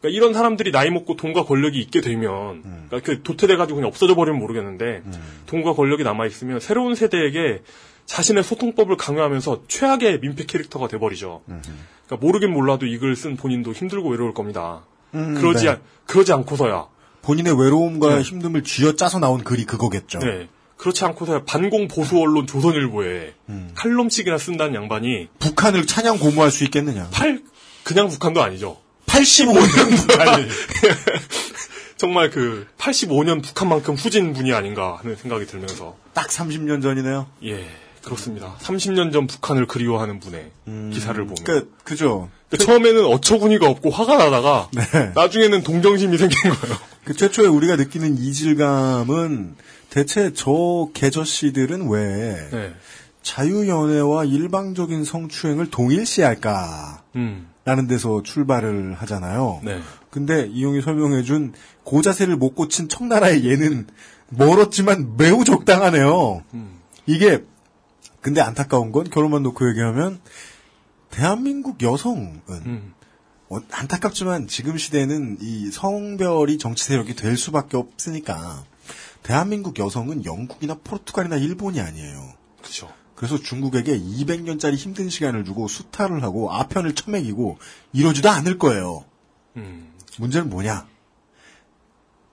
그러니까 0.00 0.16
이런 0.16 0.34
사람들이 0.34 0.72
나이 0.72 0.90
먹고 0.90 1.16
돈과 1.16 1.44
권력이 1.44 1.78
있게 1.80 2.00
되면, 2.00 2.62
그러니까 2.88 3.00
그 3.00 3.22
도태돼 3.22 3.56
가지고 3.56 3.76
그냥 3.76 3.88
없어져 3.88 4.14
버리면 4.16 4.40
모르겠는데, 4.40 5.02
돈과 5.46 5.74
권력이 5.74 6.02
남아 6.04 6.26
있으면 6.26 6.58
새로운 6.60 6.94
세대에게 6.94 7.62
자신의 8.06 8.42
소통법을 8.42 8.96
강요하면서 8.96 9.62
최악의 9.68 10.20
민폐 10.20 10.44
캐릭터가 10.44 10.88
돼 10.88 10.98
버리죠. 10.98 11.42
그러니까 11.46 12.16
모르긴 12.26 12.52
몰라도 12.52 12.84
이 12.86 12.98
글 12.98 13.14
쓴 13.14 13.36
본인도 13.36 13.72
힘들고 13.72 14.08
외로울 14.10 14.34
겁니다. 14.34 14.82
그러지, 15.12 15.64
네. 15.66 15.70
않- 15.72 15.80
그러지 16.06 16.32
않고서야, 16.32 16.86
본인의 17.22 17.58
외로움과 17.60 18.16
네. 18.16 18.22
힘듦을 18.22 18.64
쥐어 18.64 18.96
짜서 18.96 19.20
나온 19.20 19.44
글이 19.44 19.66
그거겠죠. 19.66 20.18
네. 20.18 20.48
그렇지 20.82 21.04
않고서야 21.04 21.44
반공 21.44 21.86
보수 21.86 22.18
언론 22.18 22.44
조선일보에 22.44 23.34
음. 23.50 23.70
칼럼씩이나 23.76 24.36
쓴다는 24.36 24.74
양반이 24.74 25.28
북한을 25.38 25.86
찬양 25.86 26.18
고무할 26.18 26.50
수 26.50 26.64
있겠느냐. 26.64 27.08
팔, 27.12 27.40
그냥 27.84 28.08
북한도 28.08 28.42
아니죠. 28.42 28.78
85년 29.06 30.18
아니, 30.18 30.48
정말 31.96 32.30
그 32.30 32.66
85년 32.78 33.44
북한만큼 33.44 33.94
후진 33.94 34.32
분이 34.32 34.52
아닌가 34.52 34.98
하는 35.00 35.14
생각이 35.14 35.46
들면서 35.46 35.96
딱 36.14 36.26
30년 36.26 36.82
전이네요. 36.82 37.28
예 37.44 37.64
그렇습니다. 38.02 38.56
30년 38.60 39.12
전 39.12 39.28
북한을 39.28 39.66
그리워하는 39.66 40.18
분의 40.18 40.50
기사를 40.92 41.14
보면 41.24 41.44
그, 41.44 41.72
그죠. 41.84 42.28
그러니까 42.50 42.72
처음에는 42.72 43.04
어처구니가 43.04 43.68
없고 43.68 43.90
화가 43.90 44.16
나다가 44.16 44.68
네. 44.72 45.12
나중에는 45.14 45.62
동정심이 45.62 46.18
생긴 46.18 46.50
거예요. 46.50 46.76
그 47.04 47.14
최초에 47.14 47.46
우리가 47.46 47.76
느끼는 47.76 48.18
이질감은 48.18 49.54
대체 49.92 50.32
저 50.32 50.88
개저씨들은 50.94 51.90
왜 51.90 52.48
네. 52.50 52.74
자유연애와 53.20 54.24
일방적인 54.24 55.04
성추행을 55.04 55.70
동일시할까? 55.70 57.02
음. 57.16 57.50
라는 57.66 57.86
데서 57.86 58.22
출발을 58.22 58.94
하잖아요. 58.94 59.60
네. 59.62 59.82
근데 60.10 60.46
이용이 60.46 60.80
설명해준 60.80 61.52
고자세를 61.84 62.36
못 62.36 62.54
고친 62.54 62.88
청나라의 62.88 63.44
예는 63.44 63.86
멀었지만 64.30 65.18
매우 65.18 65.44
적당하네요. 65.44 66.42
음. 66.54 66.80
이게 67.04 67.44
근데 68.22 68.40
안타까운 68.40 68.92
건 68.92 69.10
결혼만 69.10 69.42
놓고 69.42 69.68
얘기하면 69.68 70.20
대한민국 71.10 71.82
여성은 71.82 72.40
음. 72.48 72.94
어, 73.50 73.58
안타깝지만 73.70 74.48
지금 74.48 74.78
시대에는 74.78 75.36
이 75.42 75.70
성별이 75.70 76.56
정치 76.56 76.84
세력이 76.84 77.14
될 77.14 77.36
수밖에 77.36 77.76
없으니까 77.76 78.64
대한민국 79.22 79.78
여성은 79.78 80.24
영국이나 80.24 80.74
포르투갈이나 80.82 81.36
일본이 81.36 81.80
아니에요. 81.80 82.34
그렇죠. 82.58 82.92
그래서 83.14 83.38
중국에게 83.38 83.98
200년짜리 83.98 84.74
힘든 84.74 85.08
시간을 85.08 85.44
주고 85.44 85.68
수탈을 85.68 86.22
하고 86.22 86.52
아편을 86.52 86.94
쳐먹이고 86.94 87.58
이러지도 87.92 88.28
않을 88.28 88.58
거예요. 88.58 89.04
음. 89.56 89.92
문제는 90.18 90.50
뭐냐? 90.50 90.88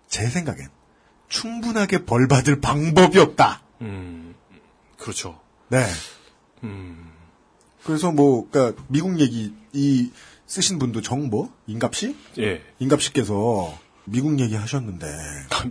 제 0.07 0.27
생각엔 0.27 0.67
충분하게 1.27 2.05
벌 2.05 2.27
받을 2.27 2.59
방법이 2.59 3.19
없다. 3.19 3.61
음. 3.81 4.33
그렇죠. 4.97 5.39
네. 5.69 5.85
음. 6.63 7.11
그래서 7.83 8.11
뭐, 8.11 8.49
그니까, 8.49 8.73
미국 8.87 9.19
얘기, 9.19 9.53
이, 9.71 10.11
쓰신 10.45 10.79
분도 10.79 11.01
정보? 11.01 11.49
인갑씨? 11.67 12.15
예. 12.39 12.61
인갑씨께서 12.79 13.77
미국 14.05 14.39
얘기 14.39 14.55
하셨는데, 14.55 15.07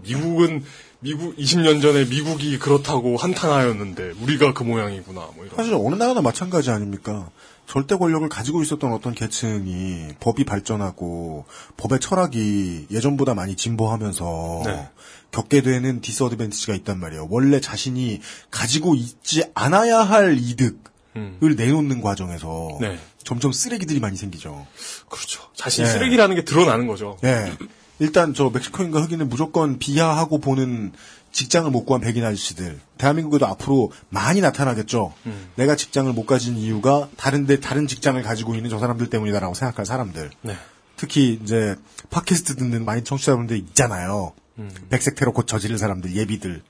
미국은 0.02 0.64
미국 1.00 1.36
20년 1.36 1.80
전에 1.80 2.04
미국이 2.06 2.58
그렇다고 2.58 3.16
한탄하였는데 3.16 4.14
우리가 4.20 4.52
그 4.52 4.64
모양이구나 4.64 5.20
뭐 5.36 5.44
이런. 5.44 5.56
사실 5.56 5.74
어느 5.74 5.94
나라나 5.94 6.20
마찬가지 6.22 6.70
아닙니까? 6.70 7.30
절대 7.66 7.96
권력을 7.96 8.26
가지고 8.28 8.62
있었던 8.62 8.92
어떤 8.92 9.14
계층이 9.14 10.14
법이 10.20 10.44
발전하고 10.44 11.44
법의 11.76 12.00
철학이 12.00 12.86
예전보다 12.90 13.34
많이 13.34 13.54
진보하면서 13.54 14.62
네. 14.64 14.88
겪게 15.30 15.60
되는 15.60 16.00
디스어드밴티지가 16.00 16.74
있단 16.76 16.98
말이에요. 16.98 17.28
원래 17.30 17.60
자신이 17.60 18.20
가지고 18.50 18.94
있지 18.94 19.44
않아야 19.54 19.98
할 20.00 20.38
이득을 20.38 20.78
음. 21.16 21.38
내놓는 21.40 22.00
과정에서 22.00 22.78
네. 22.80 22.98
점점 23.22 23.52
쓰레기들이 23.52 24.00
많이 24.00 24.16
생기죠. 24.16 24.66
그렇죠. 25.10 25.42
자신 25.54 25.84
예. 25.84 25.88
쓰레기라는 25.88 26.34
게 26.34 26.44
드러나는 26.44 26.86
거죠. 26.86 27.18
예. 27.24 27.52
일단 27.98 28.32
저 28.34 28.50
멕시코인과 28.50 29.02
흑인은 29.02 29.28
무조건 29.28 29.78
비하하고 29.78 30.38
보는 30.38 30.92
직장을 31.32 31.70
못 31.70 31.84
구한 31.84 32.00
백인 32.00 32.24
아저씨들. 32.24 32.80
대한민국에도 32.96 33.46
앞으로 33.46 33.92
많이 34.08 34.40
나타나겠죠. 34.40 35.12
음. 35.26 35.50
내가 35.56 35.76
직장을 35.76 36.10
못 36.12 36.26
가진 36.26 36.56
이유가 36.56 37.08
다른데 37.16 37.60
다른 37.60 37.86
직장을 37.86 38.20
가지고 38.22 38.54
있는 38.54 38.70
저 38.70 38.78
사람들 38.78 39.10
때문이다라고 39.10 39.54
생각할 39.54 39.84
사람들. 39.84 40.30
네. 40.42 40.56
특히 40.96 41.38
이제 41.42 41.76
팟캐스트 42.10 42.56
듣는 42.56 42.84
많은 42.84 43.04
청취자분들 43.04 43.56
있잖아요. 43.58 44.32
음. 44.58 44.70
백색 44.90 45.16
테러 45.16 45.32
곧 45.32 45.46
저지를 45.46 45.78
사람들 45.78 46.14
예비들. 46.16 46.62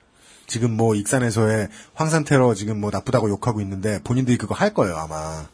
지금 0.47 0.77
뭐 0.77 0.95
익산에서의 0.95 1.69
황산 1.95 2.25
테러 2.25 2.55
지금 2.55 2.81
뭐 2.81 2.91
나쁘다고 2.91 3.29
욕하고 3.29 3.61
있는데 3.61 4.03
본인들이 4.03 4.39
그거 4.39 4.55
할 4.55 4.73
거예요 4.75 4.97
아마. 4.97 5.47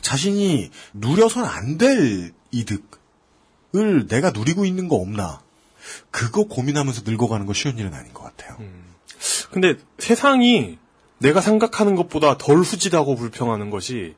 자신이 0.00 0.70
누려선 0.92 1.44
안 1.46 1.78
될 1.78 2.32
이득 2.50 3.00
을 3.74 4.06
내가 4.06 4.30
누리고 4.30 4.64
있는 4.64 4.88
거 4.88 4.96
없나. 4.96 5.40
그거 6.10 6.44
고민하면서 6.44 7.02
늙어가는 7.04 7.46
거 7.46 7.52
쉬운 7.52 7.76
일은 7.78 7.92
아닌 7.92 8.12
것 8.14 8.22
같아요. 8.22 8.56
근데 9.50 9.76
세상이 9.98 10.78
내가 11.18 11.40
생각하는 11.40 11.94
것보다 11.94 12.38
덜 12.38 12.58
후지다고 12.58 13.16
불평하는 13.16 13.70
것이 13.70 14.14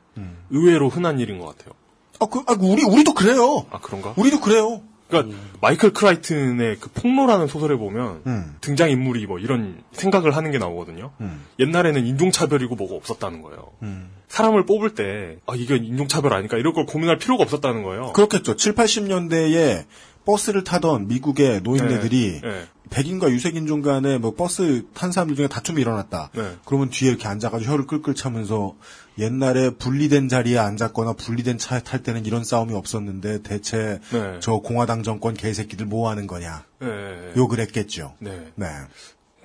의외로 0.49 0.89
흔한 0.89 1.19
일인 1.19 1.39
것 1.39 1.57
같아요. 1.57 1.73
아, 2.19 2.25
그, 2.25 2.39
아, 2.47 2.55
우리, 2.59 2.83
우리도 2.83 3.13
그래요. 3.13 3.65
아 3.69 3.79
그런가? 3.79 4.13
우리도 4.17 4.41
그래요. 4.41 4.81
그러니까 5.07 5.37
마이클 5.61 5.93
크라이튼의 5.93 6.77
그 6.79 6.89
폭로라는 6.89 7.47
소설에 7.47 7.75
보면 7.75 8.21
음. 8.27 8.55
등장 8.61 8.89
인물이 8.89 9.25
뭐 9.25 9.39
이런 9.39 9.81
생각을 9.91 10.35
하는 10.35 10.51
게 10.51 10.57
나오거든요. 10.57 11.11
음. 11.21 11.45
옛날에는 11.59 12.05
인종차별이고 12.05 12.75
뭐가 12.75 12.95
없었다는 12.95 13.41
거예요. 13.41 13.71
음. 13.83 14.09
사람을 14.27 14.65
뽑을 14.65 14.93
때, 14.93 15.37
아, 15.47 15.55
이건 15.55 15.85
인종차별 15.85 16.33
아닐까? 16.33 16.57
이럴 16.57 16.73
걸 16.73 16.85
고민할 16.85 17.17
필요가 17.17 17.43
없었다는 17.43 17.83
거예요. 17.83 18.11
그렇겠죠. 18.13 18.57
7, 18.57 18.75
80년대에 18.75 19.85
버스를 20.25 20.65
타던 20.65 21.07
미국의 21.07 21.61
노인네들이 21.61 22.41
네. 22.43 22.65
백인과 22.89 23.29
유색인종 23.31 23.81
간에 23.81 24.17
뭐 24.17 24.35
버스 24.35 24.85
탄 24.93 25.13
사람들 25.13 25.37
중에 25.37 25.47
다툼이 25.47 25.81
일어났다. 25.81 26.31
네. 26.33 26.57
그러면 26.65 26.89
뒤에 26.89 27.09
이렇게 27.09 27.27
앉아가지고 27.29 27.71
혀를 27.71 27.87
끌끌 27.87 28.13
차면서 28.13 28.75
옛날에 29.19 29.71
분리된 29.71 30.29
자리에 30.29 30.57
앉았거나 30.57 31.13
분리된 31.13 31.57
차에 31.57 31.81
탈 31.81 32.03
때는 32.03 32.25
이런 32.25 32.43
싸움이 32.43 32.73
없었는데 32.73 33.41
대체 33.43 33.99
네. 34.11 34.37
저 34.39 34.57
공화당 34.57 35.03
정권 35.03 35.33
개새끼들 35.33 35.85
뭐 35.85 36.09
하는 36.09 36.27
거냐. 36.27 36.65
네. 36.79 36.87
욕을 37.35 37.59
했겠죠. 37.59 38.13
네. 38.19 38.51
네. 38.55 38.67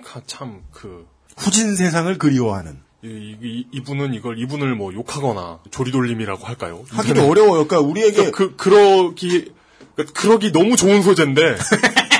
가- 0.03 0.21
참, 0.27 0.61
그, 0.71 1.07
후진 1.37 1.75
세상을 1.75 2.15
그리워하는. 2.17 2.77
이, 3.03 3.35
이, 3.41 3.67
이분은 3.71 4.13
이걸, 4.13 4.37
이분을 4.39 4.75
뭐 4.75 4.93
욕하거나 4.93 5.59
조리돌림이라고 5.71 6.45
할까요? 6.45 6.85
하기도 6.89 7.27
어려워요. 7.27 7.67
그러니까 7.67 7.79
우리에게 7.79 8.31
그, 8.31 8.55
그러기, 8.55 9.51
그러니까 9.95 10.21
그러기 10.21 10.51
너무 10.53 10.75
좋은 10.75 11.01
소재인데, 11.01 11.57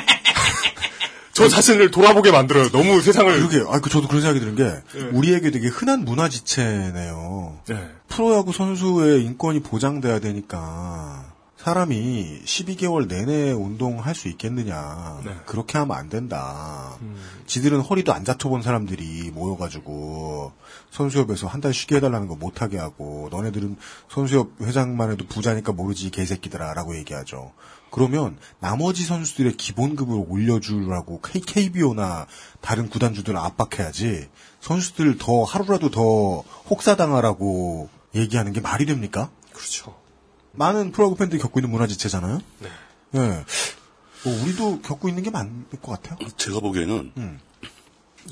저 1.34 1.50
자신을 1.50 1.90
돌아보게 1.92 2.32
만들어요. 2.32 2.70
너무 2.70 3.02
세상을. 3.02 3.36
그러게. 3.48 3.64
아, 3.70 3.80
그 3.80 3.90
저도 3.90 4.08
그런 4.08 4.22
생각이 4.22 4.40
드는 4.40 4.56
게 4.56 4.64
네. 4.98 5.10
우리에게 5.10 5.50
되게 5.52 5.68
흔한 5.68 6.06
문화지체네요. 6.06 7.60
네. 7.68 7.90
프로야구 8.08 8.54
선수의 8.54 9.24
인권이 9.26 9.62
보장돼야 9.62 10.20
되니까 10.20 11.26
사람이 11.58 12.42
12개월 12.46 13.08
내내 13.08 13.52
운동할 13.54 14.14
수 14.16 14.28
있겠느냐. 14.28 15.22
네. 15.26 15.36
그렇게 15.46 15.78
하면 15.78 15.96
안 15.98 16.10
된다. 16.10 16.98
음. 17.02 17.16
지들은 17.48 17.80
허리도 17.82 18.14
안 18.14 18.24
다쳐본 18.26 18.62
사람들이 18.62 19.32
모여가지고 19.34 20.52
선수협에서 20.92 21.48
한 21.48 21.62
달 21.62 21.74
쉬게 21.74 21.96
해달라는 21.96 22.28
거 22.28 22.36
못하게 22.36 22.78
하고 22.78 23.30
너네들은 23.32 23.78
선수협 24.10 24.52
회장만 24.62 25.12
해도 25.12 25.26
부자니까 25.26 25.72
모르지 25.72 26.08
이 26.08 26.12
개새끼들아 26.12 26.74
라고 26.74 26.96
얘기하죠. 26.98 27.54
그러면 27.94 28.40
나머지 28.60 29.04
선수들의 29.04 29.56
기본급을 29.56 30.26
올려주라고 30.28 31.22
KBO나 31.22 32.26
다른 32.60 32.90
구단주들을 32.90 33.38
압박해야지 33.38 34.30
선수들 34.62 35.20
더 35.20 35.44
하루라도 35.44 35.92
더 35.92 36.40
혹사당하라고 36.72 37.90
얘기하는 38.16 38.52
게 38.52 38.62
말이 38.62 38.88
됩니까? 38.88 39.30
그렇죠. 39.52 39.96
많은 40.54 40.92
프로야구 40.92 41.16
팬들이 41.16 41.40
겪고 41.40 41.60
있는 41.60 41.70
문화지체잖아요. 41.70 42.42
네. 42.62 42.70
네. 43.12 43.46
뭐 44.26 44.42
우리도 44.42 44.82
겪고 44.82 45.08
있는 45.08 45.22
게 45.22 45.30
맞을 45.30 45.52
것 45.80 46.02
같아요. 46.02 46.18
제가 46.36 46.62
보기에는 46.62 47.12
음. 47.16 47.40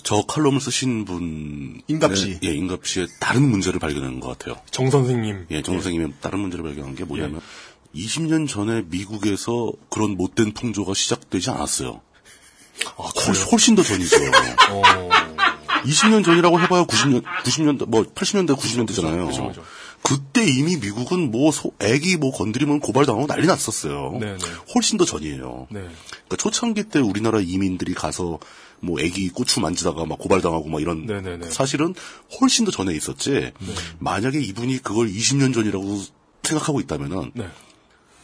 저 0.02 0.24
칼럼을 0.24 0.60
쓰신 0.60 1.06
분 1.06 1.82
임갑 1.88 2.16
씨. 2.18 2.40
예, 2.44 2.48
임갑 2.52 2.88
씨의 2.88 3.08
다른 3.20 3.44
문제를 3.44 3.80
발견한 3.80 4.22
것 4.22 4.30
같아요. 4.30 4.60
정 4.72 4.90
선생님. 4.90 5.46
예, 5.52 5.62
정 5.62 5.76
선생님의 5.76 6.14
다른 6.20 6.40
문제를 6.40 6.64
발견한 6.64 6.96
게 6.96 7.04
뭐냐면 7.04 7.42
20년 7.96 8.48
전에 8.48 8.84
미국에서 8.88 9.72
그런 9.90 10.18
못된 10.18 10.54
풍조가 10.54 10.94
시작되지 10.94 11.50
않았어요. 11.50 12.02
아, 12.98 13.04
훨, 13.04 13.36
훨씬 13.52 13.76
더 13.76 13.84
전이죠. 13.84 14.16
어, 14.72 15.10
20년 15.84 16.24
전이라고 16.24 16.60
해봐야 16.62 16.86
90년, 16.86 17.24
90년대, 17.44 17.88
뭐 17.88 18.04
80년대, 18.04 18.56
90년대잖아요. 18.56 19.28
그죠, 19.28 19.48
그죠. 19.48 19.64
그때 20.04 20.44
이미 20.46 20.78
미국은 20.78 21.32
뭐 21.32 21.52
소, 21.52 21.74
애기 21.80 22.18
뭐 22.18 22.32
건드리면 22.32 22.80
고발당하고 22.80 23.28
난리 23.28 23.46
났었어요. 23.46 24.18
네, 24.20 24.36
네. 24.36 24.46
훨씬 24.74 24.98
더 24.98 25.06
전이에요. 25.06 25.68
네. 25.70 25.82
그러니까 25.82 26.38
초창기 26.38 26.86
때 26.86 27.00
우리나라 27.00 27.40
이민들이 27.40 27.94
가서 27.94 28.40
뭐 28.80 29.00
애기 29.00 29.30
고추 29.30 29.60
만지다가 29.60 30.06
막 30.06 30.18
고발당하고 30.18 30.70
막 30.70 30.82
이런 30.82 31.06
네네네. 31.06 31.52
사실은 31.52 31.94
훨씬 32.40 32.66
더 32.66 32.72
전에 32.72 32.96
있었지. 32.96 33.52
만약에 34.00 34.40
이분이 34.40 34.80
그걸 34.80 35.08
20년 35.08 35.54
전이라고 35.54 36.02
생각하고 36.44 36.80
있다면은 36.80 37.32
네. 37.36 37.48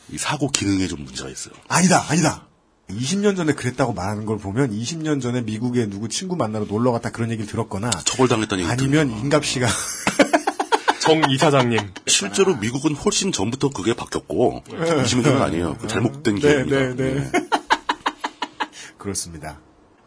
이 0.09 0.17
사고 0.17 0.49
기능에 0.49 0.87
좀 0.87 1.03
문제가 1.03 1.29
있어요. 1.29 1.53
아니다, 1.67 2.05
아니다. 2.09 2.47
20년 2.89 3.35
전에 3.35 3.53
그랬다고 3.53 3.91
말하는 3.93 4.25
걸 4.25 4.37
보면 4.37 4.71
20년 4.71 5.21
전에 5.21 5.41
미국에 5.41 5.89
누구 5.89 6.07
친구 6.07 6.37
만나러 6.37 6.65
놀러 6.65 6.91
갔다 6.93 7.11
그런 7.11 7.29
얘기를 7.31 7.49
들었거나 7.49 7.89
처벌당했다는 7.89 8.63
얘기 8.63 8.71
아니면. 8.71 9.09
임갑 9.11 9.45
씨가 9.45 9.67
정 11.01 11.21
이사장님. 11.29 11.79
실제로 12.07 12.55
미국은 12.55 12.95
훨씬 12.95 13.31
전부터 13.33 13.69
그게 13.69 13.93
바뀌었고 13.93 14.63
20년 14.67 15.23
전은 15.23 15.41
아니에요. 15.41 15.77
그 15.79 15.87
잘못된 15.87 16.35
네, 16.35 16.41
기억입니다. 16.41 16.77
네, 16.79 16.95
네. 16.95 17.13
네. 17.29 17.31
그렇습니다. 18.97 19.59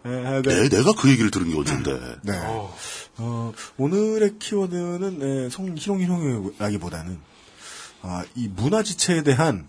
네, 0.02 0.40
네. 0.40 0.42
내, 0.42 0.68
내가 0.70 0.92
그 0.96 1.10
얘기를 1.10 1.30
들은 1.30 1.50
게 1.50 1.56
언젠데. 1.58 1.92
네. 2.22 2.32
어, 2.38 2.74
어, 3.18 3.52
오늘의 3.76 4.38
키워드는 4.38 5.18
네, 5.18 5.50
성희롱희롱이라기보다는 5.50 7.18
아, 8.02 8.24
이 8.34 8.48
문화 8.48 8.82
지체에 8.82 9.22
대한 9.22 9.68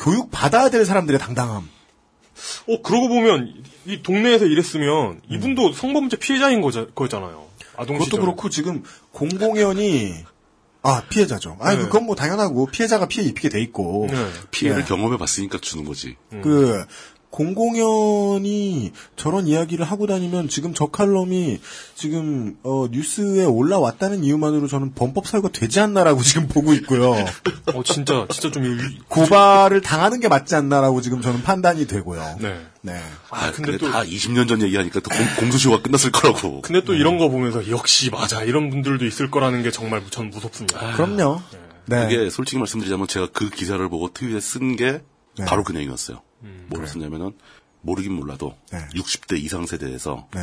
교육 0.00 0.30
받아야 0.30 0.70
될 0.70 0.84
사람들의 0.84 1.20
당당함. 1.20 1.68
어, 2.68 2.82
그러고 2.82 3.08
보면, 3.08 3.62
이 3.86 4.02
동네에서 4.02 4.46
일했으면, 4.46 5.20
이분도 5.28 5.72
성범죄 5.72 6.16
피해자인 6.16 6.60
거자, 6.62 6.86
거잖아요. 6.94 7.46
아동 7.76 7.96
그것도 7.96 8.04
시절. 8.04 8.20
그렇고 8.20 8.50
지금 8.50 8.82
공공연히 9.12 10.14
아 10.82 11.02
피해자죠. 11.08 11.56
아 11.60 11.74
네. 11.74 11.82
그건 11.82 12.04
뭐 12.04 12.14
당연하고 12.14 12.66
피해자가 12.66 13.06
피해 13.06 13.26
입히게 13.26 13.48
돼 13.48 13.60
있고 13.62 14.08
네. 14.10 14.30
피해를 14.50 14.82
네. 14.82 14.88
경험해 14.88 15.16
봤으니까 15.16 15.58
주는 15.60 15.84
거지. 15.84 16.16
그 16.42 16.84
공공연히 17.30 18.92
저런 19.16 19.46
이야기를 19.46 19.84
하고 19.84 20.06
다니면 20.06 20.48
지금 20.48 20.74
저 20.74 20.86
칼럼이 20.86 21.60
지금 21.94 22.56
어, 22.62 22.86
뉴스에 22.90 23.44
올라왔다는 23.44 24.24
이유만으로 24.24 24.66
저는 24.68 24.92
범법 24.94 25.26
사유가 25.26 25.48
되지 25.50 25.80
않나라고 25.80 26.22
지금 26.22 26.48
보고 26.48 26.72
있고요. 26.74 27.12
어, 27.12 27.82
진짜, 27.84 28.26
진짜 28.30 28.50
좀, 28.50 28.64
이- 28.64 28.98
고발을 29.08 29.80
당하는 29.80 30.20
게 30.20 30.28
맞지 30.28 30.54
않나라고 30.54 31.00
지금 31.00 31.20
저는 31.22 31.42
판단이 31.42 31.86
되고요. 31.86 32.36
네. 32.40 32.60
네. 32.82 33.00
아, 33.30 33.50
근데 33.52 33.72
근데, 33.72 33.78
또- 33.78 33.90
다 33.90 34.02
20년 34.02 34.48
전 34.48 34.62
얘기하니까 34.62 35.00
또 35.00 35.10
공, 35.10 35.18
공소시효가 35.38 35.82
끝났을 35.82 36.10
거라고. 36.12 36.62
근데 36.62 36.82
또 36.84 36.94
이런 36.94 37.18
거 37.18 37.28
보면서, 37.28 37.68
역시 37.70 38.10
맞아. 38.10 38.42
이런 38.42 38.70
분들도 38.70 39.04
있을 39.06 39.30
거라는 39.30 39.62
게 39.62 39.70
정말 39.70 40.02
전 40.10 40.30
무섭습니다. 40.30 40.96
그럼요. 40.96 41.40
네. 41.86 42.02
그게 42.04 42.30
솔직히 42.30 42.58
말씀드리자면 42.58 43.06
제가 43.08 43.28
그 43.32 43.50
기사를 43.50 43.86
보고 43.88 44.12
트윗에 44.12 44.40
쓴게 44.40 45.02
네. 45.38 45.44
바로 45.44 45.64
그 45.64 45.72
내용이었어요. 45.72 46.22
뭐를 46.68 46.86
썼냐면은 46.86 47.32
모르긴 47.82 48.12
몰라도 48.12 48.56
네. 48.72 48.78
60대 48.94 49.42
이상 49.42 49.66
세대에서 49.66 50.28
네. 50.34 50.40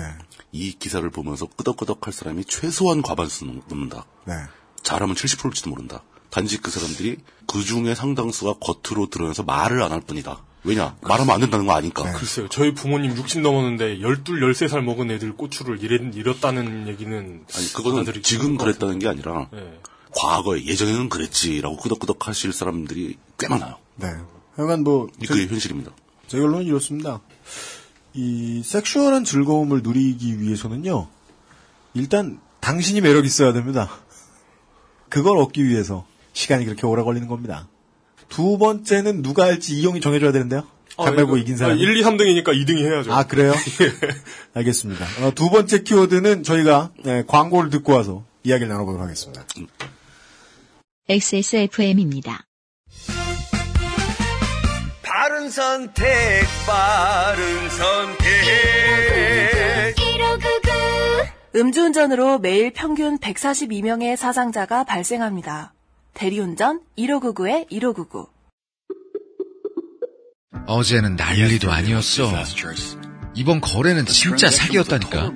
이 0.51 0.73
기사를 0.73 1.07
보면서 1.09 1.45
끄덕끄덕할 1.45 2.11
사람이 2.11 2.45
최소한 2.45 3.01
과반수 3.01 3.45
넘는다. 3.45 4.05
네. 4.25 4.33
잘하면 4.81 5.15
70%일지도 5.15 5.69
모른다. 5.69 6.03
단지 6.29 6.59
그 6.59 6.71
사람들이 6.71 7.17
그 7.45 7.63
중에 7.63 7.95
상당수가 7.95 8.55
겉으로 8.59 9.09
드러내서 9.09 9.43
말을 9.43 9.81
안 9.81 9.91
할 9.91 10.01
뿐이다. 10.01 10.43
왜냐? 10.63 10.97
말하면 11.01 11.33
안 11.33 11.39
된다는 11.41 11.65
거 11.65 11.73
아니까. 11.73 12.03
네. 12.03 12.11
글쎄요. 12.17 12.49
저희 12.49 12.73
부모님 12.73 13.15
60 13.15 13.41
넘었는데 13.41 14.01
12, 14.01 14.23
13살 14.33 14.81
먹은 14.81 15.11
애들 15.11 15.33
고추를 15.37 15.81
잃, 15.83 16.11
잃었다는 16.13 16.87
얘기는 16.87 17.45
아니 17.55 17.73
그거는 17.73 18.21
지금 18.23 18.57
그랬다는 18.57 18.99
게 18.99 19.07
아니라. 19.07 19.47
네. 19.51 19.79
과거에 20.15 20.65
예전에는 20.65 21.09
그랬지라고 21.09 21.77
끄덕끄덕 21.77 22.27
하실 22.27 22.51
사람들이 22.51 23.17
꽤 23.37 23.47
많아요. 23.47 23.77
네. 23.95 24.07
하여간 24.57 24.83
뭐이 24.83 25.27
그게 25.27 25.45
현실입니다. 25.45 25.91
제 26.27 26.37
결론은 26.37 26.65
이렇습니다. 26.65 27.21
이 28.13 28.61
섹슈얼한 28.65 29.23
즐거움을 29.23 29.81
누리기 29.83 30.41
위해서는요. 30.41 31.07
일단 31.93 32.39
당신이 32.59 33.01
매력 33.01 33.25
있어야 33.25 33.53
됩니다. 33.53 33.89
그걸 35.09 35.37
얻기 35.37 35.63
위해서 35.63 36.05
시간이 36.33 36.65
그렇게 36.65 36.85
오래 36.87 37.03
걸리는 37.03 37.27
겁니다. 37.27 37.67
두 38.29 38.57
번째는 38.57 39.21
누가 39.21 39.45
할지 39.45 39.75
이용이 39.75 40.01
정해줘야 40.01 40.31
되는데요. 40.31 40.67
가위바위보 40.97 41.37
이긴 41.37 41.55
사람. 41.57 41.77
1, 41.77 41.97
2, 41.97 42.01
3등이니까 42.03 42.47
2등이 42.47 42.83
해야죠. 42.83 43.13
아 43.13 43.23
그래요? 43.23 43.53
알겠습니다. 44.55 45.05
어, 45.21 45.31
두 45.35 45.51
번째 45.51 45.83
키워드는 45.83 46.41
저희가 46.41 46.91
네, 47.03 47.23
광고를 47.27 47.69
듣고 47.69 47.93
와서 47.93 48.25
이야기를 48.43 48.67
나눠보도록 48.67 49.03
하겠습니다. 49.05 49.45
XSFM입니다. 51.07 52.46
선택, 55.49 56.45
바른 56.65 57.69
선택. 57.69 58.27
음주운전으로 61.55 62.39
매일 62.39 62.71
평균 62.71 63.17
142명의 63.17 64.15
사상자가 64.15 64.83
발생합니다. 64.83 65.73
대리운전 66.13 66.81
1599에 66.97 67.67
1599. 67.69 68.27
어제는 70.67 71.15
난리도 71.15 71.71
아니었어. 71.71 72.31
이번 73.33 73.61
거래는 73.61 74.05
진짜 74.05 74.49
사기였다니까. 74.49 75.31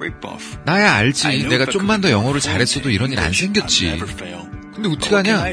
나야 0.65 0.93
알지. 0.93 1.47
내가 1.47 1.65
좀만 1.65 2.01
더 2.01 2.11
영어를 2.11 2.39
잘했어도 2.41 2.89
이런 2.89 3.11
일 3.11 3.19
안 3.19 3.31
생겼지. 3.31 3.99
근데 4.73 4.89
어떡하냐? 4.89 5.43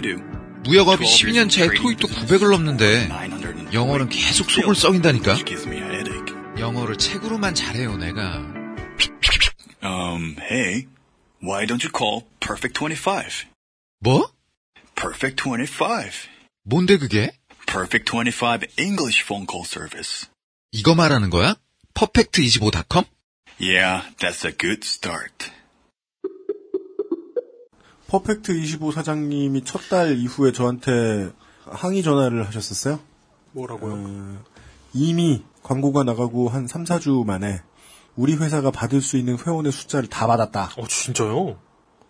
무역업이 0.64 1.04
12년 1.04 1.48
차에 1.50 1.68
토익도 1.68 2.08
900을 2.08 2.50
넘는데 2.50 3.08
영어는 3.72 4.08
계속 4.08 4.50
속을 4.50 4.74
썩인다니까. 4.74 5.36
영어를 6.58 6.96
책으로만 6.96 7.54
잘해요, 7.54 7.96
내가. 7.96 8.38
Um, 9.80 10.36
hey, 10.40 10.88
why 11.42 11.64
don't 11.66 11.84
you 11.84 11.92
call 11.94 12.22
Perfect 12.40 12.78
25? 12.78 13.46
뭐? 14.00 14.32
Perfect 14.96 15.42
25. 15.44 16.28
뭔데 16.64 16.96
그게? 16.98 17.30
Perfect 17.66 18.10
25 18.10 18.66
English 18.78 19.22
phone 19.22 19.46
call 19.48 19.64
service. 19.64 20.26
이거 20.72 20.94
말하는 20.94 21.30
거야? 21.30 21.54
퍼펙트25.com? 21.94 23.04
Yeah, 23.60 24.02
that's 24.18 24.44
a 24.46 24.52
good 24.56 24.80
start. 24.84 25.50
퍼펙트 28.08 28.52
25 28.52 28.92
사장님이 28.92 29.64
첫 29.64 29.88
달 29.90 30.16
이후에 30.18 30.52
저한테 30.52 31.30
항의 31.66 32.02
전화를 32.02 32.46
하셨었어요. 32.46 33.00
뭐라고요? 33.58 33.92
어, 33.92 34.44
이미 34.94 35.44
광고가 35.62 36.04
나가고 36.04 36.48
한 36.48 36.66
3, 36.66 36.84
4주 36.84 37.24
만에 37.24 37.60
우리 38.16 38.34
회사가 38.34 38.70
받을 38.70 39.00
수 39.00 39.16
있는 39.16 39.36
회원의 39.38 39.72
숫자를 39.72 40.08
다 40.08 40.26
받았다. 40.26 40.70
어, 40.76 40.86
진짜요? 40.86 41.50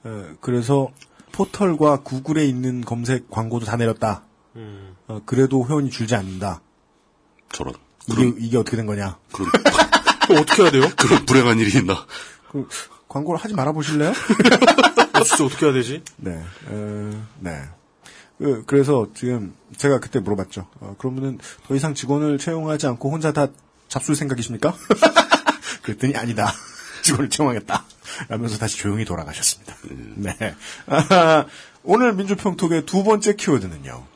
에, 0.06 0.34
그래서 0.40 0.88
포털과 1.32 2.02
구글에 2.02 2.46
있는 2.46 2.82
검색 2.82 3.30
광고도 3.30 3.66
다 3.66 3.76
내렸다. 3.76 4.24
음. 4.56 4.94
어, 5.06 5.20
그래도 5.24 5.66
회원이 5.66 5.90
줄지 5.90 6.14
않는다. 6.14 6.62
저런. 7.52 7.74
이게, 8.10 8.32
이게 8.38 8.56
어떻게 8.56 8.76
된 8.76 8.86
거냐? 8.86 9.18
그럼 9.32 9.50
어떻게 10.40 10.62
해야 10.62 10.70
돼요? 10.70 10.82
그런 10.96 11.26
불행한 11.26 11.58
일이 11.58 11.78
있나? 11.78 12.06
그, 12.50 12.66
광고를 13.08 13.40
하지 13.40 13.54
말아 13.54 13.72
보실래요? 13.72 14.10
어, 15.14 15.24
진짜 15.24 15.44
어떻게 15.44 15.66
해야 15.66 15.74
되지? 15.74 16.02
네, 16.16 16.42
어, 16.66 17.26
네. 17.40 17.68
그, 18.38 18.64
그래서 18.66 19.08
지금 19.14 19.54
제가 19.76 20.00
그때 20.00 20.20
물어봤죠. 20.20 20.66
어, 20.80 20.94
그러면은 20.98 21.38
더 21.66 21.74
이상 21.74 21.94
직원을 21.94 22.38
채용하지 22.38 22.86
않고 22.86 23.10
혼자 23.10 23.32
다 23.32 23.48
잡술 23.88 24.16
생각이십니까? 24.16 24.74
그랬더니 25.82 26.16
아니다. 26.16 26.52
직원을 27.02 27.30
채용하겠다. 27.30 27.84
라면서 28.28 28.58
다시 28.58 28.78
조용히 28.78 29.04
돌아가셨습니다. 29.04 29.74
네. 30.16 30.54
아하, 30.86 31.46
오늘 31.82 32.14
민주평톡의 32.14 32.86
두 32.86 33.04
번째 33.04 33.34
키워드는요. 33.34 34.06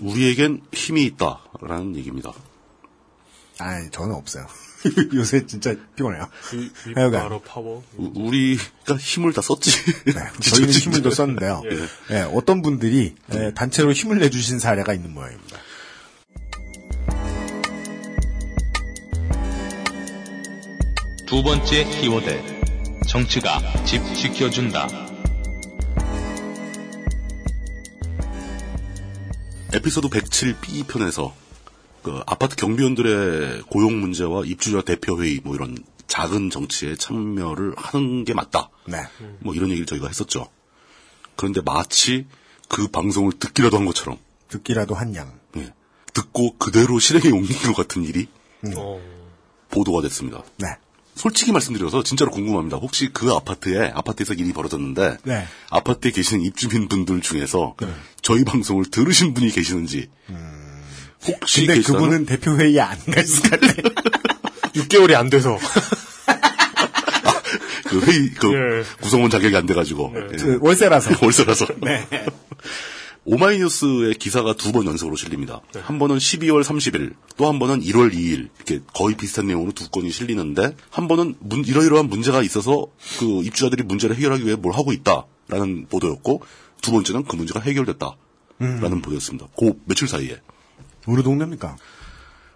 우리에겐 0.00 0.62
힘이 0.72 1.04
있다라는 1.04 1.96
얘기입니다. 1.96 2.32
아, 3.58 3.88
저는 3.90 4.14
없어요. 4.14 4.46
요새 5.14 5.46
진짜 5.46 5.74
피곤해요. 5.96 6.28
하여간. 6.94 7.22
바로 7.22 7.40
파워. 7.40 7.82
우- 7.96 8.12
우리가 8.14 8.96
힘을 8.98 9.32
다 9.32 9.42
썼지. 9.42 9.70
네, 10.04 10.12
저희는 10.40 10.70
힘을 10.72 11.02
더 11.02 11.10
썼는데요. 11.10 11.62
예. 11.70 12.16
예, 12.16 12.20
어떤 12.32 12.62
분들이 12.62 13.14
예, 13.34 13.52
단체로 13.54 13.92
힘을 13.92 14.18
내주신 14.18 14.58
사례가 14.58 14.94
있는 14.94 15.12
모양입니다. 15.14 15.58
두 21.26 21.42
번째 21.42 21.84
키워드. 21.84 22.58
정치가 23.06 23.60
집 23.84 24.02
지켜준다. 24.14 24.88
에피소드 29.72 30.08
107B 30.08 30.86
편에서 30.88 31.34
그 32.08 32.22
아파트 32.24 32.56
경비원들의 32.56 33.64
고용 33.68 34.00
문제와 34.00 34.44
입주자 34.46 34.80
대표 34.80 35.22
회의 35.22 35.40
뭐 35.44 35.54
이런 35.54 35.76
작은 36.06 36.48
정치에 36.48 36.96
참여를 36.96 37.74
하는 37.76 38.24
게 38.24 38.32
맞다. 38.32 38.70
네. 38.86 38.96
뭐 39.40 39.54
이런 39.54 39.68
얘기를 39.68 39.84
저희가 39.84 40.08
했었죠. 40.08 40.48
그런데 41.36 41.60
마치 41.60 42.26
그 42.66 42.88
방송을 42.88 43.32
듣기라도 43.32 43.76
한 43.76 43.84
것처럼 43.84 44.16
듣기라도 44.48 44.94
한 44.94 45.14
양. 45.16 45.38
예, 45.58 45.74
듣고 46.14 46.56
그대로 46.56 46.98
실행에 46.98 47.30
옮긴 47.30 47.58
것 47.58 47.76
같은 47.76 48.04
일이 48.04 48.26
어. 48.74 48.98
보도가 49.68 50.00
됐습니다. 50.00 50.42
네. 50.56 50.68
솔직히 51.14 51.52
말씀드려서 51.52 52.04
진짜로 52.04 52.30
궁금합니다. 52.30 52.78
혹시 52.78 53.10
그 53.12 53.32
아파트에 53.32 53.90
아파트에서 53.94 54.32
일이 54.32 54.54
벌어졌는데 54.54 55.18
네. 55.24 55.46
아파트에 55.68 56.12
계시는 56.12 56.42
입주민 56.42 56.88
분들 56.88 57.20
중에서 57.20 57.74
저희 58.22 58.44
방송을 58.44 58.86
들으신 58.86 59.34
분이 59.34 59.50
계시는지 59.50 60.08
혹시 61.26 61.60
근데 61.66 61.74
계시다면 61.76 62.00
그분은 62.02 62.26
대표 62.26 62.56
회의에 62.56 62.80
안 62.80 62.96
갔을 63.10 63.50
것 63.50 63.60
같아. 63.60 63.72
6개월이 64.74 65.14
안 65.16 65.28
돼서. 65.30 65.58
그 67.88 68.00
회의 68.02 68.30
그 68.34 68.52
예. 68.52 68.84
구성원 69.00 69.30
자격이 69.30 69.56
안 69.56 69.66
돼가지고 69.66 70.12
예. 70.14 70.36
그 70.36 70.58
월세라서. 70.60 71.10
월세라서 71.24 71.66
네. 71.82 72.06
오마이뉴스의 73.24 74.14
기사가 74.14 74.54
두 74.54 74.72
번 74.72 74.86
연속으로 74.86 75.16
실립니다. 75.16 75.60
한 75.82 75.98
번은 75.98 76.16
12월 76.16 76.62
30일, 76.62 77.14
또 77.36 77.48
한 77.48 77.58
번은 77.58 77.80
1월 77.82 78.12
2일 78.14 78.48
이렇게 78.56 78.80
거의 78.94 79.16
비슷한 79.16 79.46
내용으로 79.48 79.72
두 79.72 79.90
건이 79.90 80.10
실리는데 80.10 80.74
한 80.90 81.08
번은 81.08 81.34
문- 81.40 81.64
이러이러한 81.64 82.08
문제가 82.08 82.42
있어서 82.42 82.86
그 83.18 83.42
입주자들이 83.44 83.82
문제를 83.82 84.16
해결하기 84.16 84.46
위해 84.46 84.56
뭘 84.56 84.74
하고 84.74 84.92
있다라는 84.92 85.86
보도였고 85.90 86.42
두 86.80 86.92
번째는 86.92 87.24
그 87.24 87.36
문제가 87.36 87.60
해결됐다라는 87.60 89.02
보도였습니다. 89.02 89.48
그 89.58 89.74
며칠 89.84 90.08
사이에 90.08 90.40
어느 91.08 91.22
동네입니까? 91.22 91.76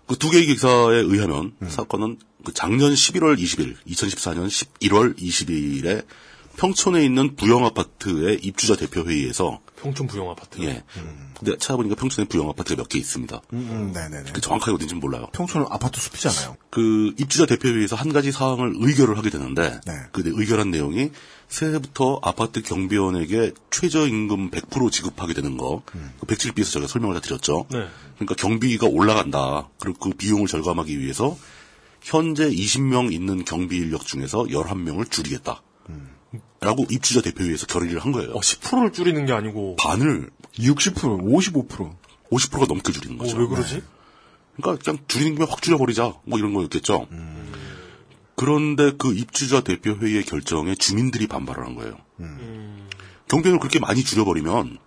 그 0.06 0.16
두 0.16 0.30
개의 0.30 0.46
기사에 0.46 0.96
의하면 0.96 1.52
사건은 1.68 2.18
그 2.44 2.52
작년 2.52 2.92
11월 2.92 3.38
20일, 3.38 3.76
2014년 3.86 4.46
11월 4.48 5.16
20일에 5.18 6.04
평촌에 6.56 7.02
있는 7.02 7.34
부영 7.34 7.64
아파트의 7.64 8.40
입주자 8.42 8.76
대표 8.76 9.02
회의에서 9.04 9.60
평촌 9.80 10.06
부영 10.06 10.28
아파트. 10.30 10.60
예. 10.62 10.82
근데 11.38 11.56
찾아보니까 11.56 11.94
평촌에 11.96 12.28
부영 12.28 12.48
아파트가 12.50 12.76
몇 12.82 12.88
개 12.88 12.98
있습니다. 12.98 13.40
음, 13.54 13.58
음, 13.70 13.92
네네네. 13.94 14.32
그 14.32 14.40
정확하게 14.42 14.72
어딘지는 14.72 15.00
몰라요. 15.00 15.28
평촌은 15.32 15.66
아파트 15.70 15.98
숲이잖아요. 16.00 16.56
그 16.70 17.14
입주자 17.18 17.46
대표 17.46 17.68
회의에서 17.68 17.96
한 17.96 18.12
가지 18.12 18.30
사항을 18.32 18.74
의결을 18.76 19.16
하게 19.16 19.30
되는데 19.30 19.80
네. 19.86 19.92
그 20.12 20.22
의결한 20.26 20.70
내용이 20.70 21.10
새해부터 21.52 22.18
아파트 22.22 22.62
경비원에게 22.62 23.52
최저임금 23.70 24.50
100% 24.50 24.90
지급하게 24.90 25.34
되는 25.34 25.58
거. 25.58 25.82
그 25.84 26.26
107B에서 26.26 26.72
제가 26.72 26.86
설명을 26.86 27.14
다 27.14 27.20
드렸죠. 27.20 27.66
네. 27.70 27.86
그러니까 28.14 28.34
경비가 28.36 28.86
올라간다. 28.86 29.68
그리고 29.78 29.98
그 29.98 30.16
비용을 30.16 30.46
절감하기 30.46 30.98
위해서 30.98 31.36
현재 32.00 32.48
20명 32.48 33.12
있는 33.12 33.44
경비 33.44 33.76
인력 33.76 34.06
중에서 34.06 34.44
11명을 34.44 35.10
줄이겠다. 35.10 35.62
라고 36.60 36.86
입주자 36.90 37.20
대표회의에서 37.20 37.66
결의를 37.66 37.98
한 37.98 38.12
거예요. 38.12 38.30
어, 38.30 38.40
10%를 38.40 38.92
줄이는 38.92 39.26
게 39.26 39.32
아니고. 39.32 39.76
반을 39.76 40.30
60%, 40.54 40.94
55%. 40.94 41.92
50%가 42.30 42.66
넘게 42.66 42.92
줄이는 42.92 43.20
어, 43.20 43.24
거죠. 43.24 43.36
왜 43.36 43.46
그러지? 43.46 43.82
그러니까 44.56 44.82
그냥 44.82 45.04
줄이는 45.06 45.34
김에 45.34 45.46
확 45.46 45.60
줄여버리자 45.60 46.14
뭐 46.24 46.38
이런 46.38 46.54
거였겠죠. 46.54 47.08
그런데 48.42 48.90
그 48.98 49.14
입주자 49.14 49.60
대표 49.60 49.92
회의의 49.92 50.24
결정에 50.24 50.74
주민들이 50.74 51.28
반발을 51.28 51.64
한 51.64 51.76
거예요. 51.76 51.96
경비원을 53.28 53.60
그렇게 53.60 53.78
많이 53.78 54.02
줄여버리면 54.02 54.78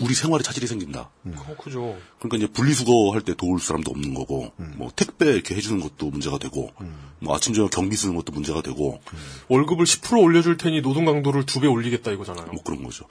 우리 0.00 0.14
생활에 0.14 0.42
차질이 0.42 0.66
생긴다. 0.66 1.10
어, 1.26 1.56
그죠. 1.62 1.96
그러니까 2.18 2.38
이제 2.38 2.46
분리수거 2.52 3.12
할 3.12 3.20
때 3.20 3.34
도울 3.34 3.60
사람도 3.60 3.90
없는 3.92 4.14
거고, 4.14 4.50
뭐 4.76 4.90
택배 4.96 5.26
이렇게 5.30 5.54
해주는 5.54 5.78
것도 5.80 6.10
문제가 6.10 6.38
되고, 6.38 6.72
뭐 7.20 7.36
아침 7.36 7.54
저녁 7.54 7.70
경비 7.70 7.94
쓰는 7.96 8.16
것도 8.16 8.32
문제가 8.32 8.62
되고, 8.62 9.00
월급을 9.48 9.84
10% 9.84 10.20
올려줄 10.20 10.56
테니 10.56 10.82
노동 10.82 11.04
강도를 11.04 11.44
두 11.46 11.60
배 11.60 11.66
올리겠다 11.68 12.10
이거잖아요. 12.12 12.46
뭐 12.46 12.62
그런 12.64 12.82
거죠. 12.82 13.04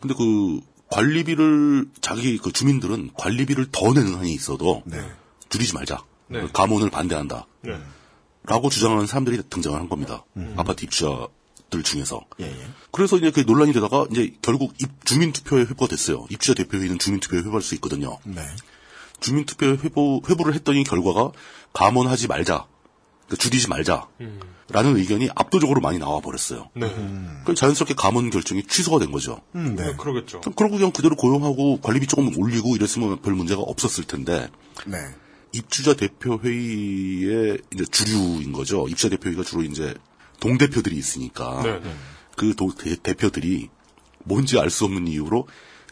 근데 0.00 0.14
그 0.18 0.60
관리비를 0.88 1.86
자기 2.00 2.38
그 2.38 2.50
주민들은 2.52 3.10
관리비를 3.14 3.66
더 3.70 3.92
내는 3.92 4.14
한이 4.16 4.32
있어도 4.32 4.82
줄이지 5.48 5.74
말자. 5.74 6.02
네. 6.26 6.44
감원을 6.52 6.90
반대한다. 6.90 7.46
네. 7.60 7.78
라고 8.50 8.68
주장하는 8.68 9.06
사람들이 9.06 9.40
등장을 9.48 9.78
한 9.78 9.88
겁니다. 9.88 10.24
아파트 10.56 10.84
입주자들 10.84 11.84
중에서. 11.84 12.20
예, 12.40 12.46
예. 12.46 12.66
그래서 12.90 13.16
이제 13.16 13.30
그 13.30 13.44
논란이 13.46 13.72
되다가 13.72 14.08
이제 14.10 14.34
결국 14.42 14.74
입, 14.80 15.04
주민투표에 15.04 15.60
회부가 15.62 15.86
됐어요. 15.86 16.26
입주자 16.30 16.54
대표회의는 16.54 16.98
주민투표에 16.98 17.38
회부할 17.42 17.62
수 17.62 17.76
있거든요. 17.76 18.18
네. 18.24 18.42
주민투표에 19.20 19.70
회부, 19.84 20.22
회부를 20.28 20.54
했더니 20.54 20.82
결과가 20.82 21.30
감원하지 21.72 22.26
말자. 22.26 22.66
그러니까 23.26 23.36
줄이지 23.40 23.68
말자. 23.68 24.08
라는 24.70 24.96
의견이 24.96 25.28
압도적으로 25.36 25.80
많이 25.80 26.00
나와 26.00 26.20
버렸어요. 26.20 26.70
네. 26.74 26.88
그러니까 26.92 27.54
자연스럽게 27.54 27.94
감원 27.94 28.30
결정이 28.30 28.64
취소가 28.64 28.98
된 28.98 29.12
거죠. 29.12 29.40
음, 29.54 29.76
네. 29.76 29.94
그러겠죠. 29.96 30.40
그럼 30.40 30.54
그러고 30.56 30.76
그냥 30.76 30.90
그대로 30.90 31.14
고용하고 31.14 31.80
관리비 31.82 32.08
조금 32.08 32.36
올리고 32.36 32.74
이랬으면 32.74 33.22
별 33.22 33.34
문제가 33.34 33.62
없었을 33.62 34.04
텐데 34.04 34.48
네. 34.86 34.98
입주자 35.52 35.94
대표 35.94 36.38
회의의 36.42 37.58
이제 37.72 37.84
주류인 37.90 38.52
거죠. 38.52 38.86
입주자 38.88 39.08
대표 39.08 39.28
회의가 39.28 39.42
주로 39.42 39.62
이제 39.62 39.94
동 40.38 40.58
대표들이 40.58 40.96
있으니까 40.96 41.62
네, 41.62 41.80
네. 41.80 41.94
그 42.36 42.54
도- 42.54 42.74
대, 42.74 42.96
대표들이 42.96 43.68
뭔지 44.24 44.58
알 44.58 44.70
수 44.70 44.84
없는 44.84 45.06
이유로 45.08 45.46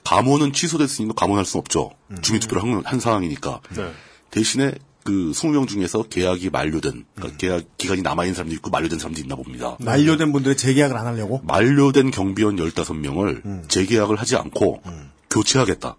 감원은 0.05 0.53
취소됐으니까 0.53 1.15
감원할 1.15 1.45
수 1.45 1.59
없죠. 1.59 1.91
주민투표를 2.23 2.63
한, 2.63 2.83
한 2.85 3.01
상황이니까. 3.01 3.61
네. 3.77 3.93
대신에 4.31 4.73
그 5.05 5.33
20명 5.35 5.67
중에서 5.67 6.03
계약이 6.03 6.51
만료된, 6.51 7.05
그러니까 7.15 7.37
계약 7.39 7.65
기간이 7.79 8.03
남아 8.03 8.25
있는 8.25 8.35
사람도 8.35 8.55
있고 8.57 8.69
만료된 8.71 8.99
사람도 8.99 9.21
있나 9.21 9.37
봅니다. 9.37 9.77
만료된 9.81 10.33
분들의 10.33 10.57
재계약을 10.57 10.97
안 10.97 11.07
하려고? 11.07 11.41
만료된 11.45 12.11
경비원 12.11 12.57
15명을 12.57 13.69
재계약을 13.69 14.17
하지 14.17 14.37
않고 14.37 14.83
교체하겠다. 15.31 15.97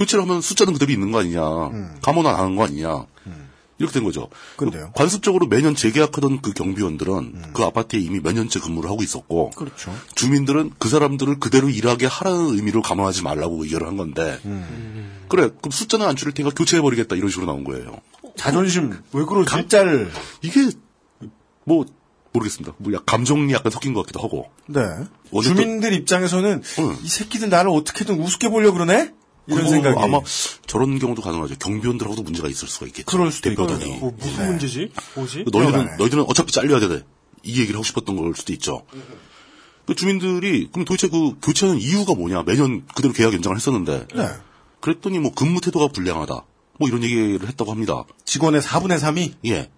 교체를 0.00 0.24
하면 0.24 0.40
숫자는 0.40 0.72
그대로 0.72 0.90
있는 0.92 1.12
거 1.12 1.20
아니냐. 1.20 1.40
감원 2.02 2.26
안 2.26 2.34
하는 2.36 2.56
거 2.56 2.64
아니냐. 2.64 3.04
이렇게 3.78 3.94
된 3.94 4.04
거죠. 4.04 4.28
근데요? 4.56 4.92
관습적으로 4.94 5.46
매년 5.46 5.74
재계약하던 5.74 6.42
그 6.42 6.52
경비원들은 6.52 7.52
그 7.54 7.62
아파트에 7.64 7.98
이미 7.98 8.20
몇 8.20 8.34
년째 8.34 8.60
근무를 8.60 8.90
하고 8.90 9.02
있었고 9.02 9.50
그렇죠. 9.56 9.90
주민들은 10.14 10.72
그 10.78 10.90
사람들을 10.90 11.40
그대로 11.40 11.70
일하게 11.70 12.04
하라는 12.04 12.56
의미로 12.56 12.82
감원하지 12.82 13.22
말라고 13.22 13.62
의결을 13.64 13.86
한 13.86 13.96
건데 13.96 14.38
그래 15.28 15.48
그럼 15.48 15.70
숫자는 15.70 16.06
안 16.06 16.14
줄일 16.14 16.34
테니까 16.34 16.54
교체해버리겠다 16.54 17.16
이런 17.16 17.30
식으로 17.30 17.46
나온 17.46 17.64
거예요. 17.64 17.96
자존심 18.36 18.92
왜 19.14 19.24
그러지? 19.24 19.48
각자를 19.50 20.10
이게 20.42 20.68
뭐 21.64 21.86
모르겠습니다. 22.32 22.74
뭐 22.76 22.92
약- 22.92 23.06
감정이 23.06 23.50
약간 23.54 23.72
섞인 23.72 23.94
것 23.94 24.02
같기도 24.02 24.20
하고. 24.20 24.50
네. 24.66 24.82
주민들 25.42 25.94
입장에서는 25.94 26.62
이 27.02 27.08
새끼들 27.08 27.48
나를 27.48 27.70
어떻게든 27.70 28.20
우습게 28.20 28.50
보려 28.50 28.72
그러네? 28.72 29.12
이런 29.50 29.68
생각이 29.68 29.98
아마 29.98 30.20
저런 30.66 30.98
경우도 30.98 31.22
가능하죠. 31.22 31.56
경비원들하고도 31.58 32.22
문제가 32.22 32.48
있을 32.48 32.68
수가 32.68 32.86
있겠죠. 32.86 33.06
그럴 33.06 33.30
수도. 33.32 33.50
있고요. 33.50 33.66
뭐 34.00 34.14
무슨 34.18 34.46
문제지? 34.46 34.90
뭐지? 35.14 35.44
너희들은 35.50 35.72
들어가네. 35.72 35.96
너희들은 35.98 36.24
어차피 36.28 36.52
잘려야 36.52 36.80
돼. 36.80 37.02
이 37.42 37.52
얘기를 37.60 37.74
하고 37.74 37.84
싶었던 37.84 38.16
걸 38.16 38.34
수도 38.34 38.52
있죠. 38.52 38.82
그 39.86 39.94
주민들이 39.94 40.68
그럼 40.70 40.84
도대체 40.84 41.08
그 41.08 41.34
교체하는 41.42 41.80
이유가 41.80 42.14
뭐냐? 42.14 42.42
매년 42.44 42.86
그대로 42.94 43.12
계약 43.12 43.32
연장을 43.34 43.56
했었는데. 43.56 44.06
네. 44.14 44.28
그랬더니 44.80 45.18
뭐 45.18 45.32
근무 45.32 45.60
태도가 45.60 45.88
불량하다. 45.88 46.44
뭐 46.78 46.88
이런 46.88 47.02
얘기를 47.02 47.46
했다고 47.46 47.70
합니다. 47.70 48.04
직원의 48.24 48.62
4분의 48.62 48.98
3이 48.98 49.34
예. 49.46 49.70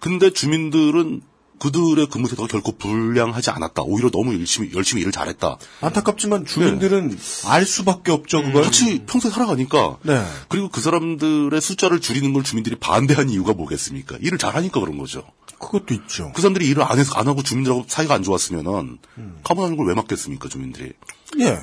근데 0.00 0.30
주민들은 0.30 1.22
그들의 1.64 2.08
근무 2.08 2.28
태도가 2.28 2.46
결코 2.46 2.72
불량하지 2.76 3.48
않았다. 3.48 3.82
오히려 3.84 4.10
너무 4.10 4.34
열심히 4.38 4.70
열심히 4.74 5.00
일을 5.00 5.12
잘했다. 5.12 5.56
안타깝지만 5.80 6.44
주민들은 6.44 7.18
알 7.46 7.64
수밖에 7.64 8.12
없죠 8.12 8.42
그걸. 8.42 8.64
같이 8.64 9.02
평소에 9.06 9.30
살아가니까. 9.30 9.96
네. 10.02 10.22
그리고 10.50 10.68
그 10.68 10.82
사람들의 10.82 11.58
숫자를 11.62 12.00
줄이는 12.00 12.34
걸 12.34 12.42
주민들이 12.44 12.76
반대한 12.76 13.30
이유가 13.30 13.54
뭐겠습니까? 13.54 14.18
일을 14.20 14.36
잘하니까 14.36 14.78
그런 14.78 14.98
거죠. 14.98 15.24
그것도 15.58 15.94
있죠. 15.94 16.32
그 16.34 16.42
사람들이 16.42 16.66
일을 16.68 16.82
안 16.82 16.98
해서 16.98 17.14
안 17.14 17.28
하고 17.28 17.42
주민들하고 17.42 17.86
사이가 17.88 18.12
안 18.14 18.22
좋았으면은 18.22 18.98
감원하는 19.42 19.78
걸 19.78 19.86
왜 19.88 19.94
막겠습니까 19.94 20.50
주민들이? 20.50 20.92
예. 21.40 21.60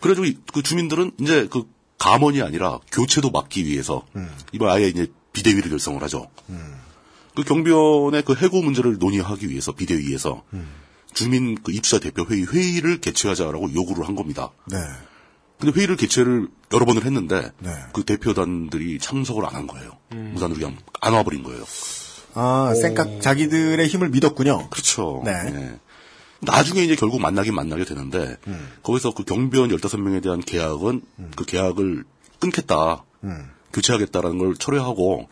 그래가지고 0.00 0.26
이- 0.26 0.36
그 0.52 0.62
주민들은 0.62 1.12
이제 1.20 1.48
그 1.50 1.64
감원이 1.98 2.42
아니라 2.42 2.78
교체도 2.92 3.30
막기 3.30 3.64
위해서 3.64 4.02
이번 4.52 4.68
아예 4.68 4.88
이제 4.88 5.10
비대위를 5.32 5.70
결성을 5.70 6.02
하죠. 6.02 6.26
그 7.40 7.44
경비원의 7.44 8.22
그 8.24 8.34
해고 8.34 8.60
문제를 8.60 8.98
논의하기 8.98 9.48
위해서 9.48 9.72
비대위에서 9.72 10.42
주민 11.14 11.56
그 11.62 11.72
입사 11.72 11.98
대표 11.98 12.24
회의 12.24 12.44
회의를 12.44 13.00
개최하자라고 13.00 13.72
요구를 13.74 14.06
한 14.06 14.14
겁니다. 14.14 14.50
네. 14.66 14.76
근데 15.58 15.76
회의를 15.78 15.96
개최를 15.96 16.48
여러 16.72 16.84
번을 16.86 17.04
했는데 17.04 17.50
네. 17.58 17.70
그 17.92 18.04
대표단들이 18.04 18.98
참석을 18.98 19.44
안 19.46 19.54
한 19.54 19.66
거예요. 19.66 19.92
무단으로 20.10 20.58
그냥 20.58 20.76
안 21.00 21.12
와버린 21.14 21.42
거예요. 21.42 21.64
아, 22.34 22.72
생각 22.80 23.20
자기들의 23.20 23.86
힘을 23.88 24.10
믿었군요. 24.10 24.68
그렇죠. 24.70 25.22
네. 25.24 25.32
예. 25.32 25.80
나중에 26.40 26.82
이제 26.82 26.94
결국 26.94 27.20
만나긴 27.20 27.54
만나게 27.54 27.84
되는데 27.84 28.36
음. 28.46 28.68
거기서 28.82 29.12
그 29.14 29.24
경비원 29.24 29.70
15명에 29.70 30.22
대한 30.22 30.40
계약은 30.40 31.02
그 31.36 31.44
계약을 31.44 32.04
끊겠다. 32.38 33.04
음. 33.24 33.50
교체하겠다라는 33.72 34.38
걸 34.38 34.56
철회하고 34.56 35.28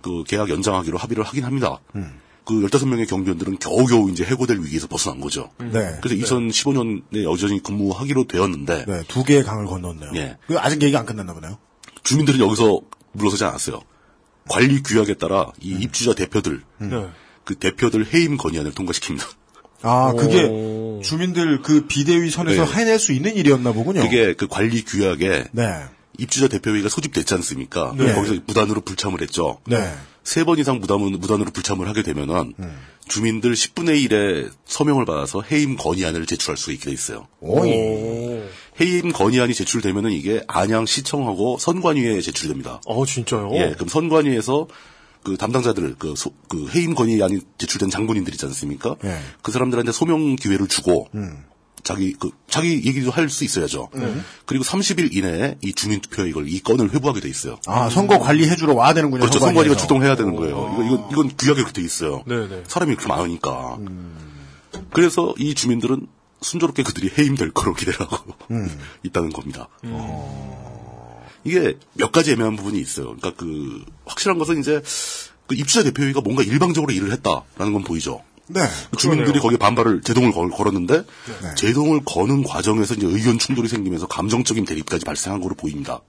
그 0.00 0.24
계약 0.24 0.48
연장하기로 0.50 0.98
합의를 0.98 1.24
하긴 1.24 1.44
합니다. 1.44 1.78
음. 1.94 2.20
그 2.44 2.54
15명의 2.54 3.08
경비원들은 3.08 3.58
겨우겨우 3.58 4.10
이제 4.10 4.24
해고될 4.24 4.58
위기에서 4.58 4.88
벗어난 4.88 5.20
거죠. 5.20 5.50
네. 5.58 5.96
그래서 6.02 6.36
2015년에 6.36 7.22
여전히 7.22 7.62
근무하기로 7.62 8.26
되었는데 8.26 8.84
네, 8.86 9.02
두 9.06 9.22
개의 9.22 9.44
강을 9.44 9.66
건넜네요. 9.66 10.10
예. 10.16 10.38
그 10.48 10.58
아직 10.58 10.82
얘기가 10.82 10.98
안 10.98 11.06
끝났나 11.06 11.34
보네요. 11.34 11.58
주민들은 12.02 12.40
여기서 12.40 12.80
물러서지 13.12 13.44
않았어요. 13.44 13.80
관리 14.48 14.82
규약에 14.82 15.14
따라 15.14 15.42
음. 15.42 15.52
이 15.60 15.70
입주자 15.82 16.14
대표들 16.14 16.62
네. 16.78 17.08
그 17.44 17.54
대표들 17.54 18.12
해임 18.12 18.36
건의안을 18.36 18.72
통과시킵니다. 18.72 19.22
아, 19.82 20.12
그게 20.12 20.42
주민들 21.02 21.60
그 21.62 21.86
비대위 21.86 22.30
선에서 22.30 22.64
네. 22.64 22.72
해낼 22.72 22.98
수 22.98 23.12
있는 23.12 23.36
일이었나 23.36 23.72
보군요. 23.72 24.02
그게 24.02 24.34
그 24.34 24.46
관리 24.46 24.84
규약에 24.84 25.46
네. 25.52 25.84
입주자 26.18 26.48
대표회의가 26.48 26.88
소집됐지 26.88 27.34
않습니까? 27.34 27.94
네. 27.96 28.12
거기서 28.14 28.34
무단으로 28.46 28.80
불참을 28.82 29.20
했죠. 29.22 29.58
네. 29.66 29.92
세번 30.24 30.58
이상 30.58 30.78
무단, 30.78 31.00
무단으로 31.00 31.50
불참을 31.50 31.88
하게 31.88 32.02
되면은 32.02 32.54
음. 32.58 32.78
주민들 33.08 33.52
10분의 33.54 34.08
1의 34.08 34.50
서명을 34.64 35.04
받아서 35.04 35.42
해임 35.42 35.76
건의안을 35.76 36.26
제출할 36.26 36.56
수 36.56 36.70
있게 36.72 36.86
돼 36.86 36.92
있어요. 36.92 37.26
오이. 37.40 37.72
해임 38.80 39.12
건의안이 39.12 39.52
제출되면은 39.54 40.12
이게 40.12 40.42
안양 40.46 40.86
시청하고 40.86 41.58
선관위에 41.58 42.20
제출됩니다. 42.20 42.80
어, 42.86 43.04
진짜요? 43.04 43.50
예, 43.54 43.72
그럼 43.74 43.88
선관위에서 43.88 44.68
그 45.24 45.36
담당자들, 45.36 45.96
그, 45.98 46.14
소- 46.16 46.32
그 46.48 46.68
해임 46.70 46.94
건의안이 46.94 47.40
제출된 47.58 47.90
장본인들 47.90 48.32
있지 48.34 48.44
않습니까? 48.46 48.96
예. 49.04 49.18
그 49.42 49.52
사람들한테 49.52 49.92
소명 49.92 50.36
기회를 50.36 50.68
주고 50.68 51.08
음. 51.14 51.44
자기 51.82 52.12
그 52.12 52.30
자기 52.48 52.84
얘기도 52.84 53.10
할 53.10 53.28
수 53.28 53.44
있어야죠. 53.44 53.88
그리고 54.46 54.64
30일 54.64 55.16
이내에 55.16 55.56
이 55.62 55.72
주민투표 55.72 56.26
이걸 56.26 56.48
이 56.48 56.60
건을 56.60 56.92
회부하게 56.92 57.20
돼 57.20 57.28
있어요. 57.28 57.58
아, 57.66 57.88
선거 57.90 58.18
관리 58.18 58.48
해주러 58.48 58.74
와야 58.74 58.94
되는군요. 58.94 59.20
그렇죠. 59.20 59.38
선관위에서. 59.38 59.74
선관위가 59.74 59.80
주동해야 59.80 60.16
되는 60.16 60.36
거예요. 60.36 60.72
이거 60.74 60.84
이건 60.84 61.08
이건 61.10 61.36
규약에 61.36 61.62
그렇게 61.62 61.72
돼 61.80 61.82
있어요. 61.82 62.22
네네. 62.26 62.64
사람이 62.68 62.94
그렇게 62.96 63.08
많으니까. 63.08 63.78
그래서 64.92 65.34
이 65.38 65.54
주민들은 65.54 66.06
순조롭게 66.40 66.82
그들이 66.82 67.10
해임될 67.16 67.52
거로 67.52 67.74
기대를 67.74 68.00
하고 68.00 68.34
있다는 69.02 69.30
겁니다. 69.30 69.68
이게 71.44 71.76
몇 71.94 72.12
가지 72.12 72.32
애매한 72.32 72.56
부분이 72.56 72.80
있어요. 72.80 73.16
그러니까 73.16 73.34
그 73.36 73.84
확실한 74.06 74.38
것은 74.38 74.60
이제 74.60 74.82
그 75.46 75.54
입주자 75.56 75.82
대표회의가 75.82 76.20
뭔가 76.20 76.42
일방적으로 76.42 76.92
일을 76.92 77.12
했다라는 77.12 77.72
건 77.72 77.82
보이죠. 77.82 78.22
네. 78.52 78.60
주민들이 78.98 79.38
거기에 79.40 79.58
반발을 79.58 80.02
제동을 80.02 80.32
걸, 80.32 80.50
걸었는데 80.50 80.98
네. 81.42 81.54
제동을 81.56 82.02
거는 82.04 82.42
과정에서 82.44 82.94
이제 82.94 83.06
의견 83.06 83.38
충돌이 83.38 83.68
생기면서 83.68 84.06
감정적인 84.06 84.64
대립까지 84.64 85.04
발생한 85.04 85.40
거로 85.40 85.54
보입니다. 85.54 86.00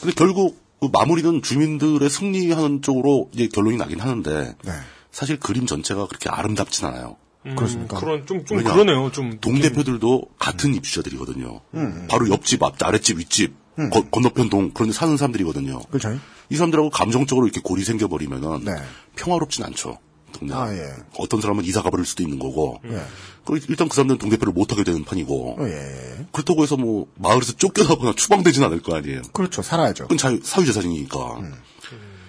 근데 0.00 0.14
결국 0.14 0.58
그 0.80 0.88
마무리는 0.92 1.42
주민들의 1.42 2.08
승리하는 2.08 2.82
쪽으로 2.82 3.28
이제 3.32 3.48
결론이 3.48 3.76
나긴 3.76 4.00
하는데 4.00 4.54
네. 4.64 4.72
사실 5.12 5.38
그림 5.38 5.66
전체가 5.66 6.06
그렇게 6.06 6.30
아름답진 6.30 6.86
않아요. 6.86 7.16
음, 7.46 7.56
그렇습니까? 7.56 7.98
그런, 7.98 8.26
좀, 8.26 8.44
좀? 8.44 8.62
그러네요. 8.62 9.10
좀. 9.12 9.38
동대표들도 9.40 10.22
같은 10.38 10.74
입주자들이거든요. 10.74 11.60
음. 11.74 12.06
바로 12.08 12.28
옆집, 12.30 12.62
앞, 12.62 12.82
아랫집, 12.82 13.18
윗집, 13.18 13.54
거- 13.90 14.04
건너편 14.10 14.50
동 14.50 14.70
그런 14.72 14.90
데 14.90 14.92
사는 14.94 15.16
사람들이거든요. 15.16 15.80
그렇죠. 15.88 16.18
이 16.50 16.56
사람들하고 16.56 16.90
감정적으로 16.90 17.46
이렇게 17.46 17.60
골이 17.62 17.82
생겨버리면은 17.84 18.64
네. 18.64 18.72
평화롭진 19.16 19.64
않죠. 19.64 19.96
동네. 20.32 20.54
아, 20.54 20.72
예. 20.72 20.94
어떤 21.18 21.40
사람은 21.40 21.64
이사 21.64 21.82
가 21.82 21.90
버릴 21.90 22.04
수도 22.04 22.22
있는 22.22 22.38
거고. 22.38 22.80
예. 22.84 23.02
그 23.44 23.58
일단 23.68 23.88
그 23.88 23.94
사람들은 23.94 24.18
동대표를 24.18 24.52
못 24.52 24.72
하게 24.72 24.84
되는 24.84 25.04
판이고. 25.04 25.56
어, 25.60 25.68
예. 25.68 26.26
그렇다고 26.32 26.62
해서 26.62 26.76
뭐 26.76 27.06
마을에서 27.16 27.52
쫓겨나거나 27.52 28.14
추방되진 28.14 28.62
않을 28.64 28.82
거 28.82 28.94
아니에요. 28.96 29.22
그렇죠. 29.32 29.62
살아야죠. 29.62 30.04
그건 30.04 30.18
자유, 30.18 30.40
사유재산이니까. 30.42 31.38
음. 31.40 31.54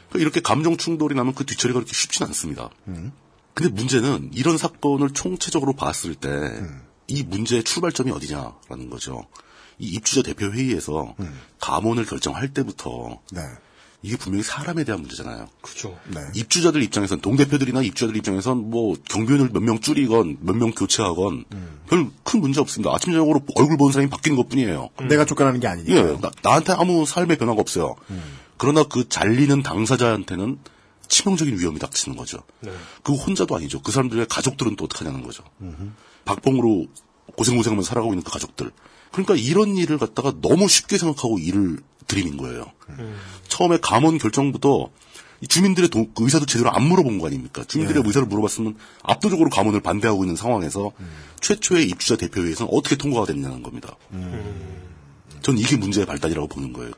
그러니까 0.09 0.19
이렇게 0.19 0.41
감정 0.41 0.77
충돌이 0.77 1.15
나면 1.15 1.33
그 1.33 1.45
뒤처리가 1.45 1.79
그렇게 1.79 1.93
쉽진 1.93 2.25
않습니다. 2.25 2.69
음. 2.87 3.11
근데 3.53 3.71
문제는 3.71 4.31
이런 4.33 4.57
사건을 4.57 5.11
총체적으로 5.11 5.73
봤을 5.73 6.15
때이 6.15 6.31
음. 6.31 6.81
문제의 7.27 7.63
출발점이 7.63 8.11
어디냐라는 8.11 8.89
거죠. 8.89 9.25
이 9.77 9.87
입주자 9.87 10.21
대표 10.21 10.51
회의에서 10.51 11.15
감원을 11.59 12.05
결정할 12.05 12.53
때부터 12.53 13.07
음. 13.07 13.17
네. 13.31 13.41
이게 14.03 14.17
분명히 14.17 14.43
사람에 14.43 14.83
대한 14.83 15.01
문제잖아요. 15.01 15.47
그죠. 15.61 15.95
네. 16.07 16.21
입주자들 16.33 16.81
입장에선 16.81 17.21
동대표들이나 17.21 17.81
입주자들 17.83 18.17
입장에선 18.17 18.69
뭐 18.71 18.95
경비원을 19.09 19.49
몇 19.53 19.61
명 19.61 19.79
줄이건 19.79 20.37
몇 20.41 20.55
명 20.55 20.71
교체하건 20.71 21.45
별큰 21.87 22.41
문제 22.41 22.59
없습니다. 22.61 22.91
아침 22.95 23.13
저녁으로 23.13 23.41
얼굴 23.55 23.77
보는 23.77 23.93
사람이 23.93 24.09
바뀌는 24.09 24.37
것뿐이에요. 24.37 24.89
내가 25.07 25.25
쫓겨나는 25.25 25.59
게 25.59 25.67
아니니까. 25.67 25.95
예, 25.95 26.17
나, 26.19 26.31
나한테 26.41 26.73
아무 26.73 27.05
삶의 27.05 27.37
변화가 27.37 27.61
없어요. 27.61 27.95
그러나 28.57 28.83
그 28.83 29.07
잘리는 29.07 29.61
당사자한테는 29.61 30.57
치명적인 31.07 31.59
위험이 31.59 31.77
닥치는 31.77 32.17
거죠. 32.17 32.39
네. 32.61 32.71
그 33.03 33.13
혼자도 33.13 33.55
아니죠. 33.55 33.81
그 33.81 33.91
사람들의 33.91 34.27
가족들은 34.27 34.77
또 34.77 34.85
어떡하냐는 34.85 35.21
거죠. 35.23 35.43
박봉으로 36.25 36.87
고생고생하면서 37.37 37.87
살아가고 37.87 38.13
있는 38.13 38.23
그 38.23 38.31
가족들. 38.31 38.71
그러니까 39.11 39.35
이런 39.35 39.75
일을 39.77 39.97
갖다가 39.97 40.33
너무 40.41 40.67
쉽게 40.67 40.97
생각하고 40.97 41.37
일을 41.39 41.79
들이민 42.07 42.37
거예요. 42.37 42.65
처음에 43.47 43.77
감원 43.81 44.17
결정부터 44.17 44.89
이 45.41 45.47
주민들의 45.47 45.89
동- 45.89 46.11
그 46.13 46.23
의사도 46.23 46.45
제대로 46.45 46.69
안 46.71 46.83
물어본 46.83 47.17
거 47.19 47.27
아닙니까? 47.27 47.63
주민들의 47.67 48.03
예. 48.03 48.07
의사를 48.07 48.27
물어봤으면 48.27 48.75
압도적으로 49.01 49.49
가문을 49.49 49.79
반대하고 49.81 50.23
있는 50.23 50.35
상황에서 50.35 50.91
최초의 51.41 51.89
입주자 51.89 52.15
대표회에서는 52.15 52.71
어떻게 52.73 52.95
통과가 52.95 53.25
됐냐는 53.25 53.63
겁니다. 53.63 53.95
전 55.41 55.57
이게 55.57 55.75
문제의 55.77 56.05
발단이라고 56.05 56.47
보는 56.47 56.73
거예요. 56.73 56.91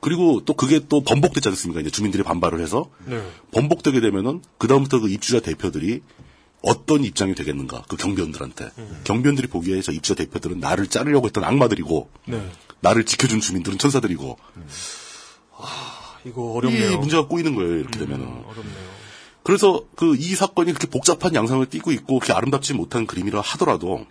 그리고 0.00 0.42
또 0.44 0.54
그게 0.54 0.80
또 0.88 1.02
번복됐지 1.02 1.48
않습니까? 1.48 1.80
이제 1.80 1.90
주민들이 1.90 2.22
반발을 2.22 2.60
해서 2.60 2.88
네. 3.06 3.20
번복되게 3.50 4.00
되면은 4.00 4.42
그다음부터 4.58 5.00
그 5.00 5.08
입주자 5.10 5.40
대표들이 5.40 6.02
어떤 6.66 7.04
입장이 7.04 7.34
되겠는가 7.34 7.82
그 7.88 7.96
경비원들한테 7.96 8.70
경비원들이 9.04 9.48
보기에 9.48 9.80
저 9.82 9.92
입주자 9.92 10.14
대표들은 10.14 10.60
나를 10.60 10.88
자르려고 10.88 11.26
했던 11.26 11.44
악마들이고 11.44 12.10
네. 12.26 12.50
나를 12.80 13.04
지켜준 13.06 13.40
주민들은 13.40 13.78
천사들이고 13.78 14.36
이거 16.26 16.52
어렵네요. 16.52 16.88
음, 16.88 16.92
이 16.92 16.96
문제가 16.96 17.26
꼬이는 17.26 17.54
거예요 17.54 17.76
이렇게 17.76 17.98
되면 18.00 18.20
은 18.20 18.26
어렵네요. 18.26 19.06
그래서 19.44 19.84
그 19.94 20.14
이 20.16 20.34
사건이 20.34 20.72
그렇게 20.72 20.88
복잡한 20.88 21.34
양상을 21.34 21.64
띠고 21.66 21.92
있고 21.92 22.18
그렇게 22.18 22.32
아름답지 22.32 22.74
못한 22.74 23.06
그림이라 23.06 23.40
하더라도 23.40 24.04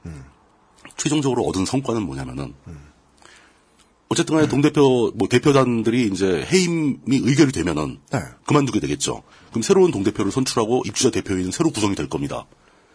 최종적으로 0.98 1.44
얻은 1.44 1.66
성과는 1.66 2.04
뭐냐면은 2.04 2.54
어쨌든 4.08 4.36
간에 4.36 4.48
동대표 4.48 5.12
뭐 5.16 5.28
대표단들이 5.28 6.08
이제 6.08 6.46
해임이 6.50 7.00
의결이 7.08 7.52
되면은 7.52 8.00
네. 8.14 8.20
그만두게 8.46 8.80
되겠죠. 8.80 9.24
그럼 9.56 9.64
새로운 9.64 9.90
동대표를 9.92 10.34
선출하고 10.34 10.84
입주자 10.86 11.12
대표회는 11.12 11.52
새로 11.52 11.70
구성이 11.72 11.96
될 11.96 12.10
겁니다. 12.10 12.46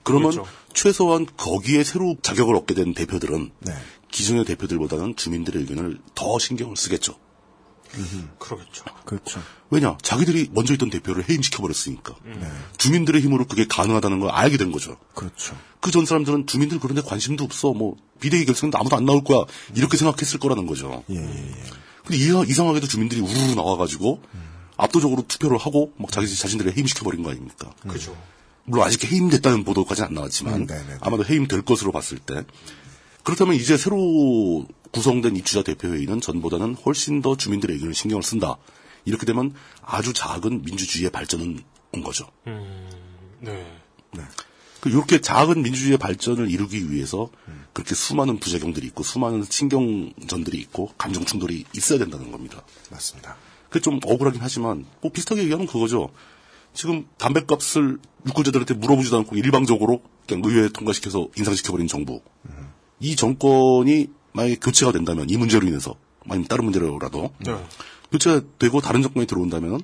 그러면 0.02 0.30
그렇죠. 0.32 0.50
최소한 0.74 1.24
거기에 1.38 1.82
새로 1.84 2.16
자격을 2.20 2.54
얻게 2.54 2.74
된 2.74 2.92
대표들은 2.92 3.50
네. 3.60 3.72
기존의 4.10 4.44
대표들보다는 4.44 5.16
주민들의 5.16 5.62
의견을 5.62 6.00
더 6.14 6.38
신경을 6.38 6.76
쓰겠죠. 6.76 7.14
그러겠죠. 8.38 8.84
그렇죠. 9.06 9.40
왜냐? 9.70 9.96
자기들이 10.02 10.50
먼저 10.52 10.74
있던 10.74 10.90
대표를 10.90 11.28
해임시켜 11.30 11.62
버렸으니까. 11.62 12.14
네. 12.26 12.46
주민들의 12.76 13.22
힘으로 13.22 13.46
그게 13.46 13.66
가능하다는 13.66 14.20
걸 14.20 14.28
알게 14.30 14.58
된 14.58 14.70
거죠. 14.70 14.98
그렇죠. 15.14 15.56
그 15.80 15.90
전 15.90 16.04
사람들은 16.04 16.46
주민들 16.46 16.78
그런데 16.78 17.00
관심도 17.00 17.42
없어. 17.42 17.72
뭐, 17.72 17.96
비대위 18.20 18.44
결성도 18.44 18.76
아무도 18.76 18.96
안 18.96 19.06
나올 19.06 19.24
거야. 19.24 19.44
이렇게 19.74 19.96
생각했을 19.96 20.38
거라는 20.40 20.66
거죠. 20.66 21.04
예, 21.08 21.14
예, 21.16 21.20
예. 21.20 21.54
근데 22.04 22.16
이- 22.18 22.50
이상하게도 22.50 22.86
주민들이 22.86 23.20
우르르 23.22 23.54
나와가지고, 23.54 24.20
압도적으로 24.80 25.24
투표를 25.26 25.58
하고, 25.58 25.92
막 25.96 26.10
자기 26.10 26.34
자신들을 26.34 26.76
해임시켜버린 26.76 27.22
거 27.22 27.30
아닙니까? 27.30 27.72
그죠. 27.86 28.16
물론 28.64 28.86
아직 28.86 29.04
해임됐다는 29.04 29.64
보도까지는 29.64 30.08
안 30.08 30.14
나왔지만, 30.14 30.62
음. 30.62 30.98
아마도 31.00 31.24
해임될 31.24 31.62
것으로 31.62 31.92
봤을 31.92 32.18
때. 32.18 32.44
그렇다면 33.22 33.54
이제 33.54 33.76
새로 33.76 34.66
구성된 34.92 35.36
입주자 35.36 35.62
대표회의는 35.62 36.20
전보다는 36.20 36.74
훨씬 36.74 37.22
더 37.22 37.36
주민들의 37.36 37.74
의견을 37.74 37.94
신경을 37.94 38.22
쓴다. 38.22 38.56
이렇게 39.04 39.26
되면 39.26 39.54
아주 39.82 40.12
작은 40.12 40.62
민주주의의 40.62 41.10
발전은 41.10 41.60
온 41.92 42.02
거죠. 42.02 42.30
네. 43.40 43.66
이렇게 44.86 45.20
작은 45.20 45.62
민주주의의 45.62 45.98
발전을 45.98 46.50
이루기 46.50 46.90
위해서 46.90 47.28
그렇게 47.72 47.94
수많은 47.94 48.38
부작용들이 48.38 48.86
있고 48.88 49.02
수많은 49.02 49.44
신경전들이 49.48 50.58
있고 50.58 50.92
감정 50.96 51.24
충돌이 51.24 51.64
있어야 51.74 51.98
된다는 51.98 52.32
겁니다. 52.32 52.62
맞습니다. 52.90 53.36
그게 53.70 53.80
좀 53.80 54.00
억울하긴 54.04 54.40
하지만 54.42 54.84
뭐 55.00 55.10
비슷하게 55.10 55.42
얘기하면 55.42 55.66
그거죠. 55.66 56.10
지금 56.74 57.06
담배값을 57.18 57.98
유권자들한테 58.26 58.74
물어보지도 58.74 59.16
않고 59.18 59.36
일방적으로 59.36 60.02
그냥 60.28 60.42
의회에 60.44 60.68
통과시켜서 60.68 61.28
인상시켜버린 61.36 61.88
정부. 61.88 62.20
이 63.00 63.16
정권이 63.16 64.10
만약에 64.32 64.56
교체가 64.56 64.92
된다면 64.92 65.30
이 65.30 65.36
문제로 65.36 65.66
인해서 65.66 65.94
아니면 66.28 66.46
다른 66.48 66.64
문제로라도 66.64 67.32
네. 67.38 67.64
교체가 68.12 68.42
되고 68.58 68.80
다른 68.80 69.02
정권이 69.02 69.26
들어온다면 69.26 69.80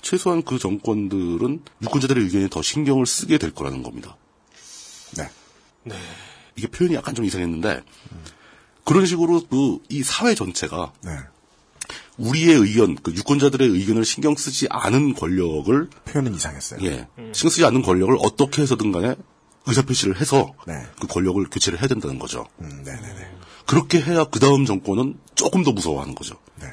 최소한 0.00 0.42
그 0.42 0.58
정권들은 0.58 1.62
유권자들의 1.82 2.24
의견에 2.24 2.48
더 2.48 2.62
신경을 2.62 3.06
쓰게 3.06 3.38
될 3.38 3.52
거라는 3.52 3.82
겁니다. 3.82 4.16
네. 5.84 5.94
이게 6.56 6.66
표현이 6.68 6.94
약간 6.94 7.14
좀 7.14 7.24
이상했는데 7.24 7.82
그런 8.84 9.04
식으로 9.04 9.42
그 9.46 9.78
이 9.90 10.02
사회 10.02 10.34
전체가 10.34 10.92
네. 11.02 11.10
우리의 12.18 12.56
의견, 12.56 12.94
그 12.96 13.12
유권자들의 13.12 13.68
의견을 13.68 14.04
신경 14.04 14.34
쓰지 14.36 14.66
않은 14.70 15.14
권력을 15.14 15.90
표현은 16.06 16.34
이상했어요. 16.34 16.80
예 16.84 17.06
신경 17.32 17.50
쓰지 17.50 17.64
않는 17.64 17.82
권력을 17.82 18.16
어떻게 18.20 18.62
해서든 18.62 18.92
간에 18.92 19.14
의사표시를 19.66 20.20
해서 20.20 20.54
네. 20.66 20.74
그 21.00 21.06
권력을 21.06 21.44
교체를 21.50 21.80
해야 21.80 21.88
된다는 21.88 22.18
거죠. 22.18 22.46
음, 22.60 22.82
네네네. 22.84 23.30
그렇게 23.66 24.00
해야 24.00 24.24
그 24.24 24.38
다음 24.38 24.64
정권은 24.64 25.18
조금 25.34 25.64
더 25.64 25.72
무서워하는 25.72 26.14
거죠. 26.14 26.36
네. 26.60 26.68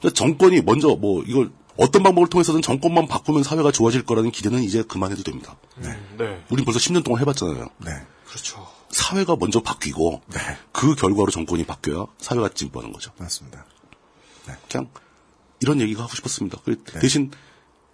그러니까 0.00 0.14
정권이 0.14 0.62
먼저 0.62 0.88
뭐 0.96 1.22
이걸 1.22 1.50
어떤 1.76 2.02
방법을 2.02 2.28
통해서든 2.28 2.60
정권만 2.60 3.06
바꾸면 3.06 3.44
사회가 3.44 3.70
좋아질 3.70 4.04
거라는 4.04 4.30
기대는 4.30 4.62
이제 4.62 4.82
그만해도 4.82 5.22
됩니다. 5.22 5.56
네. 5.76 5.96
우린 6.50 6.64
벌써 6.64 6.78
10년 6.80 7.04
동안 7.04 7.20
해봤잖아요. 7.22 7.68
네. 7.78 7.92
그렇죠. 8.26 8.66
사회가 8.90 9.36
먼저 9.38 9.60
바뀌고 9.60 10.20
네. 10.26 10.38
그 10.72 10.94
결과로 10.94 11.30
정권이 11.30 11.64
바뀌어야 11.64 12.06
사회가 12.18 12.50
진보하는 12.50 12.92
거죠. 12.92 13.12
맞습니다. 13.18 13.64
그냥 14.70 14.88
이런 15.60 15.80
얘기가 15.80 16.02
하고 16.02 16.14
싶었습니다. 16.14 16.58
그 16.64 16.82
대신 17.00 17.30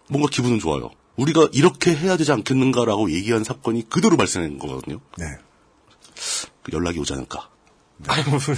뭔가 0.09 0.29
기분은 0.31 0.59
좋아요. 0.59 0.91
우리가 1.17 1.49
이렇게 1.53 1.95
해야 1.95 2.17
되지 2.17 2.33
않겠는가라고 2.33 3.11
얘기한 3.11 3.45
사건이 3.45 3.89
그대로 3.89 4.17
발생한 4.17 4.59
거거든요. 4.59 5.01
네. 5.19 5.25
그 6.63 6.73
연락이 6.73 6.99
오지 6.99 7.13
않을까. 7.13 7.51
아니 8.07 8.23
무슨 8.31 8.55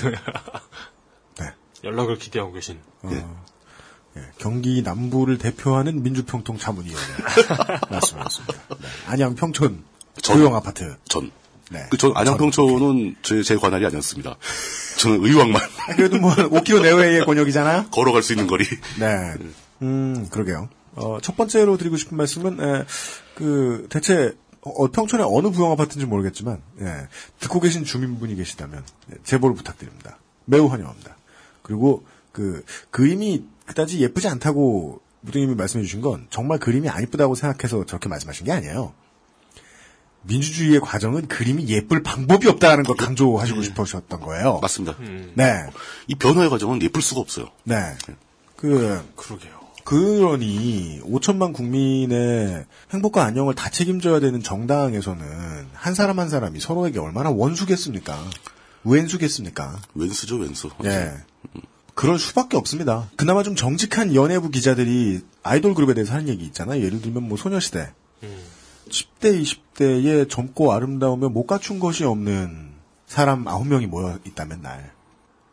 네. 1.38 1.47
연락을 1.82 2.18
기대하고 2.18 2.53
계신. 2.53 2.78
예. 3.11 3.24
예, 4.16 4.22
경기 4.38 4.82
남부를 4.82 5.38
대표하는 5.38 6.03
민주평통 6.03 6.59
자문위원회 6.59 7.07
말씀이었습니다. 7.91 8.55
네. 8.80 8.88
안양 9.07 9.36
평촌 9.36 9.84
전- 10.20 10.36
조용 10.36 10.55
아파트. 10.57 10.97
전. 11.05 11.30
네. 11.71 11.87
그전 11.91 12.12
안양평촌은 12.14 13.16
제, 13.23 13.43
제 13.43 13.57
관할이 13.57 13.87
아니었습니다. 13.87 14.37
저는 14.99 15.25
의왕만 15.25 15.62
아, 15.62 15.95
그래도 15.97 16.18
뭐 16.18 16.35
5km 16.35 16.83
내외의 16.83 17.25
권역이잖아요. 17.25 17.87
걸어갈 17.91 18.23
수 18.23 18.33
있는 18.33 18.47
거리. 18.47 18.64
네. 18.99 19.35
음, 19.83 20.29
그러게요. 20.31 20.68
어, 20.97 21.18
첫 21.23 21.37
번째로 21.37 21.77
드리고 21.77 21.97
싶은 21.97 22.16
말씀은, 22.16 22.61
에, 22.61 22.85
그, 23.35 23.87
대체, 23.89 24.37
어, 24.62 24.91
평촌의 24.91 25.25
어느 25.29 25.49
부영 25.51 25.71
아파트인지 25.71 26.07
모르겠지만, 26.07 26.61
예, 26.81 27.09
듣고 27.39 27.61
계신 27.61 27.85
주민분이 27.85 28.35
계시다면, 28.35 28.85
예, 29.12 29.16
제보를 29.23 29.55
부탁드립니다. 29.55 30.18
매우 30.45 30.66
환영합니다. 30.66 31.16
그리고, 31.62 32.05
그, 32.33 32.64
그림이 32.91 33.45
그다지 33.66 34.01
예쁘지 34.01 34.29
않다고 34.29 35.01
무등님이 35.21 35.55
말씀해 35.55 35.85
주신 35.85 36.01
건, 36.01 36.27
정말 36.31 36.59
그림이 36.59 36.89
안 36.89 37.03
예쁘다고 37.03 37.35
생각해서 37.37 37.87
저렇게 37.87 38.09
말씀하신 38.09 38.47
게 38.47 38.53
아니에요. 38.53 38.93
민주주의의 40.23 40.81
과정은 40.81 41.29
그림이 41.29 41.68
예쁠 41.68 42.03
방법이 42.03 42.49
없다는 42.49 42.85
걸 42.85 42.97
강조하시고 42.97 43.62
싶으셨던 43.62 44.21
거예요. 44.21 44.59
맞습니다. 44.61 44.97
네. 45.35 45.64
이 46.07 46.14
변화의 46.14 46.51
과정은 46.51 46.83
예쁠 46.83 47.01
수가 47.01 47.21
없어요. 47.21 47.47
네. 47.64 47.77
그, 48.57 49.03
그러게요. 49.16 49.61
그러니 49.85 51.01
5천만 51.05 51.53
국민의 51.53 52.64
행복과 52.93 53.25
안녕을 53.25 53.55
다 53.55 53.71
책임져야 53.71 54.21
되는 54.21 54.43
정당에서는 54.43 55.68
한 55.73 55.95
사람 55.95 56.21
한 56.21 56.29
사람이 56.29 56.61
서로에게 56.61 56.99
얼마나 56.99 57.31
원수겠습니까? 57.31 58.16
왼수겠습니까? 58.85 59.81
웬수죠, 59.95 60.37
웬수. 60.37 60.71
예. 60.85 61.12
그럴 61.95 62.18
수밖에 62.18 62.57
없습니다. 62.57 63.11
그나마 63.16 63.43
좀 63.43 63.57
정직한 63.57 64.14
연예부 64.14 64.51
기자들이 64.51 65.21
아이돌 65.43 65.75
그룹에 65.75 65.95
대해서 65.95 66.12
하는 66.12 66.29
얘기 66.29 66.45
있잖아요. 66.47 66.83
예를 66.83 67.03
들면 67.03 67.25
뭐 67.25 67.37
소녀시대. 67.37 67.93
10대, 68.91 69.43
20대에 69.43 70.28
젊고 70.28 70.72
아름다우며 70.72 71.28
못 71.30 71.47
갖춘 71.47 71.78
것이 71.80 72.05
없는 72.05 72.70
사람 73.07 73.45
9명이 73.45 73.86
모여 73.86 74.18
있다면 74.24 74.62
날. 74.62 74.93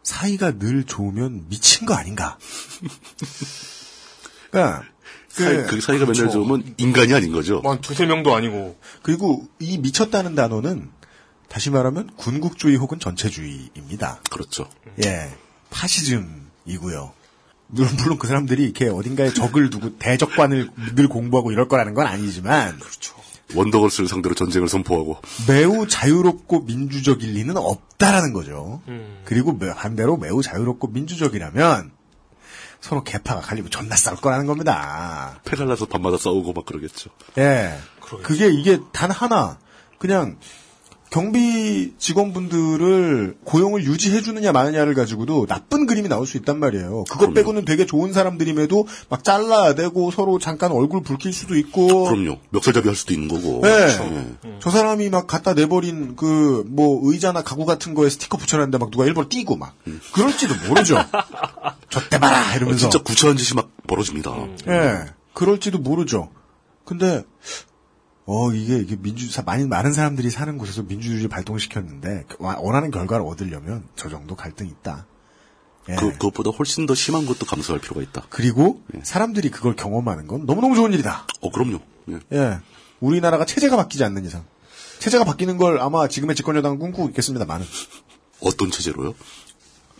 사이가 0.04 0.58
늘 0.60 0.84
좋으면 0.86 1.48
미친 1.50 1.86
거 1.86 1.94
아닌가. 1.94 2.38
그러니까 4.52 4.84
사이, 5.30 5.56
그- 5.58 5.66
그 5.68 5.82
사이가 5.82 6.06
맨날 6.06 6.16
그렇죠. 6.16 6.32
좋으면 6.32 6.76
인간이 6.78 7.14
아닌 7.14 7.32
거죠. 7.32 7.60
뭐한 7.62 7.82
두세 7.82 8.06
명도 8.06 8.36
아니고. 8.36 8.78
그리고 9.04 9.48
이 9.60 9.78
미쳤다는 9.78 10.36
단어는 10.36 10.90
다시 11.50 11.70
말하면 11.70 12.12
군국주의 12.18 12.76
혹은 12.78 13.00
전체주의입니다. 13.00 14.22
그렇죠. 14.30 14.70
예, 15.06 15.32
파시즘이고요. 15.70 17.14
물론 17.70 17.96
물론 17.98 18.18
그 18.18 18.28
사람들이 18.28 18.64
이렇게 18.64 18.88
어딘가에 18.88 19.34
적을 19.34 19.70
두고 19.70 19.98
대적관을 19.98 20.70
늘 20.96 21.08
공부하고 21.10 21.52
이럴 21.52 21.68
거라는 21.68 21.94
건 21.94 22.08
아니지만 22.08 22.80
원더걸스를 23.56 24.10
상대로 24.10 24.36
전쟁을 24.36 24.68
선포하고 24.68 25.18
매우 25.48 25.88
자유롭고 25.88 26.62
민주적일 26.62 27.34
리는 27.34 27.56
없다라는 27.56 28.34
거죠. 28.34 28.82
음. 28.88 29.22
그리고 29.26 29.54
매- 29.54 29.74
반대로 29.74 30.18
매우 30.18 30.42
자유롭고 30.44 30.88
민주적이라면 30.88 31.92
서로 32.82 33.04
개파가 33.04 33.42
갈리고 33.42 33.70
존나 33.70 33.96
싸울 33.96 34.18
거라는 34.18 34.46
겁니다. 34.46 35.40
패갈라서 35.46 35.86
밤마다 35.88 36.18
싸우고 36.18 36.54
막 36.54 36.66
그러겠죠. 36.66 37.10
예. 37.38 37.78
그러겠죠. 38.02 38.28
그게 38.28 38.50
이게 38.50 38.80
단 38.92 39.10
하나 39.12 39.58
그냥 39.98 40.38
경비 41.10 41.94
직원분들을 41.98 43.38
고용을 43.46 43.84
유지해 43.86 44.22
주느냐 44.22 44.52
마느냐를 44.52 44.94
가지고도 44.94 45.46
나쁜 45.46 45.86
그림이 45.88 46.10
나올 46.10 46.28
수 46.28 46.38
있단 46.38 46.60
말이에요. 46.60 47.06
그것 47.10 47.34
빼고는 47.34 47.66
되게 47.66 47.86
좋은 47.86 48.12
사람들임에도 48.14 48.88
막 49.10 49.24
잘라야 49.24 49.74
되고 49.76 50.12
서로 50.12 50.38
잠깐 50.40 50.72
얼굴 50.72 51.02
붉힐 51.04 51.32
수도 51.34 51.56
있고. 51.58 52.06
그럼요. 52.06 52.40
멱살잡이 52.50 52.88
할 52.88 52.96
수도 52.96 53.14
있는 53.14 53.28
거고. 53.30 53.62
네. 53.64 53.88
저 54.60 54.70
사람이 54.70 55.10
막 55.10 55.28
갖다 55.28 55.54
내버린 55.54 56.16
그 56.16 56.64
뭐 56.68 57.00
의자나 57.04 57.44
가구 57.44 57.66
같은 57.66 57.94
거에 57.94 58.10
스티커 58.10 58.38
붙여놨는데 58.38 58.78
막 58.78 58.92
누가 58.92 59.06
일부러 59.06 59.28
띄고 59.30 59.56
막 59.56 59.74
그럴지도 60.14 60.54
모르죠. 60.68 60.98
저때 61.90 62.20
봐라 62.20 62.56
이러면서. 62.56 62.88
어, 62.88 62.90
진짜 62.90 63.04
구차한 63.04 63.38
짓이 63.38 63.56
막 63.56 63.70
벌어집니다. 63.88 64.32
예. 64.68 65.06
그럴지도 65.34 65.80
모르죠. 65.80 66.30
근데 66.86 67.24
어 68.30 68.52
이게 68.52 68.78
이게 68.78 68.98
민주사 69.00 69.42
많이 69.42 69.66
많은 69.66 69.94
사람들이 69.94 70.30
사는 70.30 70.58
곳에서 70.58 70.84
민주주의를 70.84 71.30
발동시켰는데 71.30 72.26
그 72.28 72.36
와- 72.40 72.58
원하는 72.60 72.92
결과를 72.92 73.26
얻으려면 73.26 73.86
저 73.96 74.10
정도 74.10 74.36
갈등이 74.36 74.70
있다. 74.70 75.06
예. 75.90 75.96
그, 75.96 76.12
그것보다 76.12 76.50
훨씬 76.52 76.86
더 76.86 76.94
심한 76.94 77.26
것도 77.26 77.46
감수할 77.46 77.80
필요가 77.80 78.02
있다. 78.02 78.24
그리고 78.30 78.82
사람들이 79.04 79.50
그걸 79.50 79.78
경험하는 79.78 80.28
건 80.28 80.46
너무너무 80.46 80.76
좋은 80.76 80.92
일이다. 80.92 81.26
어, 81.40 81.50
그럼요. 81.52 81.80
예. 82.10 82.20
예. 82.34 82.60
우리나라가 83.00 83.46
체제가 83.46 83.78
바뀌지 83.78 84.04
않는 84.04 84.26
이상. 84.26 84.44
체제가 85.00 85.24
바뀌는 85.24 85.56
걸 85.58 85.80
아마 85.80 86.10
지금의 86.10 86.36
집권 86.36 86.58
여당은 86.58 86.80
꿈꾸고 86.80 87.08
있겠습니다만은. 87.10 87.66
어떤 88.42 88.70
체제로요? 88.72 89.16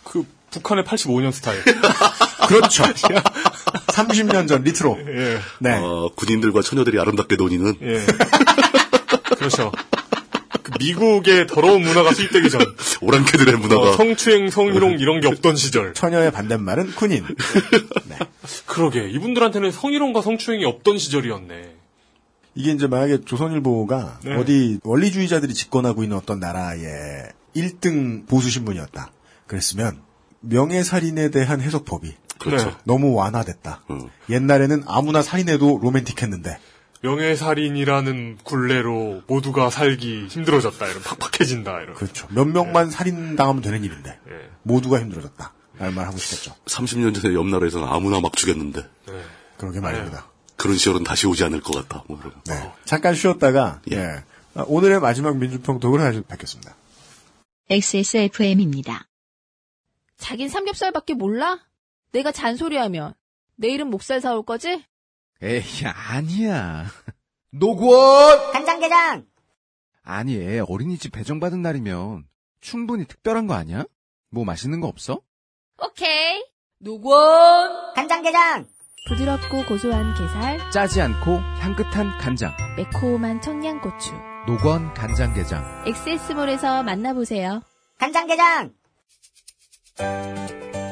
그 0.04 0.26
북한의 0.50 0.84
85년 0.84 1.32
스타일. 1.32 1.62
그렇죠. 2.48 2.82
30년 3.70 4.48
전 4.48 4.62
리트로. 4.62 4.98
예. 5.08 5.38
네. 5.60 5.78
어, 5.78 6.10
군인들과 6.14 6.62
처녀들이 6.62 6.98
아름답게 6.98 7.36
노니는 7.36 7.74
예. 7.82 8.06
그렇죠. 9.36 9.72
그 10.62 10.72
미국의 10.78 11.46
더러운 11.46 11.82
문화가 11.82 12.12
수입되기 12.12 12.50
전. 12.50 12.60
오랑캐들의 13.00 13.56
문화가 13.58 13.90
어, 13.90 13.92
성추행, 13.92 14.50
성희롱 14.50 14.98
이런 14.98 15.20
게 15.20 15.28
없던 15.28 15.56
시절. 15.56 15.94
처녀의 15.94 16.32
반대말은 16.32 16.94
군인. 16.94 17.24
그러게 18.66 19.08
이분들한테는 19.10 19.70
성희롱과 19.70 20.22
성추행이 20.22 20.64
없던 20.64 20.98
시절이었네. 20.98 21.76
이게 22.54 22.72
이제 22.72 22.88
만약에 22.88 23.20
조선일보가 23.24 24.20
네. 24.24 24.34
어디 24.34 24.80
원리주의자들이 24.82 25.54
집권하고 25.54 26.02
있는 26.02 26.16
어떤 26.16 26.40
나라의 26.40 27.28
1등 27.54 28.26
보수 28.26 28.50
신문이었다. 28.50 29.12
그랬으면 29.46 30.02
명예살인에 30.40 31.30
대한 31.30 31.60
해석법이 31.60 32.14
그렇죠. 32.38 32.66
네. 32.66 32.76
너무 32.84 33.14
완화됐다. 33.14 33.82
옛날에는 34.30 34.84
아무나 34.86 35.22
살인해도 35.22 35.80
로맨틱했는데 35.82 36.58
명예살인이라는 37.02 38.38
굴레로 38.42 39.22
모두가 39.26 39.70
살기 39.70 40.26
힘들어졌다. 40.28 40.86
이런 40.86 41.02
팍팍해진다. 41.02 41.80
이런. 41.82 41.94
그렇죠. 41.94 42.26
몇 42.30 42.44
명만 42.44 42.90
살인 42.90 43.36
당하면 43.36 43.62
되는 43.62 43.84
일인데 43.84 44.10
예. 44.10 44.50
모두가 44.62 45.00
힘들어졌다. 45.00 45.52
라는 45.78 45.94
말 45.94 46.06
하고 46.06 46.18
싶겠죠. 46.18 46.56
30년 46.66 47.14
전에 47.20 47.34
옆 47.34 47.46
나라에서는 47.46 47.86
아무나 47.86 48.20
막 48.20 48.36
죽였는데 48.36 48.82
그러게 49.56 49.80
말입니다. 49.80 50.28
그런 50.56 50.76
시절은 50.76 51.04
다시 51.04 51.28
오지 51.28 51.44
않을 51.44 51.60
것 51.60 51.72
같다. 51.76 52.02
뭐 52.08 52.18
이런. 52.20 52.32
네. 52.46 52.72
잠깐 52.84 53.14
쉬었다가 53.14 53.80
예. 53.92 54.24
아, 54.54 54.64
오늘의 54.66 54.98
마지막 54.98 55.36
민주평독을 55.36 56.00
아주 56.00 56.22
밝혔습니다. 56.22 56.74
XSFM입니다. 57.70 59.06
자긴 60.16 60.48
삼겹살밖에 60.48 61.14
몰라? 61.14 61.60
내가 62.12 62.32
잔소리하면 62.32 63.14
내일은 63.56 63.88
목살 63.88 64.20
사올 64.20 64.44
거지? 64.44 64.84
에이, 65.42 65.62
아니야. 65.84 66.86
노건! 67.50 68.52
간장게장! 68.52 69.26
아니, 70.02 70.36
애 70.36 70.60
어린이집 70.60 71.12
배정받은 71.12 71.62
날이면 71.62 72.24
충분히 72.60 73.04
특별한 73.04 73.46
거 73.46 73.54
아니야? 73.54 73.84
뭐 74.30 74.44
맛있는 74.44 74.80
거 74.80 74.88
없어? 74.88 75.20
오케이. 75.82 76.44
노건! 76.78 77.94
간장게장! 77.94 78.68
부드럽고 79.08 79.64
고소한 79.66 80.14
게살, 80.14 80.70
짜지 80.70 81.00
않고 81.00 81.36
향긋한 81.36 82.18
간장. 82.18 82.52
매콤한 82.76 83.40
청양고추. 83.40 84.12
노건 84.46 84.92
간장게장. 84.94 85.84
엑세스몰에서 85.86 86.82
만나보세요. 86.82 87.62
간장게장! 87.98 88.74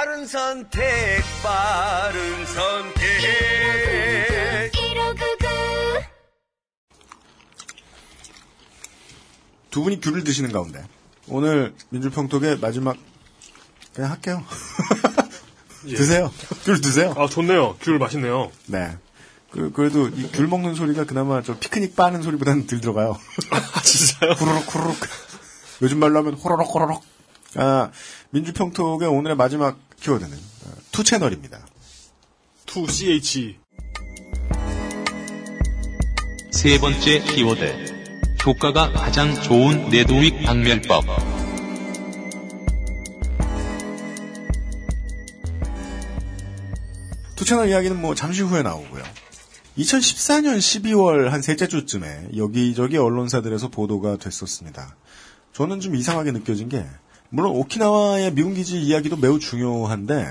바른 0.00 0.26
선택, 0.26 0.80
빠른 1.42 2.46
선택. 2.46 4.72
1599. 4.72 5.46
두 9.70 9.82
분이 9.82 10.00
귤을 10.00 10.24
드시는 10.24 10.52
가운데 10.52 10.82
오늘 11.28 11.74
민주평톡의 11.90 12.60
마지막 12.60 12.96
그냥 13.92 14.12
할게요. 14.12 14.42
드세요. 15.84 16.32
귤 16.64 16.80
드세요. 16.80 17.12
아 17.18 17.26
좋네요. 17.26 17.76
귤 17.82 17.98
맛있네요. 17.98 18.50
네. 18.68 18.96
그, 19.50 19.70
그래도 19.70 20.08
이 20.08 20.30
귤 20.32 20.46
먹는 20.48 20.76
소리가 20.76 21.04
그나마 21.04 21.42
저 21.42 21.58
피크닉 21.58 21.94
빠는 21.94 22.22
소리보다는 22.22 22.66
덜 22.66 22.80
들어가요. 22.80 23.18
아 23.52 23.82
진짜요? 23.82 24.32
후루룩 24.32 24.74
후루룩. 24.74 24.96
요즘 25.82 25.98
말로 25.98 26.20
하면 26.20 26.32
호로록 26.32 26.74
호로록. 26.74 27.04
아, 27.56 27.90
민주평톡의 28.30 29.08
오늘의 29.08 29.36
마지막 29.36 29.76
키워드는 30.00 30.32
어, 30.36 30.72
투 30.92 31.04
채널입니다. 31.04 31.66
2CH. 32.66 33.56
세 36.52 36.78
번째 36.78 37.20
키워드. 37.20 37.90
효과가 38.46 38.92
가장 38.92 39.34
좋은 39.42 39.90
넷우익 39.90 40.42
박멸법. 40.42 41.04
투 47.36 47.44
채널 47.44 47.68
이야기는 47.68 48.00
뭐 48.00 48.14
잠시 48.14 48.42
후에 48.42 48.62
나오고요. 48.62 49.02
2014년 49.76 50.58
12월 50.58 51.28
한 51.28 51.42
셋째 51.42 51.68
주쯤에 51.68 52.30
여기저기 52.36 52.96
언론사들에서 52.96 53.68
보도가 53.68 54.16
됐었습니다. 54.16 54.96
저는 55.52 55.80
좀 55.80 55.94
이상하게 55.94 56.32
느껴진 56.32 56.68
게 56.68 56.86
물론 57.30 57.56
오키나와의 57.56 58.34
미군 58.34 58.54
기지 58.54 58.80
이야기도 58.80 59.16
매우 59.16 59.38
중요한데 59.38 60.28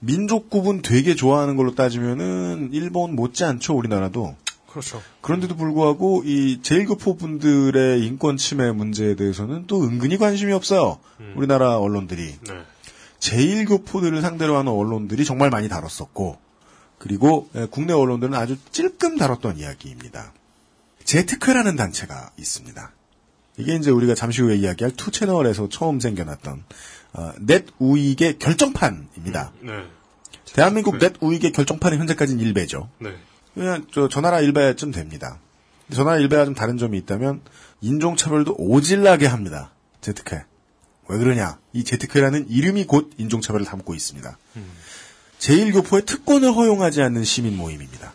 민족 0.00 0.50
구분 0.50 0.82
되게 0.82 1.14
좋아하는 1.14 1.56
걸로 1.56 1.74
따지면은 1.74 2.70
일본 2.72 3.14
못지않죠 3.14 3.76
우리나라도 3.76 4.36
그렇죠. 4.70 5.02
그런데도 5.20 5.56
불구하고 5.56 6.22
이 6.24 6.60
재일교포 6.62 7.18
분들의 7.18 8.04
인권 8.06 8.36
침해 8.36 8.70
문제에 8.70 9.16
대해서는 9.16 9.66
또 9.66 9.82
은근히 9.82 10.16
관심이 10.16 10.52
없어요. 10.52 10.98
우리나라 11.34 11.78
언론들이. 11.78 12.36
네. 12.46 12.62
재일교포들을 13.18 14.20
상대로 14.22 14.56
하는 14.56 14.72
언론들이 14.72 15.24
정말 15.24 15.50
많이 15.50 15.68
다뤘었고, 15.68 16.38
그리고 16.98 17.50
예, 17.56 17.66
국내 17.70 17.92
언론들은 17.92 18.34
아주 18.34 18.56
찔끔 18.70 19.18
다뤘던 19.18 19.58
이야기입니다. 19.58 20.32
재특회라는 21.04 21.76
단체가 21.76 22.30
있습니다. 22.38 22.92
이게 23.60 23.74
이제 23.76 23.90
우리가 23.90 24.14
잠시 24.14 24.42
후에 24.42 24.56
이야기할 24.56 24.92
투 24.96 25.10
채널에서 25.10 25.68
처음 25.68 26.00
생겨났던 26.00 26.64
어, 27.12 27.32
넷 27.40 27.66
우익의 27.78 28.38
결정판입니다. 28.38 29.52
네. 29.60 29.72
대한민국 30.52 30.98
넷 30.98 31.14
우익의 31.20 31.52
결정판은 31.52 31.98
현재까지는 31.98 32.42
일배죠. 32.44 32.88
네. 32.98 33.14
그냥 33.54 33.86
저 33.92 34.08
전나라 34.08 34.40
일배쯤 34.40 34.92
됩니다. 34.92 35.38
전나라 35.92 36.18
일배가 36.18 36.44
좀 36.44 36.54
다른 36.54 36.76
점이 36.76 36.96
있다면 36.98 37.42
인종차별도 37.80 38.54
오질나게 38.58 39.26
합니다. 39.26 39.72
제트케. 40.00 40.44
왜 41.08 41.18
그러냐? 41.18 41.58
이 41.72 41.82
제트케라는 41.82 42.48
이름이 42.48 42.84
곧 42.84 43.10
인종차별을 43.16 43.66
담고 43.66 43.94
있습니다. 43.94 44.38
제1교포의 45.40 46.06
특권을 46.06 46.54
허용하지 46.54 47.02
않는 47.02 47.24
시민 47.24 47.56
모임입니다. 47.56 48.12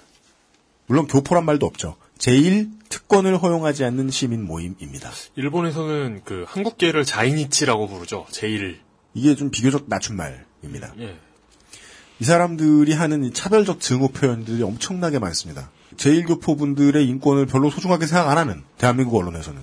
물론 0.87 1.07
교포란 1.07 1.43
말도 1.43 1.65
없죠. 1.65 1.97
제1 2.19 2.69
특권을 2.95 3.35
허용하지 3.37 3.83
않는 3.83 4.09
시민 4.09 4.45
모임입니다. 4.45 5.11
일본에서는 5.35 6.21
그 6.23 6.45
한국계를 6.47 7.03
자이니치라고 7.03 7.89
부르죠. 7.89 8.25
제일. 8.31 8.79
이게 9.13 9.35
좀 9.35 9.51
비교적 9.51 9.85
낮춘 9.87 10.15
말입니다. 10.15 10.93
예. 10.99 11.19
이 12.19 12.23
사람들이 12.23 12.93
하는 12.93 13.25
이 13.25 13.33
차별적 13.33 13.81
증오 13.81 14.07
표현들이 14.07 14.63
엄청나게 14.63 15.19
많습니다. 15.19 15.69
제1교포분들의 15.97 17.05
인권을 17.09 17.47
별로 17.47 17.69
소중하게 17.69 18.05
생각 18.05 18.29
안 18.29 18.37
하는 18.37 18.63
대한민국 18.77 19.17
언론에서는 19.17 19.61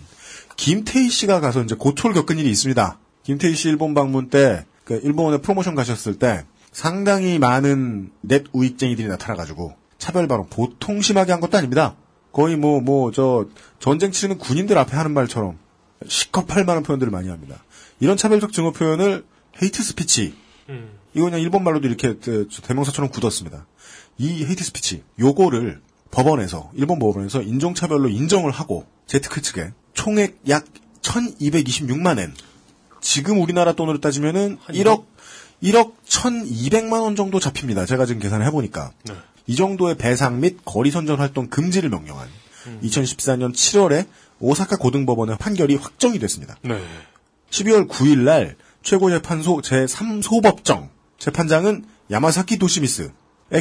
김태희 0.57 1.09
씨가 1.09 1.41
가서 1.41 1.63
이제 1.63 1.75
고초를 1.75 2.15
겪은 2.15 2.39
일이 2.39 2.51
있습니다. 2.51 2.99
김태희 3.23 3.55
씨 3.55 3.71
일본 3.71 3.95
방문 3.95 4.29
때, 4.29 4.67
그 4.85 5.01
일본에 5.03 5.39
프로모션 5.39 5.75
가셨을 5.75 6.19
때 6.19 6.45
상당히 6.71 7.39
많은 7.39 8.13
넷 8.21 8.45
우익쟁이들이 8.53 9.09
나타나가지고 9.09 9.75
차별 9.97 10.29
발언 10.29 10.49
보통 10.51 11.01
심하게 11.01 11.33
한 11.33 11.41
것도 11.41 11.57
아닙니다. 11.57 11.97
거의 12.33 12.57
뭐, 12.57 12.81
뭐, 12.81 13.13
저, 13.13 13.47
전쟁 13.79 14.11
치르는 14.11 14.39
군인들 14.39 14.77
앞에 14.79 14.97
하는 14.97 15.13
말처럼 15.13 15.59
식겁할 16.09 16.65
만한 16.65 16.83
표현들을 16.83 17.11
많이 17.11 17.29
합니다. 17.29 17.63
이런 18.01 18.17
차별적 18.17 18.53
증오 18.53 18.73
표현을 18.73 19.25
hate 19.63 19.83
speech, 19.83 20.35
이거 21.15 21.25
그냥 21.25 21.41
일본 21.41 21.63
말로도 21.63 21.87
이렇게 21.87 22.19
대명사처럼 22.19 23.11
굳었습니다. 23.11 23.67
이 24.19 24.45
hate 24.45 24.65
speech, 24.65 25.03
요거를 25.21 25.81
법원에서, 26.11 26.71
일본 26.75 26.99
법원에서 26.99 27.43
인종차별로 27.43 28.09
인정을 28.09 28.51
하고, 28.51 28.87
재특회 29.07 29.43
측에 29.43 29.73
총액 29.95 30.41
약 30.49 30.65
1226만엔, 31.03 32.33
지금 33.01 33.41
우리나라 33.41 33.73
돈으로 33.73 34.01
따지면은 34.01 34.59
1억, 34.69 35.05
1억 35.63 35.93
1200만 36.07 37.03
원 37.03 37.15
정도 37.17 37.41
잡힙니다. 37.41 37.87
제가 37.87 38.07
지금 38.07 38.21
계산을 38.21 38.47
해보니까. 38.47 38.93
네. 39.05 39.15
이 39.47 39.57
정도의 39.57 39.97
배상 39.97 40.41
및 40.41 40.59
거리 40.65 40.91
선전 40.91 41.19
활동 41.19 41.49
금지를 41.49 41.91
명령한 41.91 42.29
2014년 42.83 43.53
7월에 43.53 44.07
오사카 44.41 44.77
고등법원의 44.77 45.39
판결이 45.39 45.77
확정이 45.77 46.19
됐습니다. 46.19 46.57
네. 46.63 46.81
12월 47.51 47.89
9일 47.89 48.19
날 48.21 48.57
최고재판소 48.83 49.59
제3소법정 49.59 50.89
재판장은 51.19 51.85
야마사키 52.11 52.59
도시미쓰의 52.59 53.11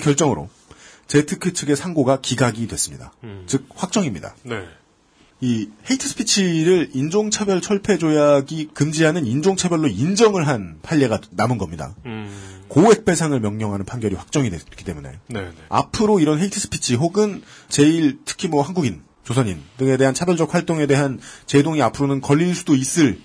결정으로 0.02 0.50
재특회 1.08 1.54
측의 1.54 1.76
상고가 1.76 2.22
기각이 2.22 2.68
됐습니다. 2.68 3.12
즉 3.46 3.66
확정입니다. 3.76 4.36
네. 4.44 4.64
이 5.42 5.70
hate 5.90 6.08
speech를 6.08 6.92
인종차별 6.94 7.62
철폐 7.62 7.98
조약이 7.98 8.70
금지하는 8.74 9.26
인종차별로 9.26 9.88
인정을 9.88 10.48
한 10.48 10.78
판례가 10.84 11.20
남은 11.32 11.58
겁니다. 11.58 11.96
음. 12.06 12.61
고액 12.72 13.04
배상을 13.04 13.38
명령하는 13.38 13.86
판결이 13.86 14.16
확정이 14.16 14.50
됐기 14.50 14.86
때문에 14.86 15.10
네. 15.28 15.42
네. 15.42 15.52
앞으로 15.68 16.22
이런 16.22 16.40
hate 16.40 16.58
speech 16.58 16.96
혹은 16.96 17.44
재일 17.68 18.20
특히 18.24 18.48
뭐 18.48 18.62
한국인, 18.62 19.02
조선인 19.26 19.62
등에 19.78 19.98
대한 19.98 20.14
차별적 20.14 20.54
활동에 20.54 20.88
대한 20.88 21.20
제동이 21.48 21.82
앞으로는 21.82 22.22
걸릴 22.22 22.56
수도 22.56 22.74
있을 22.74 23.20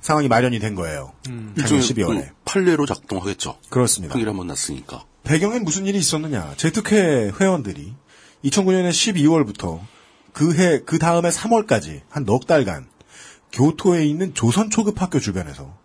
상황이 0.00 0.28
마련이 0.28 0.60
된 0.60 0.76
거예요. 0.76 1.12
작년 1.24 1.52
일종의 1.56 1.82
12월에. 1.82 2.28
그 2.28 2.34
판례로 2.44 2.86
작동하겠죠. 2.86 3.58
그렇습니다. 3.70 4.12
판결이 4.12 4.28
한번 4.28 4.46
났으니까. 4.46 5.04
배경엔 5.24 5.64
무슨 5.64 5.86
일이 5.86 5.98
있었느냐. 5.98 6.54
제특회 6.56 7.32
회원들이 7.40 7.92
2009년에 8.44 8.90
12월부터 8.90 9.80
그 10.32 10.54
해, 10.54 10.80
그 10.86 11.00
다음에 11.00 11.28
3월까지 11.30 12.02
한 12.08 12.24
넉 12.24 12.46
달간 12.46 12.86
교토에 13.50 14.06
있는 14.06 14.32
조선 14.32 14.70
초급 14.70 15.02
학교 15.02 15.18
주변에서 15.18 15.76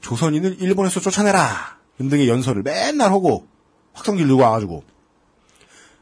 조선인을 0.00 0.62
일본에서 0.62 1.00
쫓아내라! 1.00 1.83
등등의 1.98 2.28
연설을 2.28 2.62
맨날 2.62 3.10
하고 3.12 3.46
확성기를 3.92 4.26
들고 4.28 4.42
와가지고 4.42 4.82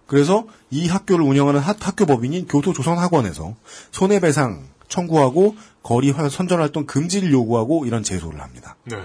그래서 0.06 0.46
이 0.70 0.88
학교를 0.88 1.24
운영하는 1.24 1.60
학- 1.60 1.86
학교 1.86 2.06
법인인 2.06 2.46
교토조선학원에서 2.46 3.54
손해배상 3.92 4.64
청구하고 4.88 5.56
거리 5.82 6.10
화- 6.10 6.28
선전활동 6.28 6.86
금지를 6.86 7.32
요구하고 7.32 7.86
이런 7.86 8.02
제소를 8.02 8.40
합니다. 8.42 8.76
네. 8.84 8.96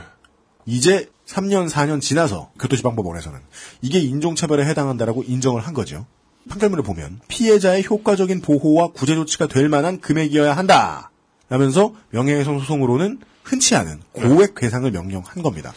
이제 0.66 1.10
3년, 1.26 1.70
4년 1.70 2.02
지나서 2.02 2.52
교토지방법원에서는 2.60 3.40
이게 3.82 4.00
인종차별에 4.00 4.66
해당한다라고 4.66 5.24
인정을 5.24 5.62
한 5.66 5.74
거죠. 5.74 6.06
판결문을 6.50 6.84
보면 6.84 7.20
피해자의 7.28 7.86
효과적인 7.86 8.42
보호와 8.42 8.90
구제 8.92 9.16
조치가 9.16 9.48
될 9.48 9.70
만한 9.70 10.00
금액이어야 10.02 10.56
한다. 10.56 11.12
라면서 11.50 11.94
명예훼손 12.10 12.60
소송으로는 12.60 13.20
흔치 13.44 13.76
않은 13.76 14.02
고액 14.12 14.56
배상을 14.56 14.90
명령한 14.92 15.42
겁니다. 15.42 15.74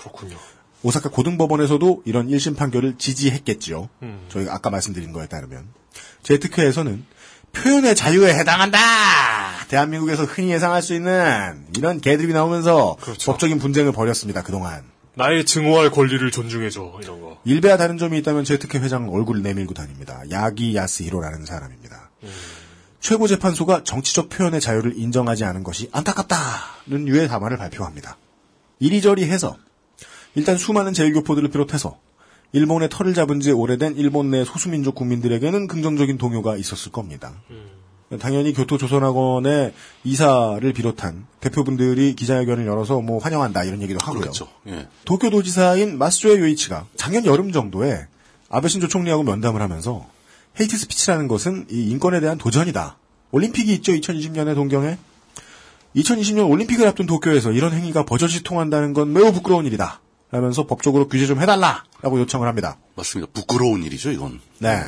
그렇군요. 0.00 0.36
오사카 0.82 1.10
고등법원에서도 1.10 2.02
이런 2.06 2.28
1심 2.28 2.56
판결을 2.56 2.96
지지했겠지요. 2.96 3.88
음. 4.02 4.26
저희가 4.28 4.54
아까 4.54 4.70
말씀드린 4.70 5.12
거에 5.12 5.26
따르면. 5.26 5.66
제특회에서는 6.22 7.04
표현의 7.52 7.96
자유에 7.96 8.32
해당한다! 8.34 8.78
대한민국에서 9.68 10.24
흔히 10.24 10.50
예상할 10.52 10.82
수 10.82 10.94
있는 10.94 11.66
이런 11.76 12.00
개들이 12.00 12.32
나오면서 12.32 12.96
그렇죠. 13.00 13.30
법적인 13.32 13.58
분쟁을 13.58 13.92
벌였습니다, 13.92 14.42
그동안. 14.42 14.84
나의 15.14 15.44
증오할 15.44 15.90
권리를 15.90 16.30
존중해줘 16.30 17.00
이런 17.02 17.20
거. 17.20 17.40
일배와 17.44 17.76
다른 17.76 17.98
점이 17.98 18.16
있다면 18.18 18.44
제특회 18.44 18.78
회장 18.78 19.12
얼굴을 19.12 19.42
내밀고 19.42 19.74
다닙니다. 19.74 20.22
야기 20.30 20.74
야스 20.76 21.02
히로라는 21.02 21.44
사람입니다. 21.44 22.10
최고재판소가 23.00 23.82
정치적 23.84 24.28
표현의 24.28 24.60
자유를 24.60 24.96
인정하지 24.96 25.44
않은 25.44 25.62
것이 25.64 25.88
안타깝다는 25.92 27.08
유의 27.08 27.28
담화를 27.28 27.56
발표합니다. 27.56 28.16
이리저리 28.78 29.24
해서 29.24 29.56
일단 30.34 30.56
수많은 30.56 30.92
제일교포들을 30.92 31.50
비롯해서 31.50 31.98
일본에 32.52 32.88
터를 32.90 33.14
잡은 33.14 33.40
지 33.40 33.52
오래된 33.52 33.96
일본 33.96 34.30
내 34.30 34.44
소수민족 34.44 34.94
국민들에게는 34.94 35.66
긍정적인 35.66 36.18
동요가 36.18 36.56
있었을 36.56 36.92
겁니다. 36.92 37.32
당연히 38.18 38.52
교토조선학원의 38.52 39.72
이사를 40.02 40.72
비롯한 40.72 41.26
대표분들이 41.38 42.16
기자회견을 42.16 42.66
열어서 42.66 43.00
뭐 43.00 43.18
환영한다 43.18 43.62
이런 43.62 43.82
얘기도 43.82 44.00
하고요. 44.02 44.22
그렇죠. 44.22 44.48
예. 44.66 44.88
도쿄도지사인 45.04 45.96
마스조에 45.96 46.38
요이치가 46.40 46.86
작년 46.96 47.24
여름 47.24 47.52
정도에 47.52 48.08
아베 48.48 48.66
신조 48.66 48.88
총리하고 48.88 49.22
면담을 49.22 49.62
하면서 49.62 50.08
hate 50.58 50.76
speech라는 50.76 51.28
것은 51.28 51.66
이 51.70 51.88
인권에 51.90 52.18
대한 52.18 52.36
도전이다. 52.36 52.98
올림픽이 53.30 53.72
있죠, 53.74 53.92
2020년에 53.92 54.56
동경에. 54.56 54.98
2020년 55.94 56.50
올림픽을 56.50 56.86
앞둔 56.88 57.06
도쿄에서 57.06 57.52
이런 57.52 57.72
행위가 57.72 58.04
버젓이 58.04 58.42
통한다는 58.42 58.92
건 58.92 59.12
매우 59.12 59.32
부끄러운 59.32 59.66
일이다. 59.66 60.00
라면서 60.30 60.66
법적으로 60.66 61.08
규제 61.08 61.26
좀 61.26 61.40
해달라! 61.40 61.84
라고 62.02 62.20
요청을 62.20 62.46
합니다. 62.46 62.76
맞습니다. 62.96 63.30
부끄러운 63.32 63.82
일이죠, 63.82 64.10
이건. 64.10 64.40
네. 64.58 64.82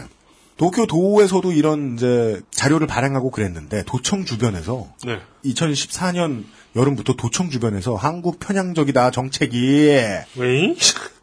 도쿄 0.57 0.87
도에서도 0.87 1.51
이런 1.53 1.97
이제 1.97 2.41
자료를 2.51 2.87
발행하고 2.87 3.31
그랬는데 3.31 3.83
도청 3.85 4.25
주변에서 4.25 4.87
네. 5.05 5.19
2014년 5.45 6.45
여름부터 6.77 7.15
도청 7.15 7.51
주변에서 7.51 7.97
한국 7.97 8.39
편향적이다 8.39 9.11
정책이 9.11 9.89
왜? 10.37 10.77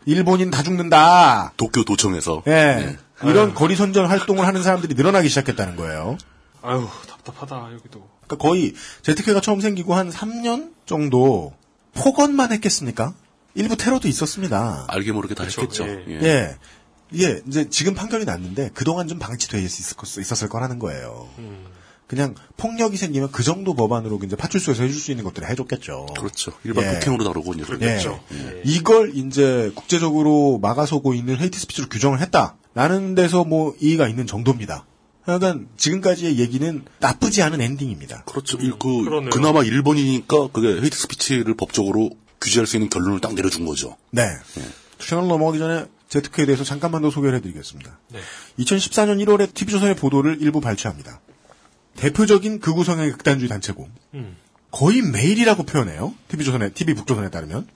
일본인 0.06 0.52
다 0.52 0.64
죽는다. 0.64 1.54
도쿄 1.58 1.84
도청에서. 1.84 2.44
예. 2.48 2.98
이런 3.24 3.54
거리 3.54 3.76
선전 3.76 4.08
활동을 4.08 4.46
하는 4.46 4.64
사람들이 4.64 4.96
늘어나기 4.96 5.30
시작했다는 5.30 5.76
거예요. 5.76 6.18
아유 6.62 6.88
답답하다 7.08 7.74
여기도. 7.74 8.08
그러니까 8.26 8.38
거의 8.38 8.74
제트케가 9.04 9.42
처음 9.42 9.62
생기고 9.62 9.94
한 9.94 10.10
3년 10.10 10.74
정도 10.86 11.54
폭언만 11.94 12.52
했겠습니까? 12.52 13.14
일부 13.60 13.76
테러도 13.76 14.08
있었습니다. 14.08 14.86
알게 14.88 15.12
모르게 15.12 15.36
다 15.36 15.44
그렇죠. 15.44 15.62
했겠죠. 15.84 15.88
예. 15.88 16.22
예. 16.24 16.58
예. 17.20 17.42
이제 17.48 17.70
지금 17.70 17.94
판결이 17.94 18.26
났는데 18.26 18.70
그동안 18.74 19.08
좀 19.08 19.20
방치돼 19.20 19.62
있을, 19.62 19.98
거- 19.98 20.06
있었을 20.22 20.48
거라는 20.50 20.80
거예요. 20.80 21.28
음. 21.40 21.66
그냥 22.08 22.34
폭력이 22.58 22.98
생기면 22.98 23.32
그 23.32 23.44
정도 23.44 23.76
법안으로 23.76 24.20
이제 24.24 24.36
파출소에서 24.36 24.84
해줄 24.84 25.00
수 25.00 25.12
있는 25.12 25.24
것들을 25.26 25.48
해줬겠죠. 25.50 26.08
그렇죠. 26.18 26.52
일반 26.64 26.86
예. 26.86 26.94
폭행으로 26.94 27.24
다루고 27.24 27.54
이제 27.54 27.66
예. 27.82 28.62
이걸 28.66 29.12
이제 29.16 29.72
국제적으로 29.76 30.58
막아서고 30.60 31.14
있는 31.14 31.38
헤이트 31.38 31.60
스피치로 31.60 31.88
규정을 31.90 32.20
했다라는 32.22 33.14
데서 33.16 33.44
뭐 33.44 33.76
이의가 33.80 34.08
있는 34.08 34.26
정도입니다. 34.26 34.86
하여간 35.22 35.68
지금까지의 35.78 36.40
얘기는 36.40 36.84
나쁘지 37.00 37.44
않은 37.44 37.62
엔딩입니다. 37.62 38.24
그렇죠. 38.24 38.58
일- 38.58 38.80
그, 38.80 39.04
그러네요. 39.04 39.30
그나마 39.30 39.64
일본이니까 39.64 40.48
그게 40.52 40.82
헤이트 40.82 40.98
스피치를 40.98 41.56
법적으로 41.56 42.10
규제할 42.42 42.68
수 42.68 42.78
있는 42.78 42.90
결론을 42.90 43.20
딱 43.20 43.34
내려준 43.34 43.66
거죠. 43.66 43.98
네. 44.12 44.24
채널 44.98 45.28
넘어가기 45.28 45.60
전에 45.60 45.86
제트크에 46.10 46.46
대해서 46.46 46.64
잠깐만 46.64 47.02
더 47.02 47.10
소개를 47.10 47.38
해드리겠습니다. 47.38 48.00
네. 48.12 48.20
2014년 48.60 49.24
1월에 49.26 49.54
TV조선의 49.54 49.96
보도를 49.96 50.42
일부 50.42 50.60
발췌합니다. 50.60 51.22
대표적인 51.96 52.60
극우성의 52.60 53.12
극단주의 53.12 53.50
단체고 53.50 53.88
음. 54.16 54.38
거의 54.72 55.02
매일이라고 55.02 55.64
표현해요. 55.64 56.14
TV조선에 56.30 56.70
TV 56.70 56.94
북조선에 56.96 57.30
따르면 57.30 57.68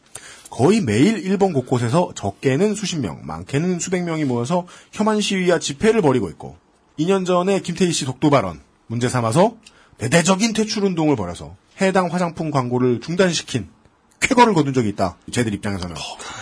거의 0.49 0.81
매일 0.81 1.17
일본 1.17 1.51
곳곳에서 1.51 2.13
적게는 2.15 2.75
수십 2.75 2.97
명, 2.97 3.21
많게는 3.23 3.79
수백 3.79 4.03
명이 4.03 4.25
모여서 4.25 4.67
혐한 4.91 5.19
시위와 5.19 5.59
집회를 5.59 6.01
벌이고 6.01 6.29
있고 6.29 6.57
2년 6.99 7.25
전에 7.25 7.59
김태희 7.59 7.91
씨 7.91 8.05
독도 8.05 8.29
발언 8.29 8.61
문제 8.85 9.09
삼아서 9.09 9.57
대대적인 9.97 10.53
퇴출 10.53 10.83
운동을 10.85 11.15
벌여서 11.15 11.55
해당 11.81 12.13
화장품 12.13 12.51
광고를 12.51 13.01
중단시킨 13.01 13.67
쾌거를 14.23 14.53
거둔 14.53 14.73
적이 14.73 14.89
있다. 14.89 15.17
쟤들 15.31 15.53
입장에서는. 15.53 15.95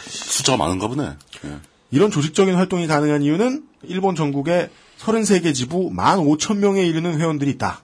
숫자가 0.07 0.57
많은가 0.57 0.87
보네. 0.87 1.15
예. 1.45 1.57
이런 1.91 2.09
조직적인 2.11 2.55
활동이 2.55 2.87
가능한 2.87 3.21
이유는 3.23 3.65
일본 3.83 4.15
전국에 4.15 4.69
33개 4.99 5.53
지부 5.53 5.91
15,000명에 5.91 6.87
이르는 6.87 7.19
회원들이 7.19 7.51
있다. 7.51 7.83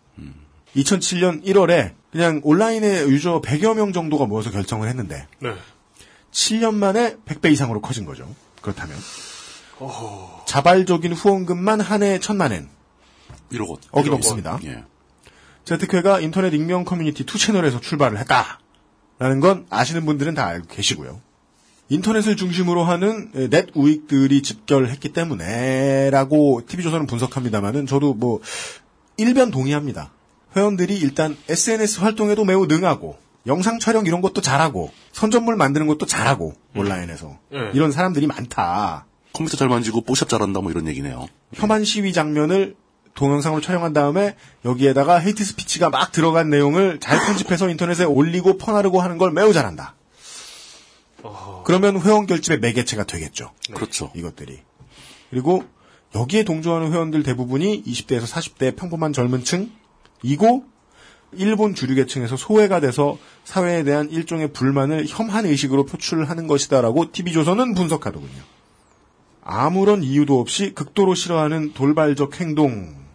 2007년 0.75 1.43
1월에 1.43 1.93
그냥 2.11 2.39
온라인에 2.43 3.01
유저 3.07 3.41
100여 3.41 3.75
명 3.75 3.91
정도가 3.93 4.25
모여서 4.25 4.51
결정을 4.51 4.87
했는데 4.87 5.27
네. 5.39 5.53
7년 6.31 6.75
만에 6.75 7.15
100배 7.25 7.51
이상으로 7.51 7.81
커진 7.81 8.05
거죠. 8.05 8.27
그렇다면 8.61 8.95
자발적인 10.45 11.13
후원금만 11.13 11.81
한해 11.81 12.19
천만 12.19 12.51
엔 12.51 12.69
1억 13.51 13.67
원. 13.67 13.77
억이 13.91 14.07
1억 14.07 14.11
넘습니다. 14.11 14.53
원. 14.53 14.63
예. 14.65 14.83
재특회가 15.65 16.19
인터넷 16.19 16.53
익명 16.53 16.85
커뮤니티 16.85 17.25
투 17.25 17.37
채널에서 17.37 17.81
출발을 17.81 18.19
했다 18.19 18.59
라는 19.19 19.39
건 19.39 19.65
아시는 19.69 20.05
분들은 20.05 20.33
다 20.35 20.45
알고 20.45 20.67
계시고요. 20.67 21.21
인터넷을 21.89 22.35
중심으로 22.35 22.83
하는 22.83 23.31
넷 23.49 23.67
우익들이 23.73 24.41
집결했기 24.41 25.13
때문에라고 25.13 26.61
TV조선은 26.67 27.07
분석합니다만은 27.07 27.85
저도 27.85 28.13
뭐 28.13 28.41
일변 29.15 29.51
동의합니다. 29.51 30.11
회원들이 30.55 30.97
일단 30.97 31.37
SNS 31.47 32.01
활동에도 32.01 32.43
매우 32.43 32.65
능하고 32.65 33.17
영상 33.47 33.79
촬영 33.79 34.05
이런 34.05 34.21
것도 34.21 34.41
잘하고 34.41 34.91
선전물 35.13 35.55
만드는 35.55 35.87
것도 35.87 36.05
잘하고 36.05 36.53
온라인에서 36.75 37.39
예. 37.53 37.71
이런 37.73 37.91
사람들이 37.91 38.27
많다. 38.27 39.05
컴퓨터 39.33 39.55
잘 39.55 39.69
만지고 39.69 40.01
뽀샵 40.01 40.27
잘한다 40.27 40.59
뭐 40.61 40.71
이런 40.71 40.87
얘기네요. 40.87 41.27
혐한 41.53 41.85
시위 41.85 42.11
장면을 42.11 42.75
동영상으로 43.17 43.61
촬영한 43.61 43.93
다음에 43.93 44.35
여기에다가 44.63 45.17
hate 45.17 45.43
speech가 45.43 45.89
막 45.89 46.11
들어간 46.11 46.49
내용을 46.49 46.99
잘 46.99 47.17
편집해서 47.25 47.67
인터넷에 47.69 48.05
올리고 48.05 48.57
퍼나르고 48.57 49.01
하는 49.01 49.17
걸 49.17 49.31
매우 49.31 49.51
잘한다. 49.51 49.95
그러면 51.65 51.99
회원 51.99 52.27
결집의 52.27 52.59
매개체가 52.59 53.03
되겠죠. 53.03 53.51
그렇죠. 53.73 54.11
이것들이. 54.15 54.59
그리고 55.31 55.65
여기에 56.15 56.43
동조하는 56.43 56.93
회원들 56.93 57.23
대부분이 57.23 57.83
20대에서 57.83 58.25
40대 58.25 58.75
평범한 58.77 59.11
젊은 59.11 59.43
층이고 59.43 60.63
일본 61.33 61.75
주류계층에서 61.75 62.37
소외가 62.37 62.79
돼서 62.79 63.17
사회에 63.43 63.83
대한 63.83 64.09
일종의 64.11 64.53
불만을 64.53 65.05
혐한 65.09 65.45
의식으로 65.45 65.85
표출하는 65.85 66.47
것이다라고 66.47 67.11
TV조선은 67.11 67.73
분석하더군요. 67.73 68.43
아무런 69.43 70.03
이유도 70.03 70.39
없이 70.39 70.73
극도로 70.73 71.15
싫어하는 71.15 71.73
돌발적 71.73 72.39
행동 72.39 73.06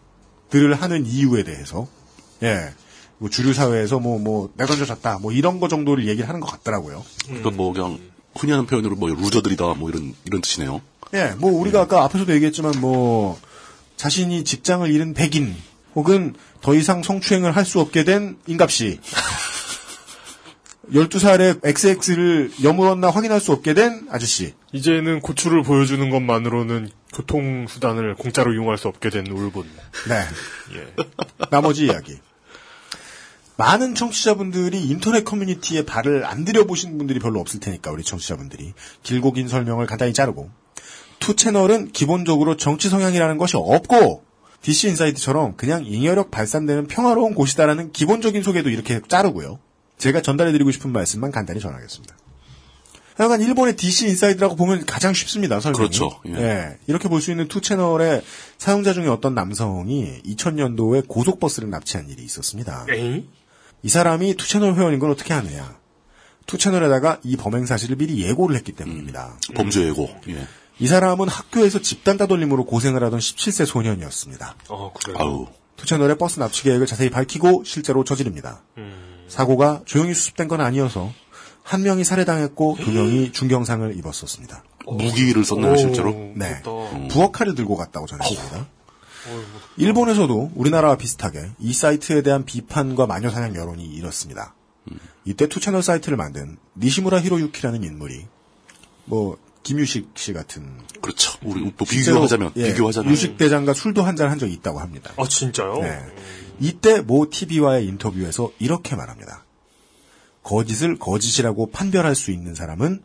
들을 0.53 0.74
하는 0.80 1.07
이유에 1.07 1.42
대해서 1.44 1.88
예. 2.42 2.72
뭐 3.18 3.30
주류 3.30 3.55
사회에서 3.55 3.98
뭐 4.00 4.18
뭐 4.18 4.50
내던져졌다 4.57 5.18
뭐 5.20 5.32
이런 5.32 5.59
거 5.61 5.68
정도를 5.68 6.07
얘기를 6.09 6.28
하는 6.28 6.40
것 6.40 6.46
같더라고요. 6.50 7.05
그러니까 7.26 7.50
뭐 7.50 7.72
그냥 7.72 7.98
흔히 8.36 8.53
하는 8.53 8.66
표현으로 8.66 8.96
뭐 8.96 9.09
루저들이다 9.09 9.74
뭐 9.74 9.88
이런 9.90 10.14
이런 10.24 10.40
뜻이네요. 10.42 10.80
예, 11.14 11.34
뭐 11.38 11.50
우리가 11.53 11.82
아까 11.82 12.03
앞에서도 12.05 12.32
얘기했지만 12.34 12.74
뭐 12.80 13.38
자신이 13.96 14.44
직장을 14.44 14.90
잃은 14.90 15.14
백인 15.14 15.55
혹은 15.94 16.34
더 16.61 16.74
이상 16.74 17.03
성추행을 17.03 17.55
할 17.57 17.64
수 17.64 17.80
없게 17.80 18.05
된 18.05 18.36
인갑씨 18.46 19.00
12살에 20.92 21.61
XX를 21.64 22.50
여물었나 22.62 23.11
확인할 23.11 23.40
수 23.40 23.53
없게 23.53 23.72
된 23.74 24.07
아저씨 24.11 24.55
이제는 24.72 25.20
고추를 25.20 25.62
보여주는 25.62 26.09
것만으로는 26.11 26.90
교통수단을 27.12 28.14
공짜로 28.14 28.52
이용할 28.52 28.78
수 28.78 28.88
없게 28.88 29.10
된 29.10 29.26
울분. 29.26 29.68
네. 30.08 30.24
예. 30.78 31.46
나머지 31.50 31.86
이야기. 31.86 32.18
많은 33.56 33.94
청취자분들이 33.94 34.82
인터넷 34.82 35.24
커뮤니티에 35.24 35.84
발을 35.84 36.24
안 36.24 36.44
들여보신 36.44 36.98
분들이 36.98 37.20
별로 37.20 37.38
없을 37.40 37.60
테니까 37.60 37.90
우리 37.90 38.02
청취자분들이 38.02 38.72
길고 39.02 39.32
긴 39.32 39.46
설명을 39.46 39.86
간단히 39.86 40.12
자르고 40.12 40.50
투 41.20 41.36
채널은 41.36 41.92
기본적으로 41.92 42.56
정치 42.56 42.88
성향이라는 42.88 43.38
것이 43.38 43.56
없고 43.56 44.24
DC 44.62 44.88
인사이드처럼 44.88 45.57
그냥 45.56 45.84
잉여력 45.84 46.30
발산되는 46.30 46.86
평화로운 46.86 47.34
곳이다라는 47.34 47.92
기본적인 47.92 48.42
소개도 48.42 48.70
이렇게 48.70 49.00
자르고요. 49.06 49.58
제가 49.98 50.22
전달해드리고 50.22 50.70
싶은 50.70 50.92
말씀만 50.92 51.30
간단히 51.30 51.60
전하겠습니다. 51.60 52.16
하여간 53.16 53.42
일본의 53.42 53.76
DC 53.76 54.08
인사이드라고 54.08 54.56
보면 54.56 54.86
가장 54.86 55.12
쉽습니다. 55.12 55.60
설명이. 55.60 55.78
그렇죠. 55.78 56.20
예. 56.26 56.32
예, 56.34 56.78
이렇게 56.86 57.08
볼 57.08 57.20
수 57.20 57.30
있는 57.30 57.46
투 57.48 57.60
채널의 57.60 58.22
사용자 58.58 58.92
중에 58.92 59.06
어떤 59.08 59.34
남성이 59.34 60.20
2000년도에 60.26 61.06
고속버스를 61.08 61.70
납치한 61.70 62.08
일이 62.08 62.22
있었습니다. 62.24 62.86
에이? 62.90 63.28
이 63.82 63.88
사람이 63.88 64.34
투 64.36 64.48
채널 64.48 64.74
회원인 64.74 64.98
건 64.98 65.10
어떻게 65.10 65.34
아느냐? 65.34 65.76
투 66.46 66.58
채널에다가 66.58 67.20
이 67.22 67.36
범행 67.36 67.66
사실을 67.66 67.96
미리 67.96 68.22
예고를 68.22 68.56
했기 68.56 68.72
때문입니다. 68.72 69.38
범죄 69.54 69.82
예고. 69.86 70.08
예. 70.28 70.46
이 70.78 70.86
사람은 70.88 71.28
학교에서 71.28 71.80
집단 71.80 72.16
따돌림으로 72.16 72.64
고생을 72.64 73.04
하던 73.04 73.20
17세 73.20 73.66
소년이었습니다. 73.66 74.56
어, 74.68 74.92
그래요? 74.92 75.16
아우. 75.20 75.46
투 75.76 75.86
채널에 75.86 76.16
버스 76.18 76.38
납치 76.40 76.62
계획을 76.64 76.86
자세히 76.86 77.10
밝히고 77.10 77.62
실제로 77.64 78.04
저지릅니다. 78.04 78.62
사고가 79.28 79.82
조용히 79.84 80.14
수습된 80.14 80.48
건 80.48 80.60
아니어서 80.60 81.12
한 81.62 81.82
명이 81.82 82.04
살해당했고 82.04 82.76
두 82.80 82.90
명이 82.92 83.32
중경상을 83.32 83.96
입었었습니다. 83.96 84.64
무기를 84.86 85.44
썼나요, 85.44 85.76
실제로? 85.76 86.10
네. 86.34 86.62
부엌칼을 87.10 87.54
들고 87.54 87.76
갔다고 87.76 88.06
전했습니다. 88.06 88.66
일본에서도 89.76 90.52
우리나라와 90.54 90.96
비슷하게 90.96 91.50
이 91.60 91.72
사이트에 91.72 92.22
대한 92.22 92.44
비판과 92.44 93.06
마녀사냥 93.06 93.54
여론이 93.54 93.84
일었습니다. 93.84 94.54
이때 95.24 95.46
투 95.48 95.60
채널 95.60 95.82
사이트를 95.82 96.16
만든 96.16 96.56
니시무라 96.76 97.20
히로유키라는 97.20 97.84
인물이 97.84 98.26
뭐 99.04 99.38
김유식 99.62 100.10
씨 100.16 100.32
같은 100.32 100.66
그렇죠. 101.00 101.38
우리 101.44 101.60
뭐 101.60 101.70
비교하자면 101.88 102.52
예, 102.56 102.72
비교하자면 102.72 103.12
유식 103.12 103.36
대장과 103.36 103.74
술도 103.74 104.02
한 104.02 104.16
잔 104.16 104.28
한 104.28 104.40
적이 104.40 104.54
있다고 104.54 104.80
합니다. 104.80 105.12
아, 105.16 105.24
진짜요? 105.28 105.74
네. 105.80 106.00
이때 106.58 107.00
모 107.00 107.30
TV와의 107.30 107.86
인터뷰에서 107.86 108.50
이렇게 108.58 108.96
말합니다. 108.96 109.44
거짓을 110.43 110.99
거짓이라고 110.99 111.70
판별할 111.70 112.14
수 112.14 112.30
있는 112.30 112.55
사람은 112.55 113.03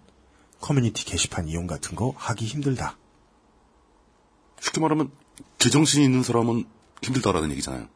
커뮤니티 0.59 1.05
게시판 1.05 1.47
이용 1.47 1.67
같은 1.67 1.95
거 1.95 2.13
하기 2.17 2.45
힘들다. 2.45 2.97
쉽게 4.59 4.81
말하면 4.81 5.11
제정신이 5.59 6.03
있는 6.03 6.23
사람은 6.23 6.65
힘들다라는 7.03 7.51
얘기잖아요. 7.51 7.87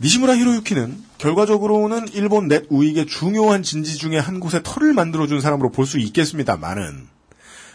니시무라 0.00 0.36
히로유키는 0.36 1.04
결과적으로는 1.18 2.08
일본 2.12 2.48
넷 2.48 2.64
우익의 2.70 3.06
중요한 3.06 3.62
진지 3.62 3.96
중에 3.96 4.16
한 4.18 4.40
곳에 4.40 4.60
터를 4.62 4.94
만들어준 4.94 5.40
사람으로 5.40 5.70
볼 5.70 5.84
수 5.86 5.98
있겠습니다만은 5.98 7.08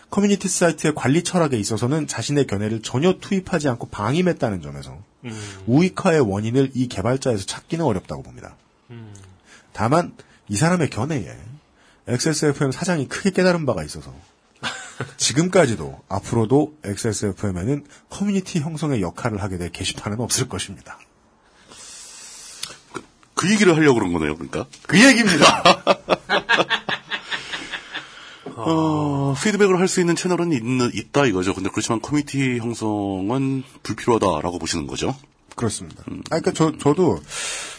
커뮤니티 0.10 0.48
사이트의 0.48 0.96
관리 0.96 1.24
철학에 1.24 1.58
있어서는 1.58 2.08
자신의 2.08 2.48
견해를 2.48 2.82
전혀 2.82 3.18
투입하지 3.20 3.68
않고 3.68 3.88
방임했다는 3.90 4.62
점에서 4.62 4.98
우익화의 5.68 6.22
원인을 6.22 6.72
이 6.74 6.88
개발자에서 6.88 7.46
찾기는 7.46 7.84
어렵다고 7.84 8.24
봅니다. 8.24 8.56
다만 9.74 10.14
이 10.48 10.56
사람의 10.56 10.90
견해에 10.90 11.38
XSFM 12.08 12.72
사장이 12.72 13.08
크게 13.08 13.32
깨달은 13.32 13.66
바가 13.66 13.84
있어서 13.84 14.14
지금까지도 15.18 16.02
앞으로도 16.08 16.78
XSFM에는 16.84 17.86
커뮤니티 18.10 18.60
형성의 18.60 19.02
역할을 19.02 19.42
하게 19.42 19.58
될 19.58 19.72
게시판은 19.72 20.20
없을 20.20 20.48
것입니다. 20.48 21.00
그 23.34 23.52
얘기를 23.52 23.76
하려고 23.76 23.96
그런 23.96 24.14
거네요, 24.14 24.36
그러니까. 24.36 24.66
그 24.88 25.04
얘기입니다. 25.04 25.64
어, 28.56 29.36
피드백을 29.44 29.78
할 29.80 29.88
수 29.90 30.00
있는 30.00 30.16
채널은 30.16 30.54
있는, 30.54 30.90
있다 30.94 31.26
이거죠. 31.26 31.54
근데 31.54 31.70
그렇지만 31.70 32.02
커뮤니티 32.02 32.58
형성은 32.58 33.64
불필요하다라고 33.84 34.58
보시는 34.60 34.88
거죠. 34.88 35.14
그렇습니다. 35.56 36.04
아, 36.08 36.40
그러니까 36.40 36.52
저 36.54 36.78
저도 36.78 37.18
참, 37.18 37.75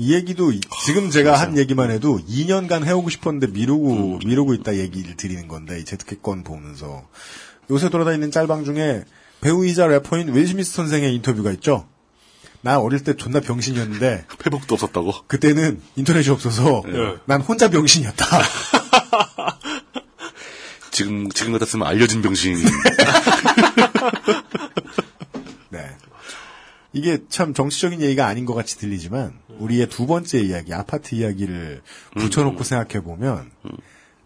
이 0.00 0.14
얘기도 0.14 0.52
이- 0.52 0.60
지금 0.84 1.10
제가 1.10 1.38
한 1.40 1.58
얘기만 1.58 1.90
해도 1.90 2.20
2년간 2.28 2.84
해오고 2.84 3.10
싶었는데 3.10 3.48
미루고 3.48 4.20
미루고 4.24 4.54
있다 4.54 4.76
얘기를 4.76 5.16
드리는 5.16 5.48
건데 5.48 5.80
이 5.80 5.84
제트켓건 5.84 6.44
보면서 6.44 7.06
요새 7.70 7.88
돌아다니는 7.90 8.30
짤방 8.30 8.64
중에 8.64 9.04
배우이자 9.40 9.86
래퍼인 9.88 10.34
윌 10.34 10.46
스미스 10.46 10.72
선생의 10.72 11.14
인터뷰가 11.16 11.50
있죠. 11.52 11.86
나 12.60 12.78
어릴 12.80 13.02
때 13.04 13.14
존나 13.16 13.40
병신이었는데 13.40 14.26
회복도 14.46 14.74
없었다고. 14.74 15.12
그때는 15.26 15.80
인터넷이 15.96 16.30
없어서 16.30 16.82
네. 16.86 17.16
난 17.26 17.40
혼자 17.40 17.68
병신이었다. 17.68 18.24
지금 20.92 21.28
지금 21.30 21.52
같았으면 21.52 21.86
알려진 21.86 22.22
병신. 22.22 22.56
네. 25.70 25.86
이게 26.92 27.18
참 27.28 27.52
정치적인 27.54 28.00
얘기가 28.00 28.26
아닌 28.26 28.44
것 28.44 28.54
같이 28.54 28.76
들리지만 28.78 29.38
우리의 29.58 29.88
두 29.88 30.06
번째 30.06 30.40
이야기 30.40 30.72
아파트 30.74 31.14
이야기를 31.14 31.82
붙여놓고 32.16 32.64
생각해 32.64 33.02
보면 33.04 33.50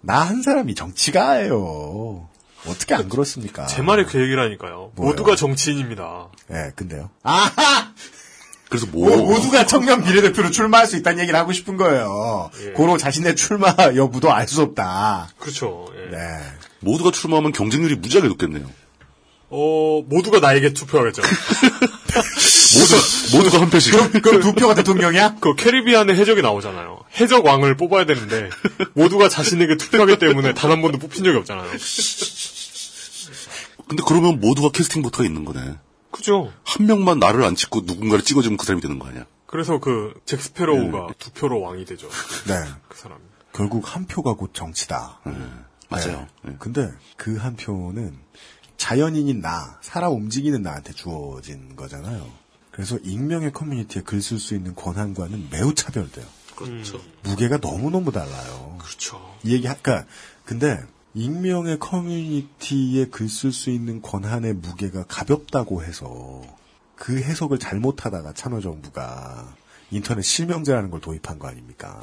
나 0.01 0.23
한 0.23 0.43
사람이 0.43 0.75
정치가예요. 0.75 2.29
어떻게 2.67 2.95
안 2.95 3.09
그렇습니까? 3.09 3.67
제 3.67 3.83
말이 3.83 4.05
그 4.05 4.21
얘기라니까요. 4.21 4.93
뭐요? 4.95 5.11
모두가 5.11 5.35
정치인입니다. 5.37 6.29
예, 6.53 6.71
근데요. 6.77 7.11
아하! 7.23 7.93
그래서 8.69 8.87
모, 8.91 9.05
모두가 9.05 9.67
청년 9.67 10.03
비례대표로 10.03 10.51
출마할 10.51 10.87
수 10.87 10.97
있다는 10.97 11.21
얘기를 11.21 11.39
하고 11.39 11.53
싶은 11.53 11.77
거예요. 11.77 12.51
예. 12.65 12.71
고로 12.71 12.97
자신의 12.97 13.37
출마 13.37 13.75
여부도 13.97 14.33
알 14.33 14.49
수 14.49 14.63
없다. 14.63 15.29
그렇죠. 15.39 15.87
예. 16.07 16.11
네. 16.11 16.19
모두가 16.81 17.11
출마하면 17.11 17.53
경쟁률이 17.53 17.97
무지하게 17.97 18.29
높겠네요. 18.29 18.67
어, 19.55 20.03
모두가 20.09 20.41
나에게 20.41 20.73
투표하겠죠. 20.73 21.21
모두 22.79 23.37
모두가 23.37 23.61
한 23.61 23.69
표씩. 23.71 23.93
그럼, 23.93 24.11
그럼 24.23 24.41
두 24.41 24.55
표가 24.55 24.75
대통령이야? 24.75 25.37
그 25.41 25.55
캐리비안의 25.55 26.17
해적이 26.17 26.41
나오잖아요. 26.43 27.01
해적 27.21 27.45
왕을 27.45 27.77
뽑아야 27.77 28.07
되는데 28.07 28.49
모두가 28.95 29.29
자신에게 29.29 29.77
투표하기 29.77 30.19
때문에 30.19 30.55
단 30.55 30.71
한 30.73 30.81
번도 30.81 30.99
뽑힌 30.99 31.23
적이 31.25 31.37
없잖아요. 31.39 31.71
근데 33.89 34.03
그러면 34.07 34.41
모두가 34.41 34.71
캐스팅 34.71 35.03
보트가 35.03 35.25
있는 35.25 35.45
거네. 35.45 35.77
그죠. 36.11 36.51
한 36.65 36.87
명만 36.87 37.19
나를 37.19 37.45
안 37.45 37.55
찍고 37.55 37.83
누군가를 37.85 38.25
찍어주면 38.25 38.57
그 38.57 38.65
사람이 38.65 38.81
되는 38.81 38.99
거 38.99 39.07
아니야? 39.09 39.27
그래서 39.47 39.79
그 39.81 40.15
잭스페로우가 40.25 41.09
두 41.19 41.31
표로 41.33 41.61
왕이 41.61 41.85
되죠. 41.85 42.09
네. 42.47 42.55
그 42.89 42.97
사람. 42.99 43.19
결국 43.53 43.95
한 43.95 44.07
표가 44.07 44.33
곧 44.35 44.53
정치다. 44.55 45.21
맞아요. 45.91 46.27
네. 46.43 46.57
근데 46.59 46.91
그 47.19 47.37
한 47.37 47.55
표는 47.57 48.17
자연인인 48.83 49.41
나, 49.41 49.79
살아 49.81 50.09
움직이는 50.09 50.61
나한테 50.61 50.93
주어진 50.93 51.77
거잖아요. 51.77 52.29
그래서 52.73 52.99
익명의 53.05 53.53
커뮤니티에 53.53 54.03
글 54.03 54.19
쓸 54.19 54.41
수 54.41 54.57
있는 54.57 54.75
권한과는 54.75 55.51
매우 55.53 55.73
차별돼요. 55.73 56.27
그렇죠. 56.57 57.01
무게가 57.23 57.59
너무너무 57.59 58.11
달라요. 58.11 58.77
그렇죠. 58.81 59.37
이 59.45 59.53
얘기, 59.53 59.69
아까, 59.69 60.05
근데, 60.45 60.83
익명의 61.15 61.79
커뮤니티에 61.79 63.07
글 63.07 63.29
쓸 63.29 63.53
수 63.53 63.71
있는 63.71 64.03
권한의 64.03 64.55
무게가 64.55 65.05
가볍다고 65.07 65.85
해서, 65.85 66.43
그 66.97 67.19
해석을 67.23 67.61
잘못하다가 67.61 68.33
참여정부가 68.33 69.55
인터넷 69.93 70.23
실명제라는 70.23 70.91
걸 70.91 71.01
도입한 71.01 71.39
거 71.39 71.47
아닙니까? 71.47 72.03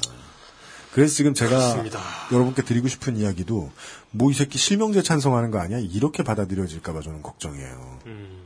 그래서 0.94 1.14
지금 1.14 1.34
제가 1.34 1.56
그렇습니다. 1.56 2.00
여러분께 2.32 2.62
드리고 2.62 2.88
싶은 2.88 3.18
이야기도, 3.18 3.70
뭐 4.12 4.30
이 4.30 4.34
새끼 4.34 4.58
실명제 4.58 5.02
찬성하는 5.02 5.50
거 5.50 5.58
아니야? 5.58 5.78
이렇게 5.78 6.22
받아들여질까봐 6.22 7.00
저는 7.00 7.22
걱정이에요. 7.22 7.98
음. 8.06 8.42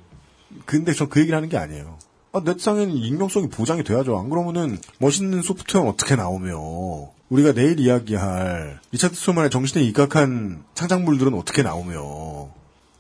근데 0.67 0.93
전 0.93 1.09
그 1.09 1.21
얘기를 1.21 1.37
하는 1.37 1.49
게 1.49 1.57
아니에요. 1.57 1.99
아, 2.33 2.41
넷상에는 2.45 2.91
익명성이 2.97 3.49
보장이 3.49 3.85
돼야죠. 3.85 4.19
안 4.19 4.29
그러면은 4.29 4.79
멋있는 4.99 5.43
소프트웨어 5.43 5.85
어떻게 5.87 6.17
나오며 6.17 7.13
우리가 7.29 7.53
내일 7.53 7.79
이야기할 7.81 8.81
리차드 8.93 9.15
스톨만의 9.15 9.51
정신에 9.51 9.83
입각한 9.85 10.65
창작물들은 10.75 11.35
어떻게 11.35 11.63
나오며 11.63 12.51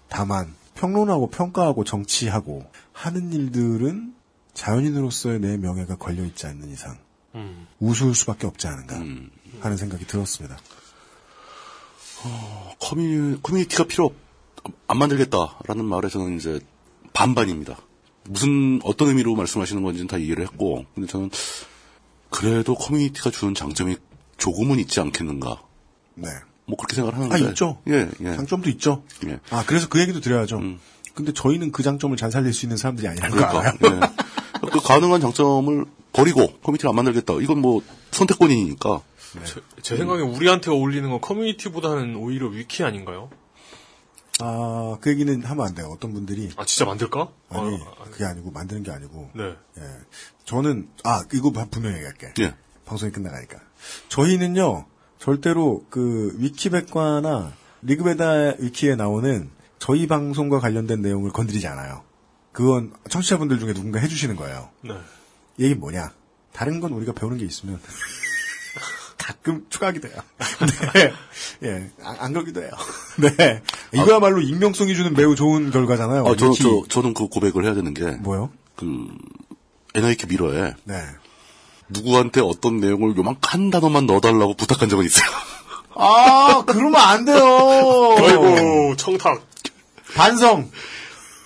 다만 0.08 0.54
평론하고 0.74 1.30
평가하고 1.30 1.84
정치하고 1.84 2.64
하는 2.92 3.32
일들은 3.32 4.14
자연인으로서의 4.54 5.40
내 5.40 5.56
명예가 5.56 5.96
걸려 5.96 6.24
있지 6.24 6.46
않는 6.46 6.70
이상 6.70 6.96
음. 7.34 7.66
우스울 7.80 8.14
수밖에 8.14 8.46
없지 8.46 8.68
않은가 8.68 8.96
하는 9.60 9.76
생각이 9.76 10.06
들었습니다. 10.06 10.56
커뮤니, 12.80 13.42
커뮤니티가 13.42 13.84
필요 13.84 14.06
없, 14.06 14.14
안 14.86 14.98
만들겠다라는 14.98 15.84
말에서는 15.84 16.36
이제 16.36 16.60
반반입니다. 17.12 17.76
무슨, 18.28 18.80
어떤 18.84 19.08
의미로 19.08 19.34
말씀하시는 19.34 19.82
건지는 19.82 20.06
다 20.06 20.16
이해를 20.16 20.44
했고, 20.44 20.84
근데 20.94 21.06
저는 21.06 21.30
그래도 22.30 22.74
커뮤니티가 22.74 23.30
주는 23.30 23.54
장점이 23.54 23.96
조금은 24.38 24.78
있지 24.80 25.00
않겠는가. 25.00 25.62
네. 26.14 26.28
뭐 26.66 26.76
그렇게 26.76 26.96
생각을 26.96 27.18
하는데. 27.18 27.34
아, 27.34 27.38
있죠. 27.50 27.80
예, 27.88 28.08
예. 28.20 28.36
장점도 28.36 28.70
있죠. 28.70 29.04
예. 29.26 29.38
아, 29.50 29.64
그래서 29.66 29.88
그 29.88 30.00
얘기도 30.00 30.20
드려야죠. 30.20 30.60
근데 31.14 31.32
저희는 31.32 31.70
그 31.70 31.82
장점을 31.82 32.16
잘 32.16 32.32
살릴 32.32 32.52
수 32.52 32.64
있는 32.64 32.76
사람들이 32.76 33.06
아니라는 33.06 33.36
거 33.36 33.44
알아요. 33.44 33.74
그러니까, 33.78 34.06
예. 34.06 34.70
그 34.72 34.80
가능한 34.80 35.20
장점을 35.20 35.84
버리고 36.12 36.46
커뮤니티를 36.62 36.88
안 36.88 36.96
만들겠다. 36.96 37.34
이건 37.34 37.60
뭐 37.60 37.82
선택권이니까. 38.10 39.02
제, 39.44 39.60
제 39.82 39.96
생각에 39.96 40.22
우리한테 40.22 40.70
어울리는 40.70 41.08
건 41.08 41.20
커뮤니티보다는 41.20 42.16
오히려 42.16 42.48
위키 42.48 42.84
아닌가요? 42.84 43.30
아, 44.40 44.98
그 45.00 45.10
얘기는 45.10 45.42
하면 45.44 45.66
안 45.66 45.74
돼요. 45.74 45.88
어떤 45.92 46.12
분들이. 46.12 46.50
아, 46.56 46.64
진짜 46.64 46.84
만들까? 46.84 47.28
아니, 47.50 47.76
아, 47.76 48.04
그게 48.10 48.24
아니고, 48.24 48.50
만드는 48.50 48.82
게 48.82 48.90
아니고. 48.90 49.30
네. 49.34 49.54
예. 49.78 49.82
저는, 50.44 50.88
아, 51.04 51.22
이거 51.32 51.52
분명히 51.70 51.96
얘기할게. 51.96 52.34
예. 52.40 52.54
방송이 52.84 53.12
끝나가니까. 53.12 53.58
저희는요, 54.08 54.86
절대로 55.18 55.84
그, 55.88 56.34
위키백과나 56.38 57.52
리그베다 57.82 58.56
위키에 58.58 58.96
나오는 58.96 59.50
저희 59.78 60.06
방송과 60.06 60.58
관련된 60.58 61.02
내용을 61.02 61.30
건드리지 61.30 61.66
않아요. 61.68 62.02
그건 62.52 62.92
청취자분들 63.10 63.58
중에 63.58 63.72
누군가 63.72 63.98
해주시는 64.00 64.36
거예요. 64.36 64.70
네. 64.82 64.96
얘기 65.60 65.74
뭐냐? 65.74 66.12
다른 66.52 66.80
건 66.80 66.92
우리가 66.92 67.12
배우는 67.12 67.38
게 67.38 67.44
있으면 67.44 67.80
가끔 69.24 69.64
추가하게 69.70 70.00
돼요. 70.00 70.12
네. 70.92 71.12
예, 71.62 71.90
안, 72.02 72.16
안 72.20 72.32
그러기도 72.34 72.60
해요. 72.60 72.70
네. 73.16 73.62
이거야말로 73.94 74.42
익명성이 74.42 74.94
주는 74.94 75.14
매우 75.14 75.34
좋은 75.34 75.70
결과잖아요. 75.70 76.26
아, 76.26 76.36
저는, 76.36 76.52
위키. 76.52 76.62
저, 76.62 76.82
저는 76.90 77.14
그 77.14 77.28
고백을 77.28 77.64
해야 77.64 77.72
되는 77.72 77.94
게. 77.94 78.04
뭐요? 78.04 78.50
그, 78.76 79.08
NIK 79.94 80.28
미러에. 80.28 80.74
네. 80.84 81.02
누구한테 81.88 82.42
어떤 82.42 82.80
내용을 82.80 83.16
요만 83.16 83.36
한 83.40 83.70
단어만 83.70 84.04
넣어달라고 84.04 84.54
부탁한 84.56 84.90
적은 84.90 85.06
있어요. 85.06 85.26
아, 85.94 86.62
그러면 86.66 86.96
안 86.96 87.24
돼요. 87.24 87.38
아이고, 88.20 88.94
청탁. 88.96 89.42
반성. 90.14 90.70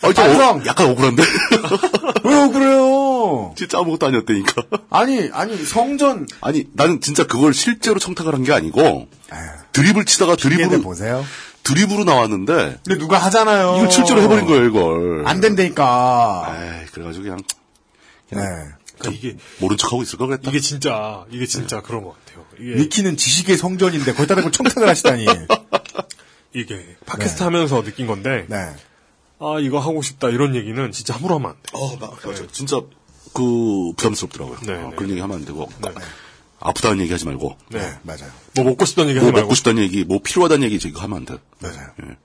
아, 0.01 0.13
저 0.13 0.23
반성. 0.23 0.59
어, 0.59 0.63
약간 0.67 0.87
억울한데? 0.91 1.23
왜 2.25 2.35
억울해요? 2.35 3.55
진짜 3.57 3.79
아무것도 3.79 4.07
아니었다니까. 4.07 4.63
아니, 4.91 5.29
아니, 5.33 5.57
성전. 5.65 6.27
아니, 6.41 6.65
나는 6.73 7.01
진짜 7.01 7.25
그걸 7.27 7.53
실제로 7.55 7.99
청탁을 7.99 8.35
한 8.35 8.45
게 8.45 8.53
아니고, 8.53 9.09
드립을 9.73 10.05
치다가 10.05 10.37
드립으로, 10.37 10.81
보세요. 10.83 11.25
드립으로 11.65 12.05
나왔는데, 12.05 12.79
근데 12.85 12.99
누가 12.99 13.19
하잖아요. 13.19 13.77
이걸 13.77 13.91
실제로 13.91 14.23
해버린 14.23 14.47
거예요, 14.47 14.65
이걸. 14.67 15.25
안 15.27 15.41
된다니까. 15.41 16.57
에이, 16.83 16.87
그래가지고 16.93 17.25
그냥, 17.25 17.39
네. 18.31 18.39
그러니까 18.99 19.11
이게 19.19 19.37
모른 19.59 19.77
척하고 19.77 20.03
있을 20.03 20.19
걸 20.19 20.29
그랬다. 20.29 20.51
이게 20.51 20.61
진짜 20.61 21.25
이게 21.31 21.47
진짜 21.47 21.81
그런 21.83 22.03
것 22.03 22.15
같아요. 22.25 22.45
이게 22.59 22.81
위키는 22.81 23.17
지식의 23.17 23.57
성전인데 23.57 24.13
거기다 24.15 24.35
대고 24.35 24.51
청탁을 24.51 24.89
하시다니. 24.89 25.27
이게 26.55 26.97
팟캐스트 27.07 27.43
하면서 27.45 27.83
느낀 27.83 28.07
건데 28.09 28.45
네. 28.49 28.73
아 29.41 29.59
이거 29.61 29.79
하고 29.79 30.03
싶다 30.03 30.31
이런 30.31 30.55
얘기는 30.55 30.93
진짜 30.93 31.15
함부로 31.15 31.37
하면 31.37 31.51
안 31.51 31.57
돼. 31.57 31.71
어, 31.75 31.97
맞아. 31.97 32.47
진짜, 32.53 32.81
그, 33.33 33.93
부담스럽더라고요. 33.97 34.59
네, 34.67 34.73
어, 34.75 34.89
네. 34.91 34.97
그런 34.97 35.11
얘기 35.11 35.21
하면 35.21 35.37
안 35.37 35.45
되고. 35.45 35.69
아프다는 36.61 37.01
얘기 37.01 37.13
하지 37.13 37.25
말고. 37.25 37.57
네. 37.71 37.79
맞아요. 38.03 38.31
뭐 38.57 38.65
먹고 38.65 38.85
싶다는 38.85 39.11
얘기 39.11 39.21
뭐 39.21 39.29
하지 39.29 39.33
말고. 39.33 39.47
먹고 39.47 39.55
싶다는 39.55 39.83
얘기, 39.83 40.05
뭐 40.05 40.19
필요하다는 40.23 40.65
얘기 40.65 40.79
저거 40.81 41.01
하면 41.03 41.19
안 41.19 41.25
돼. 41.25 41.37
맞아요. 41.61 41.89
예. 42.03 42.17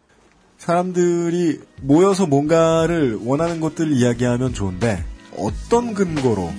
사람들이 0.57 1.59
모여서 1.81 2.25
뭔가를 2.25 3.19
원하는 3.21 3.59
것들을 3.59 3.91
이야기하면 3.91 4.53
좋은데 4.53 5.05
어떤 5.37 5.93
근거로 5.93 6.53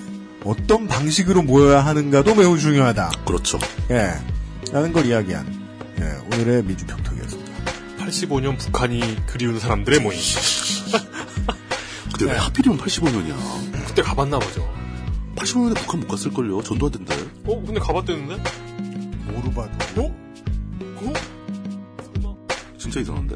어떤 0.45 0.87
방식으로 0.87 1.43
모여야 1.43 1.81
하는가도 1.85 2.35
매우 2.35 2.59
중요하다. 2.59 3.11
그렇죠. 3.27 3.59
예. 3.91 4.13
라는 4.71 4.93
걸 4.93 5.07
이야기한 5.07 5.65
예, 6.01 6.37
오늘의 6.37 6.65
민주평통이었습니다. 6.65 7.44
85년 8.05 8.59
북한이 8.59 9.01
그리운 9.27 9.59
사람들의 9.59 10.01
모임. 10.01 10.19
근데 12.11 12.33
왜 12.33 12.39
하필이면 12.39 12.79
85년이야? 12.79 13.87
그때 13.87 14.03
가봤나 14.03 14.39
보죠. 14.39 14.73
85년에 15.37 15.77
북한 15.77 16.01
못 16.01 16.09
갔을걸요? 16.09 16.63
전두환된데. 16.63 17.15
어 17.45 17.63
근데 17.65 17.81
가봤대는데? 17.81 18.43
모르봐도. 19.33 20.03
어? 20.03 21.13
어? 22.23 22.47
진짜 22.79 23.01
이상한데? 23.01 23.35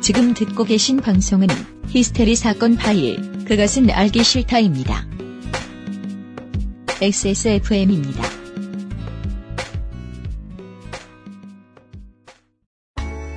지금 0.00 0.34
듣고 0.34 0.64
계신 0.64 0.98
방송은 0.98 1.48
히스테리 1.88 2.36
사건 2.36 2.76
파일, 2.76 3.44
그것은 3.46 3.90
알기 3.90 4.22
싫다입니다. 4.22 5.06
XSFM입니다. 7.00 8.43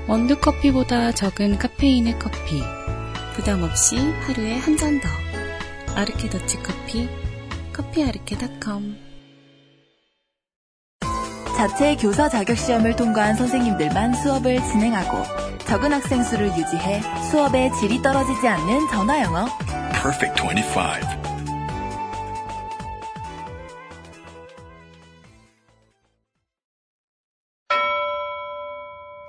원두커피보다 0.07 1.11
적은 1.11 1.57
카페인의 1.57 2.17
커피. 2.19 2.61
부담 3.35 3.61
없이 3.63 3.97
하루에 4.21 4.57
한 4.57 4.77
잔 4.77 4.99
더. 5.01 5.09
아르케 5.95 6.29
더치 6.29 6.61
커피. 6.63 7.09
커피아르케닷컴. 7.73 8.95
자체 11.57 11.95
교사 11.95 12.29
자격 12.29 12.55
시험을 12.55 12.95
통과한 12.95 13.35
선생님들만 13.35 14.13
수업을 14.13 14.63
진행하고 14.63 15.23
적은 15.65 15.91
학생 15.91 16.23
수를 16.23 16.47
유지해 16.55 17.01
수업의 17.31 17.71
질이 17.79 18.01
떨어지지 18.01 18.47
않는 18.47 18.87
전화 18.91 19.21
영어. 19.23 19.47
Perfect 19.91 20.41
25. 20.41 21.26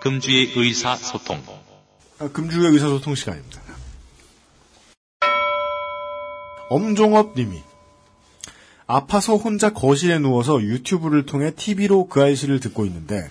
금주의 0.09 0.51
의사소통. 0.57 1.43
아, 2.19 2.29
금주의 2.29 2.73
의사소통 2.73 3.15
시간입니다. 3.15 3.61
엄종업 6.71 7.35
님이 7.37 7.63
아파서 8.87 9.37
혼자 9.37 9.75
거실에 9.75 10.19
누워서 10.19 10.63
유튜브를 10.63 11.27
통해 11.27 11.51
TV로 11.51 12.09
그 12.09 12.23
아이씨를 12.23 12.59
듣고 12.59 12.87
있는데 12.87 13.31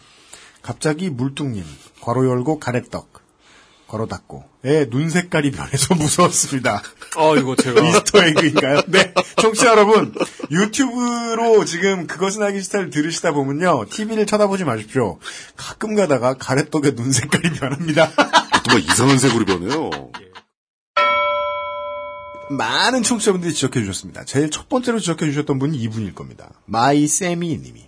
갑자기 0.62 1.10
물뚱님 1.10 1.64
괄호 2.02 2.28
열고 2.30 2.60
가래떡 2.60 3.27
괄호 3.88 4.08
닫고 4.08 4.44
얘 4.66 4.88
눈 4.88 5.10
색깔이 5.10 5.52
변해서 5.52 5.96
무서웠습니다. 5.96 6.82
아 7.16 7.36
이거 7.38 7.56
제가 7.56 7.82
Easter 7.88 8.24
egg인가요? 8.24 8.82
네. 8.88 9.14
청취자 9.38 9.68
여러분, 9.68 10.14
유튜브로 10.52 11.64
지금 11.66 12.08
그것은 12.08 12.44
알기 12.44 12.62
싫다를 12.62 12.90
들으시다 12.90 13.32
보면요. 13.32 13.86
TV를 13.90 14.26
쳐다보지 14.26 14.66
마십시오. 14.66 15.20
가끔 15.56 15.96
가다가 15.96 16.34
가래떡의 16.34 16.96
눈 16.96 17.12
색깔이 17.12 17.54
변합니다. 17.54 18.12
정말 18.66 18.84
이상한 18.84 19.18
색으로 19.18 19.46
변해요. 19.46 19.90
많은 22.50 23.04
청취자분들이 23.04 23.54
지적해 23.54 23.82
주셨습니다. 23.82 24.24
제일 24.24 24.50
첫 24.50 24.70
번째로 24.70 25.00
지적해 25.00 25.26
주셨던 25.26 25.60
분이 25.60 25.78
이분일 25.78 26.16
겁니다. 26.16 26.50
마이 26.66 27.08
세미 27.08 27.58
님이. 27.58 27.86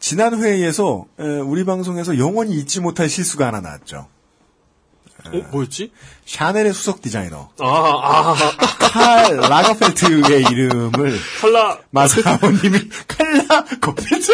지난 0.00 0.42
회의에서 0.42 1.06
에, 1.18 1.24
우리 1.24 1.64
방송에서 1.64 2.18
영원히 2.18 2.54
잊지 2.54 2.80
못할 2.80 3.08
실수가 3.08 3.46
하나 3.46 3.60
나왔죠. 3.60 4.08
어, 5.32 5.48
뭐였지? 5.50 5.92
샤넬의 6.24 6.72
수석 6.72 7.02
디자이너 7.02 7.50
아, 7.60 7.66
아, 7.66 8.34
칼 8.78 9.36
라거펠트의 9.36 10.42
이름을 10.50 11.18
칼라 11.40 11.78
마사오님이 11.90 12.88
칼라 13.08 13.64
거펠트 13.80 14.32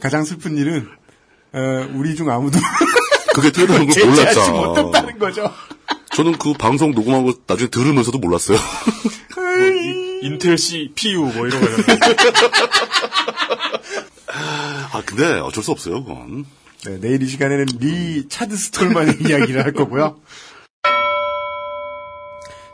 가장 0.00 0.24
슬픈 0.24 0.56
일은 0.56 0.88
에, 1.54 1.58
우리 1.94 2.14
중 2.14 2.30
아무도 2.30 2.58
그게 3.34 3.50
뛰어나는 3.50 3.86
걸 3.88 4.04
몰랐잖아. 4.04 4.50
못했다는 4.50 5.18
거죠. 5.18 5.52
저는 6.14 6.38
그 6.38 6.52
방송 6.54 6.92
녹음한 6.92 7.24
거 7.24 7.34
나중에 7.46 7.68
들으면서도 7.70 8.18
몰랐어요. 8.18 8.58
인텔 10.22 10.58
CPU 10.58 11.32
뭐 11.32 11.46
이런 11.46 11.60
거. 11.60 11.66
아, 14.92 15.02
근데 15.04 15.38
어쩔 15.40 15.62
수 15.62 15.70
없어요, 15.70 16.02
그건. 16.04 16.44
네, 16.84 16.98
내일 17.00 17.22
이 17.22 17.26
시간에는 17.26 17.66
리 17.80 18.28
차드 18.28 18.56
스톨만의 18.56 19.16
이야기를 19.28 19.64
할 19.64 19.72
거고요. 19.72 20.20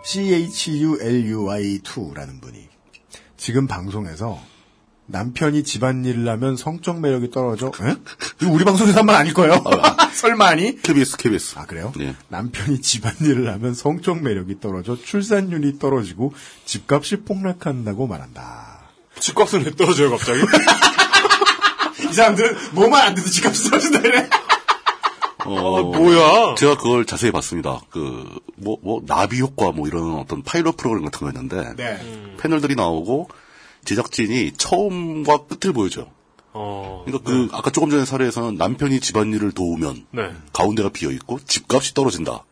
CHULUI2라는 0.04 2.40
분이 2.40 2.68
지금 3.36 3.66
방송에서 3.66 4.40
남편이 5.06 5.64
집안일을 5.64 6.26
하면 6.28 6.56
성적 6.56 7.00
매력이 7.00 7.30
떨어져. 7.30 7.66
에? 7.82 7.94
이거 8.40 8.50
우리 8.52 8.64
방송에서 8.64 9.00
한 9.00 9.06
말 9.06 9.16
아닐 9.16 9.34
거예요. 9.34 9.62
설마 10.14 10.46
아니? 10.46 10.80
KBS, 10.80 11.16
KBS. 11.18 11.58
아 11.58 11.66
그래요? 11.66 11.92
네. 11.96 12.14
남편이 12.28 12.80
집안일을 12.80 13.52
하면 13.52 13.74
성적 13.74 14.22
매력이 14.22 14.60
떨어져 14.60 14.96
출산율이 14.96 15.78
떨어지고 15.78 16.32
집값이 16.64 17.16
폭락한다고 17.18 18.06
말한다. 18.06 18.80
집값은 19.20 19.64
왜 19.64 19.70
떨어져요, 19.72 20.10
갑자기? 20.10 20.40
이 22.14 22.16
사람들은 22.16 22.56
뭐만 22.74 23.08
안 23.08 23.14
돼도 23.16 23.28
집값이 23.28 23.68
떨어진다 23.68 23.98
이래. 23.98 24.28
어, 25.46 25.82
뭐야? 25.82 26.54
제가 26.54 26.76
그걸 26.76 27.04
자세히 27.04 27.32
봤습니다. 27.32 27.80
그, 27.90 28.24
뭐, 28.56 28.78
뭐, 28.82 29.02
나비 29.04 29.40
효과 29.40 29.72
뭐 29.72 29.88
이런 29.88 30.14
어떤 30.14 30.44
파일럿 30.44 30.76
프로그램 30.76 31.04
같은 31.04 31.18
거였는데, 31.18 31.74
네. 31.76 32.36
패널들이 32.38 32.76
나오고, 32.76 33.28
제작진이 33.84 34.52
처음과 34.56 35.46
끝을 35.46 35.74
보여줘요. 35.74 36.06
어. 36.52 37.02
그러니까 37.04 37.28
그, 37.28 37.48
아까 37.52 37.70
조금 37.70 37.90
전에 37.90 38.04
사례에서는 38.04 38.54
남편이 38.54 39.00
집안일을 39.00 39.50
도우면, 39.50 40.06
네. 40.12 40.30
가운데가 40.52 40.90
비어있고, 40.90 41.40
집값이 41.44 41.94
떨어진다. 41.94 42.44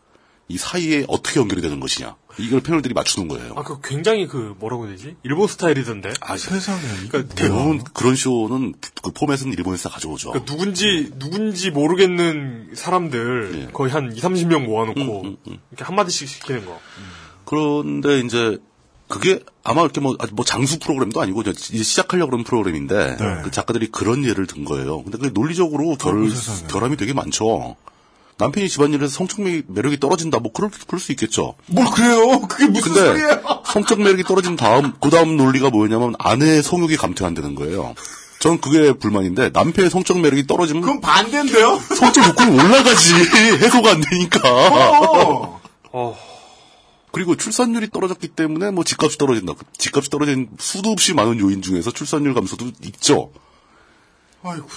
이 0.49 0.57
사이에 0.57 1.05
어떻게 1.07 1.39
연결이 1.39 1.61
되는 1.61 1.79
것이냐. 1.79 2.17
이걸 2.37 2.61
패널들이 2.61 2.93
맞추는 2.93 3.27
거예요. 3.27 3.53
아, 3.55 3.63
그 3.63 3.79
굉장히 3.83 4.27
그, 4.27 4.55
뭐라고 4.59 4.85
해야 4.85 4.95
되지? 4.95 5.15
일본 5.23 5.47
스타일이던데? 5.47 6.13
아, 6.21 6.37
세상에. 6.37 6.81
그러니까 7.07 7.35
대부분 7.35 7.83
그런 7.93 8.15
쇼는 8.15 8.73
그 9.01 9.11
포맷은 9.11 9.53
일본에서 9.53 9.89
다 9.89 9.95
가져오죠. 9.95 10.31
그러니까 10.31 10.51
누군지 10.51 11.11
누군지 11.17 11.71
모르겠는 11.71 12.71
사람들 12.73 13.51
예. 13.55 13.71
거의 13.71 13.91
한 13.91 14.15
2, 14.15 14.19
30명 14.19 14.65
모아놓고 14.65 15.21
음, 15.23 15.37
이렇게 15.45 15.83
한 15.83 15.95
마디씩 15.95 16.27
시키는 16.27 16.65
거. 16.65 16.79
그런데 17.45 18.19
이제 18.19 18.57
그게 19.07 19.39
아마 19.63 19.81
이렇게 19.81 20.01
뭐, 20.01 20.15
아주 20.19 20.33
뭐 20.33 20.43
장수 20.43 20.79
프로그램도 20.79 21.21
아니고 21.21 21.41
이제 21.41 21.83
시작하려고 21.83 22.31
그런 22.31 22.43
프로그램인데 22.43 23.17
네. 23.17 23.41
그 23.43 23.51
작가들이 23.51 23.91
그런 23.91 24.23
예를 24.23 24.47
든 24.47 24.65
거예요. 24.65 25.03
근데 25.03 25.17
그게 25.17 25.29
논리적으로 25.29 25.95
결. 25.97 26.29
결함이 26.67 26.97
되게 26.97 27.13
많죠. 27.13 27.75
남편이 28.37 28.67
집안일에서 28.69 29.07
성적 29.13 29.41
매- 29.41 29.61
매력이 29.67 29.99
떨어진다. 29.99 30.39
뭐 30.39 30.51
그럴, 30.51 30.69
그럴 30.87 30.99
수 30.99 31.11
있겠죠. 31.11 31.55
뭘 31.67 31.85
그래요? 31.91 32.41
그게 32.49 32.65
무슨 32.67 32.93
근데 32.93 33.07
소리예요? 33.07 33.63
성적 33.65 33.99
매력이 34.01 34.23
떨어진 34.23 34.55
다음 34.55 34.93
그 34.99 35.09
다음 35.09 35.37
논리가 35.37 35.69
뭐였냐면 35.69 36.15
아내의 36.19 36.63
성욕이 36.63 36.97
감퇴한다는 36.97 37.55
거예요. 37.55 37.93
전 38.39 38.59
그게 38.59 38.91
불만인데 38.93 39.51
남편의 39.53 39.89
성적 39.89 40.19
매력이 40.19 40.47
떨어지면 40.47 40.81
그럼 40.81 40.99
반대인데요? 41.01 41.79
성적 41.95 42.27
욕구는 42.27 42.53
올라가지 42.59 43.13
해소가 43.13 43.91
안 43.91 44.01
되니까. 44.01 44.39
어. 44.43 45.61
어, 45.93 46.17
그리고 47.11 47.35
출산율이 47.37 47.91
떨어졌기 47.91 48.29
때문에 48.29 48.71
뭐 48.71 48.83
집값이 48.83 49.17
떨어진다. 49.17 49.53
집값이 49.77 50.09
떨어진 50.09 50.49
수도 50.59 50.89
없이 50.89 51.13
많은 51.13 51.39
요인 51.39 51.61
중에서 51.61 51.91
출산율 51.91 52.33
감소도 52.33 52.71
있죠. 52.85 53.31
아이고. 54.43 54.67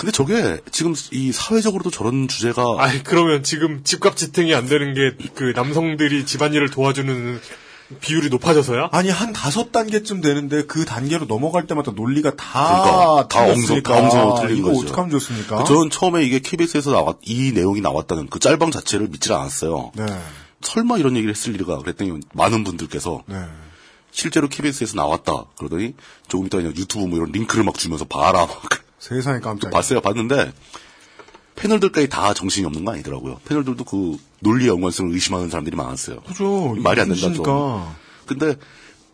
근데 0.00 0.12
저게 0.12 0.58
지금 0.72 0.94
이 1.12 1.30
사회적으로도 1.30 1.90
저런 1.90 2.26
주제가 2.26 2.76
아니 2.78 3.02
그러면 3.04 3.42
지금 3.42 3.82
집값 3.84 4.16
지탱이 4.16 4.54
안 4.54 4.66
되는 4.66 4.94
게 4.94 5.30
그 5.34 5.52
남성들이 5.54 6.26
집안일을 6.26 6.70
도와주는 6.70 7.40
비율이 8.00 8.28
높아져서야? 8.28 8.90
아니 8.92 9.10
한 9.10 9.32
다섯 9.32 9.72
단계쯤 9.72 10.20
되는데 10.20 10.64
그 10.64 10.84
단계로 10.84 11.26
넘어갈 11.26 11.66
때마다 11.66 11.90
논리가 11.92 12.36
다 12.36 13.26
그러니까 13.26 13.28
다. 13.28 13.44
엉성, 13.44 13.82
다 13.82 14.40
틀린 14.42 14.58
이거 14.58 14.68
거죠. 14.68 14.80
어떡하면 14.82 15.10
좋습니까? 15.10 15.64
저는 15.64 15.90
처음에 15.90 16.24
이게 16.24 16.38
KBS에서 16.38 16.92
나왔 16.92 17.18
이 17.22 17.52
내용이 17.52 17.80
나왔다는 17.80 18.28
그 18.28 18.38
짤방 18.38 18.70
자체를 18.70 19.08
믿질 19.08 19.32
않았어요. 19.32 19.92
네. 19.96 20.06
설마 20.60 20.98
이런 20.98 21.16
얘기를 21.16 21.34
했을 21.34 21.52
리가 21.54 21.78
그랬더니 21.78 22.20
많은 22.32 22.62
분들께서 22.64 23.24
네. 23.26 23.36
실제로 24.12 24.48
KBS에서 24.48 24.94
나왔다 24.96 25.46
그러더니 25.56 25.94
조금 26.28 26.46
이따 26.46 26.58
그냥 26.58 26.74
유튜브 26.76 27.06
뭐 27.06 27.16
이런 27.18 27.32
링크를 27.32 27.64
막 27.64 27.76
주면서 27.76 28.04
봐라 28.04 28.46
막 28.46 28.62
세상에 29.00 29.40
깜짝이야. 29.40 29.70
봤어요 29.70 30.00
봤는데 30.00 30.52
패널들까지 31.56 32.08
다 32.08 32.32
정신이 32.32 32.64
없는 32.66 32.84
거 32.84 32.92
아니더라고요. 32.92 33.40
패널들도 33.44 33.84
그 33.84 34.16
논리의 34.40 34.70
연관성을 34.70 35.12
의심하는 35.12 35.50
사람들이 35.50 35.76
많았어요. 35.76 36.20
그죠. 36.20 36.74
말이 36.78 37.00
안 37.00 37.08
된다 37.08 37.20
좀. 37.22 37.32
있으니까. 37.32 37.96
근데 38.26 38.56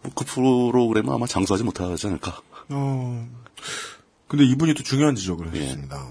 뭐그 0.03 0.25
프로그램은 0.27 1.13
아마 1.13 1.27
장수하지 1.27 1.65
못하지 1.65 2.07
않을까. 2.07 2.41
어. 2.69 3.29
근데 4.29 4.45
이분이 4.45 4.75
또 4.75 4.83
중요한 4.83 5.15
지적을 5.17 5.47
예. 5.55 5.61
해주셨습니다. 5.61 6.07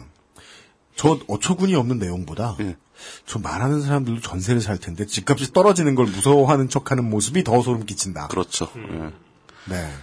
저 0.96 1.20
어처구니 1.28 1.76
없는 1.76 2.00
내용보다 2.00 2.56
예. 2.62 2.78
저 3.26 3.40
말하는 3.40 3.82
사람들도 3.82 4.22
전세를 4.22 4.62
살 4.62 4.78
텐데 4.78 5.06
집값이 5.06 5.52
떨어지는 5.54 5.96
걸 5.96 6.06
무서워하는 6.06 6.70
척하는 6.70 7.10
모습이 7.10 7.44
더 7.44 7.62
소름 7.62 7.86
끼친다. 7.86 8.28
그렇죠. 8.28 8.70
음. 8.76 9.14
예. 9.70 9.74
네. 9.74 9.94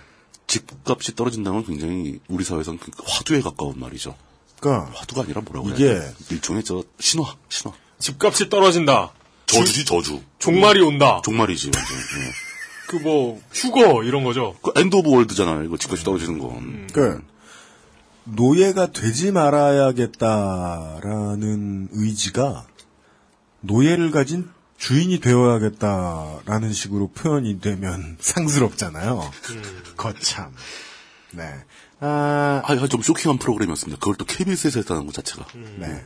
집값이 0.52 1.16
떨어진다는 1.16 1.62
건 1.62 1.66
굉장히 1.66 2.20
우리 2.28 2.44
사회에서는 2.44 2.78
그 2.78 2.90
화두에 3.06 3.40
가까운 3.40 3.80
말이죠. 3.80 4.14
그러니까 4.60 4.90
화두가 4.94 5.22
아니라 5.22 5.40
뭐라고 5.40 5.70
이게- 5.70 5.86
해야 5.88 6.00
돼? 6.00 6.14
일종의 6.30 6.62
저 6.62 6.84
신화, 7.00 7.34
신화. 7.48 7.74
집값이 7.98 8.50
떨어진다. 8.50 9.12
저주지 9.46 9.86
저주. 9.86 10.20
종말이 10.38 10.82
온다. 10.82 11.22
종말이지 11.24 11.70
완전. 11.74 11.96
예. 11.96 12.32
그뭐 12.98 13.40
휴거 13.52 14.04
이런 14.04 14.24
거죠. 14.24 14.54
그 14.62 14.72
end 14.76 14.94
of 14.96 15.08
world잖아요. 15.10 15.64
이거 15.64 15.78
집값이 15.78 16.04
떨어지는 16.04 16.38
건. 16.38 16.86
그 16.92 17.22
노예가 18.24 18.92
되지 18.92 19.32
말아야겠다라는 19.32 21.88
의지가 21.92 22.66
노예를 23.60 24.10
가진 24.10 24.50
주인이 24.82 25.20
되어야겠다라는 25.20 26.72
식으로 26.72 27.12
표현이 27.12 27.60
되면 27.60 28.16
상스럽잖아요. 28.20 29.30
거참. 29.96 30.52
네. 31.30 31.44
아, 32.00 32.62
아, 32.64 32.88
좀 32.88 33.00
쇼킹한 33.00 33.38
프로그램이었습니다. 33.38 34.00
그걸 34.00 34.16
또 34.16 34.24
KBS에서 34.24 34.80
했다는 34.80 35.06
것 35.06 35.14
자체가. 35.14 35.46
네. 35.78 36.04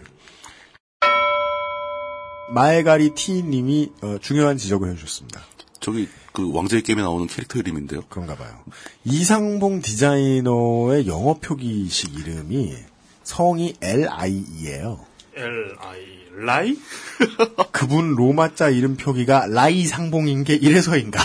마에가리 2.51 3.15
티님이 3.15 3.93
어, 4.03 4.19
중요한 4.21 4.59
지적을 4.59 4.91
해주셨습니다. 4.91 5.41
저기 5.81 6.07
그 6.35 6.53
왕자의 6.53 6.83
게임에 6.83 7.01
나오는 7.01 7.27
캐릭터 7.29 7.59
이름인데요. 7.59 8.03
그런가 8.11 8.37
봐요. 8.37 8.63
이상봉 9.05 9.81
디자이너의 9.81 11.07
영어 11.07 11.39
표기식 11.39 12.15
이름이 12.15 12.77
성이 13.25 13.75
LIE예요. 13.81 15.01
L 15.37 15.77
I 15.79 15.99
라이? 16.47 16.79
그분 17.71 18.15
로마자 18.15 18.71
이름 18.71 18.97
표기가 18.97 19.47
라이 19.47 19.85
상봉인 19.85 20.45
게 20.45 20.55
이래서인가? 20.55 21.21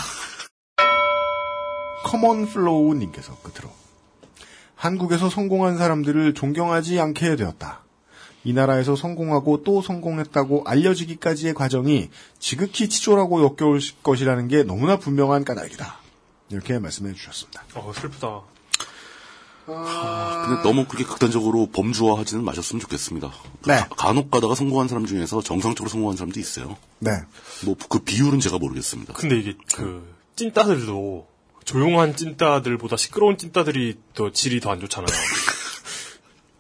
커먼 2.03 2.45
플로우님께서 2.47 3.38
끝으로 3.41 3.71
한국에서 4.75 5.29
성공한 5.29 5.77
사람들을 5.77 6.33
존경하지 6.33 6.99
않게 6.99 7.38
되었다. 7.38 7.83
이 8.43 8.53
나라에서 8.53 8.95
성공하고 8.95 9.63
또 9.63 9.81
성공했다고 9.81 10.63
알려지기까지의 10.65 11.53
과정이 11.53 12.09
지극히 12.39 12.89
치졸하고 12.89 13.43
역겨울 13.43 13.79
것이라는 14.03 14.47
게 14.47 14.63
너무나 14.63 14.97
분명한 14.97 15.45
까닭이다. 15.45 15.99
이렇게 16.49 16.79
말씀해 16.79 17.13
주셨습니다. 17.13 17.63
어 17.75 17.93
슬프다. 17.93 18.41
근데 19.65 20.61
너무 20.63 20.85
그렇게 20.85 21.03
극단적으로 21.05 21.69
범주화하지는 21.71 22.43
마셨으면 22.43 22.79
좋겠습니다. 22.81 23.31
네. 23.67 23.75
가- 23.75 23.88
간혹 23.95 24.31
가다가 24.31 24.55
성공한 24.55 24.88
사람 24.88 25.05
중에서 25.05 25.41
정상적으로 25.41 25.89
성공한 25.89 26.17
사람도 26.17 26.39
있어요. 26.39 26.77
네. 26.99 27.11
뭐 27.65 27.75
그 27.89 27.99
비율은 27.99 28.39
제가 28.39 28.57
모르겠습니다. 28.57 29.13
근데 29.13 29.38
이게 29.38 29.55
그 29.75 30.15
찐따들도 30.35 31.27
조용한 31.65 32.15
찐따들보다 32.15 32.97
시끄러운 32.97 33.38
찐따들이 33.38 33.97
더 34.15 34.31
질이 34.31 34.59
더 34.61 34.71
안 34.71 34.79
좋잖아요. 34.79 35.07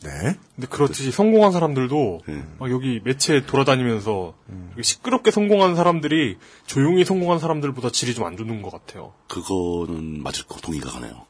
네. 0.03 0.35
근데 0.55 0.67
그렇듯이 0.67 1.11
성공한 1.11 1.51
사람들도 1.51 2.21
네. 2.27 2.43
막 2.59 2.71
여기 2.71 3.01
매체 3.03 3.45
돌아다니면서 3.45 4.33
여기 4.71 4.83
시끄럽게 4.83 5.29
성공한 5.31 5.75
사람들이 5.75 6.37
조용히 6.65 7.05
성공한 7.05 7.39
사람들보다 7.39 7.91
질이 7.91 8.15
좀 8.15 8.25
안 8.25 8.37
좋은 8.37 8.61
것 8.61 8.71
같아요. 8.71 9.13
그거는 9.27 10.21
맞을 10.23 10.45
거 10.45 10.59
동의가 10.59 10.89
가네요. 10.91 11.25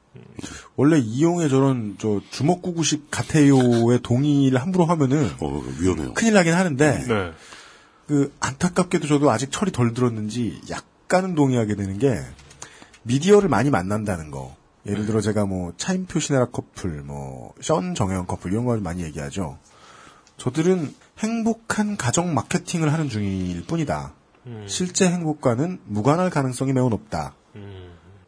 원래 0.75 0.99
이용의 0.99 1.49
저런 1.49 1.95
저 1.99 2.19
주먹구구식 2.31 3.09
같아요의 3.11 3.99
동의를 4.03 4.61
함부로 4.61 4.85
하면은 4.85 5.29
어, 5.39 5.61
위험해요. 5.79 6.13
큰일 6.13 6.33
나긴 6.33 6.53
하는데 6.53 7.05
네. 7.07 7.31
그 8.07 8.33
안타깝게도 8.41 9.07
저도 9.07 9.31
아직 9.31 9.51
철이 9.51 9.71
덜 9.71 9.93
들었는지 9.93 10.59
약간은 10.69 11.33
동의하게 11.35 11.75
되는 11.75 11.97
게 11.97 12.19
미디어를 13.03 13.47
많이 13.49 13.69
만난다는 13.69 14.31
거. 14.31 14.55
예를 14.85 15.05
들어 15.05 15.21
제가 15.21 15.45
뭐 15.45 15.73
차인표 15.77 16.19
신혜라 16.19 16.47
커플, 16.47 17.01
뭐 17.03 17.53
션 17.61 17.93
정혜원 17.95 18.25
커플 18.27 18.51
이런 18.51 18.65
걸 18.65 18.79
많이 18.79 19.03
얘기하죠. 19.03 19.57
저들은 20.37 20.93
행복한 21.19 21.97
가정 21.97 22.33
마케팅을 22.33 22.91
하는 22.91 23.09
중일 23.09 23.63
뿐이다. 23.65 24.13
실제 24.65 25.07
행복과는 25.07 25.81
무관할 25.85 26.31
가능성이 26.31 26.73
매우 26.73 26.89
높다. 26.89 27.35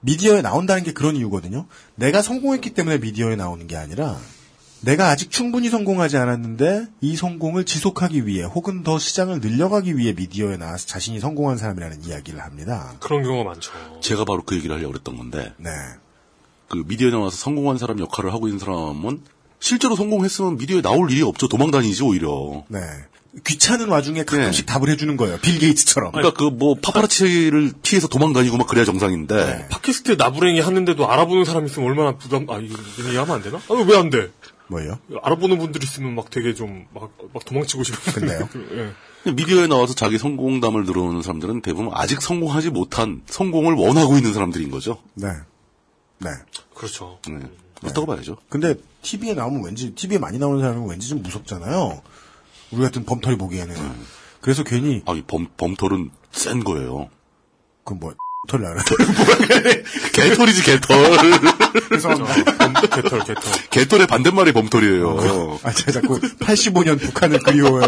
미디어에 0.02 0.42
나온다는 0.42 0.84
게 0.84 0.94
그런 0.94 1.16
이유거든요. 1.16 1.66
내가 1.96 2.22
성공했기 2.22 2.74
때문에 2.76 3.00
미디어에 3.00 3.36
나오는 3.36 3.66
게 3.66 3.78
아니라 3.78 4.18
내가 4.82 5.08
아직 5.08 5.32
충분히 5.32 5.70
성공하지 5.70 6.18
않았는데 6.18 6.88
이 7.00 7.16
성공을 7.16 7.64
지속하기 7.64 8.28
위해 8.28 8.44
혹은 8.44 8.84
더 8.84 9.00
시장을 9.00 9.40
늘려가기 9.40 9.98
위해 9.98 10.14
미디어에 10.14 10.58
나와서 10.58 10.86
자신이 10.86 11.22
성공한 11.22 11.58
사람이라는 11.58 12.04
이야기를 12.04 12.42
합니다. 12.42 12.94
그런 13.00 13.24
경우가 13.24 13.50
많죠. 13.50 13.72
제가 14.02 14.26
바로 14.26 14.44
그 14.44 14.56
얘기를 14.56 14.76
하려고 14.76 14.92
그랬던 14.92 15.18
건데 15.18 15.54
네. 15.58 15.72
그 16.74 16.84
미디어에 16.88 17.12
나와서 17.12 17.38
성공한 17.38 17.78
사람 17.78 18.00
역할을 18.00 18.34
하고 18.34 18.48
있는 18.48 18.58
사람은 18.60 19.22
실제로 19.60 19.96
성공했으면 19.96 20.58
미디어에 20.58 20.82
나올 20.82 21.12
일이 21.12 21.22
없죠. 21.22 21.48
도망 21.48 21.70
다니지 21.72 22.02
오히려. 22.04 22.64
네. 22.68 22.80
귀찮은 23.46 23.88
와중에 23.90 24.26
가끔씩 24.26 24.66
답을 24.66 24.90
해주는 24.90 25.16
거예요. 25.18 25.38
빌 25.42 25.58
게이츠처럼. 25.60 26.12
그러니까 26.12 26.36
그 26.38 26.52
뭐 26.52 26.76
파파라치를 26.76 27.74
피해서 27.82 28.08
도망 28.08 28.32
다니고 28.34 28.58
막 28.58 28.68
그래야 28.68 28.86
정상인데 28.86 29.70
팟캐스트에 29.70 30.16
나부랭이 30.16 30.60
하는데도 30.60 31.10
알아보는 31.10 31.46
사람 31.46 31.66
있으면 31.66 31.90
얼마나 31.90 32.16
부담, 32.18 32.48
아, 32.50 32.58
이거 32.60 32.76
얘기하면 33.08 33.36
안 33.36 33.42
되나? 33.42 33.58
아, 33.58 33.74
왜 33.88 33.98
안 33.98 34.10
돼? 34.12 34.30
뭐예요? 34.68 35.00
알아보는 35.24 35.58
분들 35.60 35.84
있으면 35.84 36.14
막 36.16 36.30
되게 36.30 36.54
좀, 36.54 36.86
막, 36.94 37.12
막 37.34 37.44
도망치고 37.46 37.84
싶은데. 37.84 38.12
근데요? 38.20 38.50
예. 39.26 39.32
미디어에 39.32 39.68
나와서 39.68 39.94
자기 39.96 40.18
성공담을 40.18 40.86
들어오는 40.86 41.22
사람들은 41.22 41.62
대부분 41.62 41.90
아직 41.94 42.22
성공하지 42.22 42.70
못한 42.70 43.22
성공을 43.28 43.74
원하고 43.76 44.18
있는 44.18 44.34
사람들인 44.34 44.70
거죠. 44.70 45.00
네. 45.16 45.30
네. 46.24 46.30
그렇죠. 46.76 47.20
네. 47.28 47.40
그렇다고 47.82 48.06
봐야죠. 48.08 48.38
근데 48.50 48.76
TV에 49.02 49.34
나오면 49.34 49.64
왠지 49.66 49.94
TV에 49.94 50.18
많이 50.18 50.38
나오는 50.40 50.62
사람은 50.62 50.88
왠지 50.90 51.08
좀 51.10 51.22
무섭잖아요. 51.22 52.02
우리 52.72 52.82
같은 52.82 53.04
범털이 53.06 53.38
보기에는. 53.38 53.76
그래서 54.42 54.64
괜히 54.64 55.02
아니 55.06 55.22
범 55.24 55.48
범털은 55.58 56.10
센 56.32 56.64
거예요. 56.64 57.10
그 57.84 57.94
뭐 57.96 58.14
털이 58.48 58.66
알아. 58.66 58.84
개털이지 60.14 60.64
개털. 60.64 60.98
개털 62.92 63.20
개털. 63.24 63.36
개털의 63.70 64.08
반대말이 64.08 64.52
범털이에요. 64.52 65.60
아 65.64 65.72
제가 65.72 65.92
자꾸 65.94 66.20
85년 66.20 67.00
북한을 67.00 67.40
그리워 67.40 67.80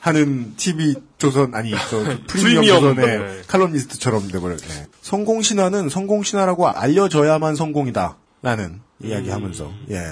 하는 0.00 0.54
TV 0.56 0.94
조선 1.18 1.54
아니 1.54 1.72
저 1.90 2.02
프리미엄 2.28 2.64
조선의 2.64 3.06
네. 3.06 3.42
칼럼니스트처럼 3.46 4.28
돼버렸네. 4.28 4.86
성공 5.02 5.42
신화는 5.42 5.88
성공 5.88 6.22
신화라고 6.22 6.68
알려져야만 6.68 7.56
성공이다라는 7.56 8.80
이야기하면서 9.02 9.72
예 9.90 10.02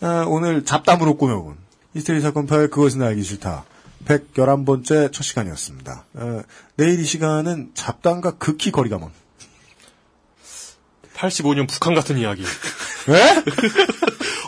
아, 0.00 0.24
오늘 0.28 0.64
잡담으로 0.64 1.16
꾸며본 1.16 1.56
히스테리 1.94 2.20
사건 2.20 2.46
파일 2.46 2.68
그것은 2.70 3.02
알기 3.02 3.22
싫다. 3.22 3.64
111번째 4.04 5.12
첫 5.12 5.22
시간이었습니다. 5.22 6.04
어, 6.14 6.42
내일 6.76 7.00
이 7.00 7.04
시간은 7.04 7.70
잡담과 7.74 8.32
극히 8.32 8.70
거리가 8.70 8.98
먼. 8.98 9.10
85년 11.16 11.66
북한 11.68 11.94
같은 11.94 12.18
이야기. 12.18 12.42
왜? 13.08 13.22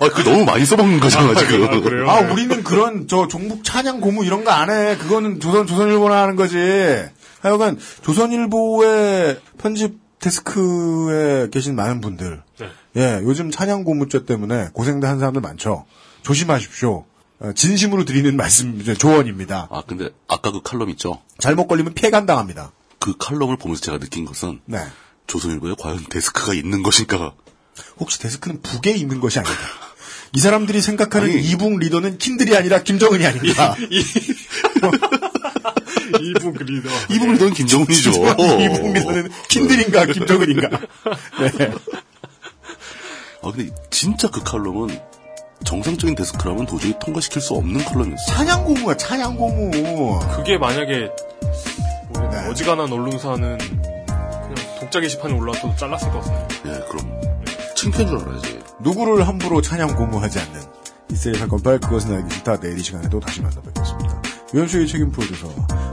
아, 0.01 0.09
그 0.15 0.23
너무 0.23 0.45
많이 0.45 0.65
써먹는 0.65 1.01
거잖아, 1.01 1.35
지금. 1.35 1.65
아, 1.65 1.81
그래요? 1.81 2.09
아, 2.11 2.21
우리는 2.21 2.63
그런, 2.63 3.09
저, 3.09 3.27
종북 3.29 3.65
찬양 3.65 4.01
고무 4.01 4.25
이런 4.25 4.45
거 4.45 4.51
안 4.51 4.71
해. 4.71 4.97
그거는 4.97 5.41
조선, 5.41 5.67
조선일보나 5.67 6.23
하는 6.23 6.37
거지. 6.37 6.57
하여간, 7.41 7.79
조선일보의 8.03 9.41
편집 9.59 9.97
데스크에 10.21 11.49
계신 11.51 11.77
많은 11.77 12.01
분들. 12.01 12.43
네. 12.61 12.67
예, 12.97 13.21
요즘 13.23 13.51
찬양 13.51 13.85
고무죄 13.85 14.25
때문에 14.25 14.69
고생도 14.73 15.07
한 15.07 15.19
사람들 15.19 15.41
많죠. 15.41 15.85
조심하십시오. 16.23 17.05
어, 17.41 17.53
진심으로 17.55 18.05
드리는 18.05 18.37
말씀, 18.37 18.81
이제 18.81 18.95
조언입니다. 18.95 19.69
아, 19.71 19.83
근데 19.87 20.11
아까 20.27 20.51
그 20.51 20.61
칼럼 20.63 20.91
있죠? 20.91 21.21
잘못 21.39 21.69
걸리면 21.69 21.95
폐간 21.95 22.27
당합니다. 22.27 22.73
그 22.99 23.15
칼럼을 23.17 23.57
보면서 23.57 23.81
제가 23.83 23.99
느낀 23.99 24.25
것은 24.25 24.61
네. 24.65 24.79
조선일보에 25.29 25.75
과연 25.79 26.05
데스크가 26.11 26.55
있는 26.55 26.83
것인가? 26.83 27.35
혹시 27.99 28.19
데스크는 28.19 28.61
북에 28.63 28.91
있는 28.91 29.21
것이 29.21 29.39
아닌가? 29.39 29.57
이 30.33 30.41
사람들이 30.41 30.81
생각하는 30.81 31.31
아니. 31.31 31.41
이북 31.41 31.79
리더는 31.79 32.19
킨들이 32.19 32.57
아니라 32.57 32.83
김정은이 32.83 33.25
아닌가? 33.25 33.77
이북 36.21 36.57
리더. 36.65 36.89
이북 37.11 37.33
리더는 37.33 37.53
김정은이죠. 37.55 38.11
이북 38.61 38.93
리더는 38.95 39.31
킨들인가 39.49 40.07
김정은인가? 40.07 40.69
네. 40.71 41.71
아, 43.43 43.53
근데 43.53 43.73
진짜 43.91 44.29
그 44.29 44.43
칼럼은 44.43 44.99
정상적인 45.65 46.15
데스크라면 46.15 46.67
도저히 46.67 46.95
통과시킬 47.01 47.41
수 47.43 47.55
없는 47.55 47.85
칼럼이었어요. 47.85 48.27
찬양 48.37 48.65
고무야 48.65 48.97
찬양 48.97 49.37
고무. 49.37 50.21
그게 50.37 50.57
만약에 50.59 51.11
뭐 52.11 52.29
네. 52.31 52.49
어지간한 52.49 52.93
언론사는 52.93 53.59
독자 54.89 55.01
게시판에 55.01 55.35
올라와도 55.35 55.77
잘랐을 55.77 56.11
것 56.11 56.21
같아요. 56.21 56.49
예, 56.65 56.81
그럼 56.89 57.21
창피한 57.77 58.09
줄 58.09 58.19
알아야지. 58.19 58.59
누구를 58.81 59.29
함부로 59.29 59.61
찬양 59.61 59.95
고무하지 59.97 60.39
않는 60.41 60.63
이세리 61.11 61.39
사건 61.39 61.63
파일 61.63 61.79
그것은 61.79 62.15
알기 62.15 62.35
싫다 62.35 62.59
내일 62.59 62.79
이 62.79 62.83
시간에도 62.83 63.21
다시 63.21 63.43
만나뵙겠습니다. 63.43 64.23
유현수의 64.55 64.89
책임 64.89 65.11
프로듀서 65.13 65.47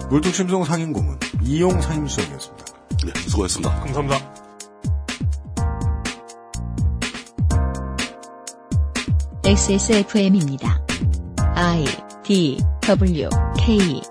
물뚝심송 0.10 0.64
상임 0.64 0.94
고문 0.94 1.20
이용 1.42 1.82
상임수석이었습니다. 1.82 2.66
네, 3.06 3.12
수고하셨습니다. 3.28 3.80
감사합니다. 3.82 4.34
XSFM입니다. 9.44 10.82
I 11.56 11.86
D 12.24 12.64
W 12.88 13.30
K 13.58 14.02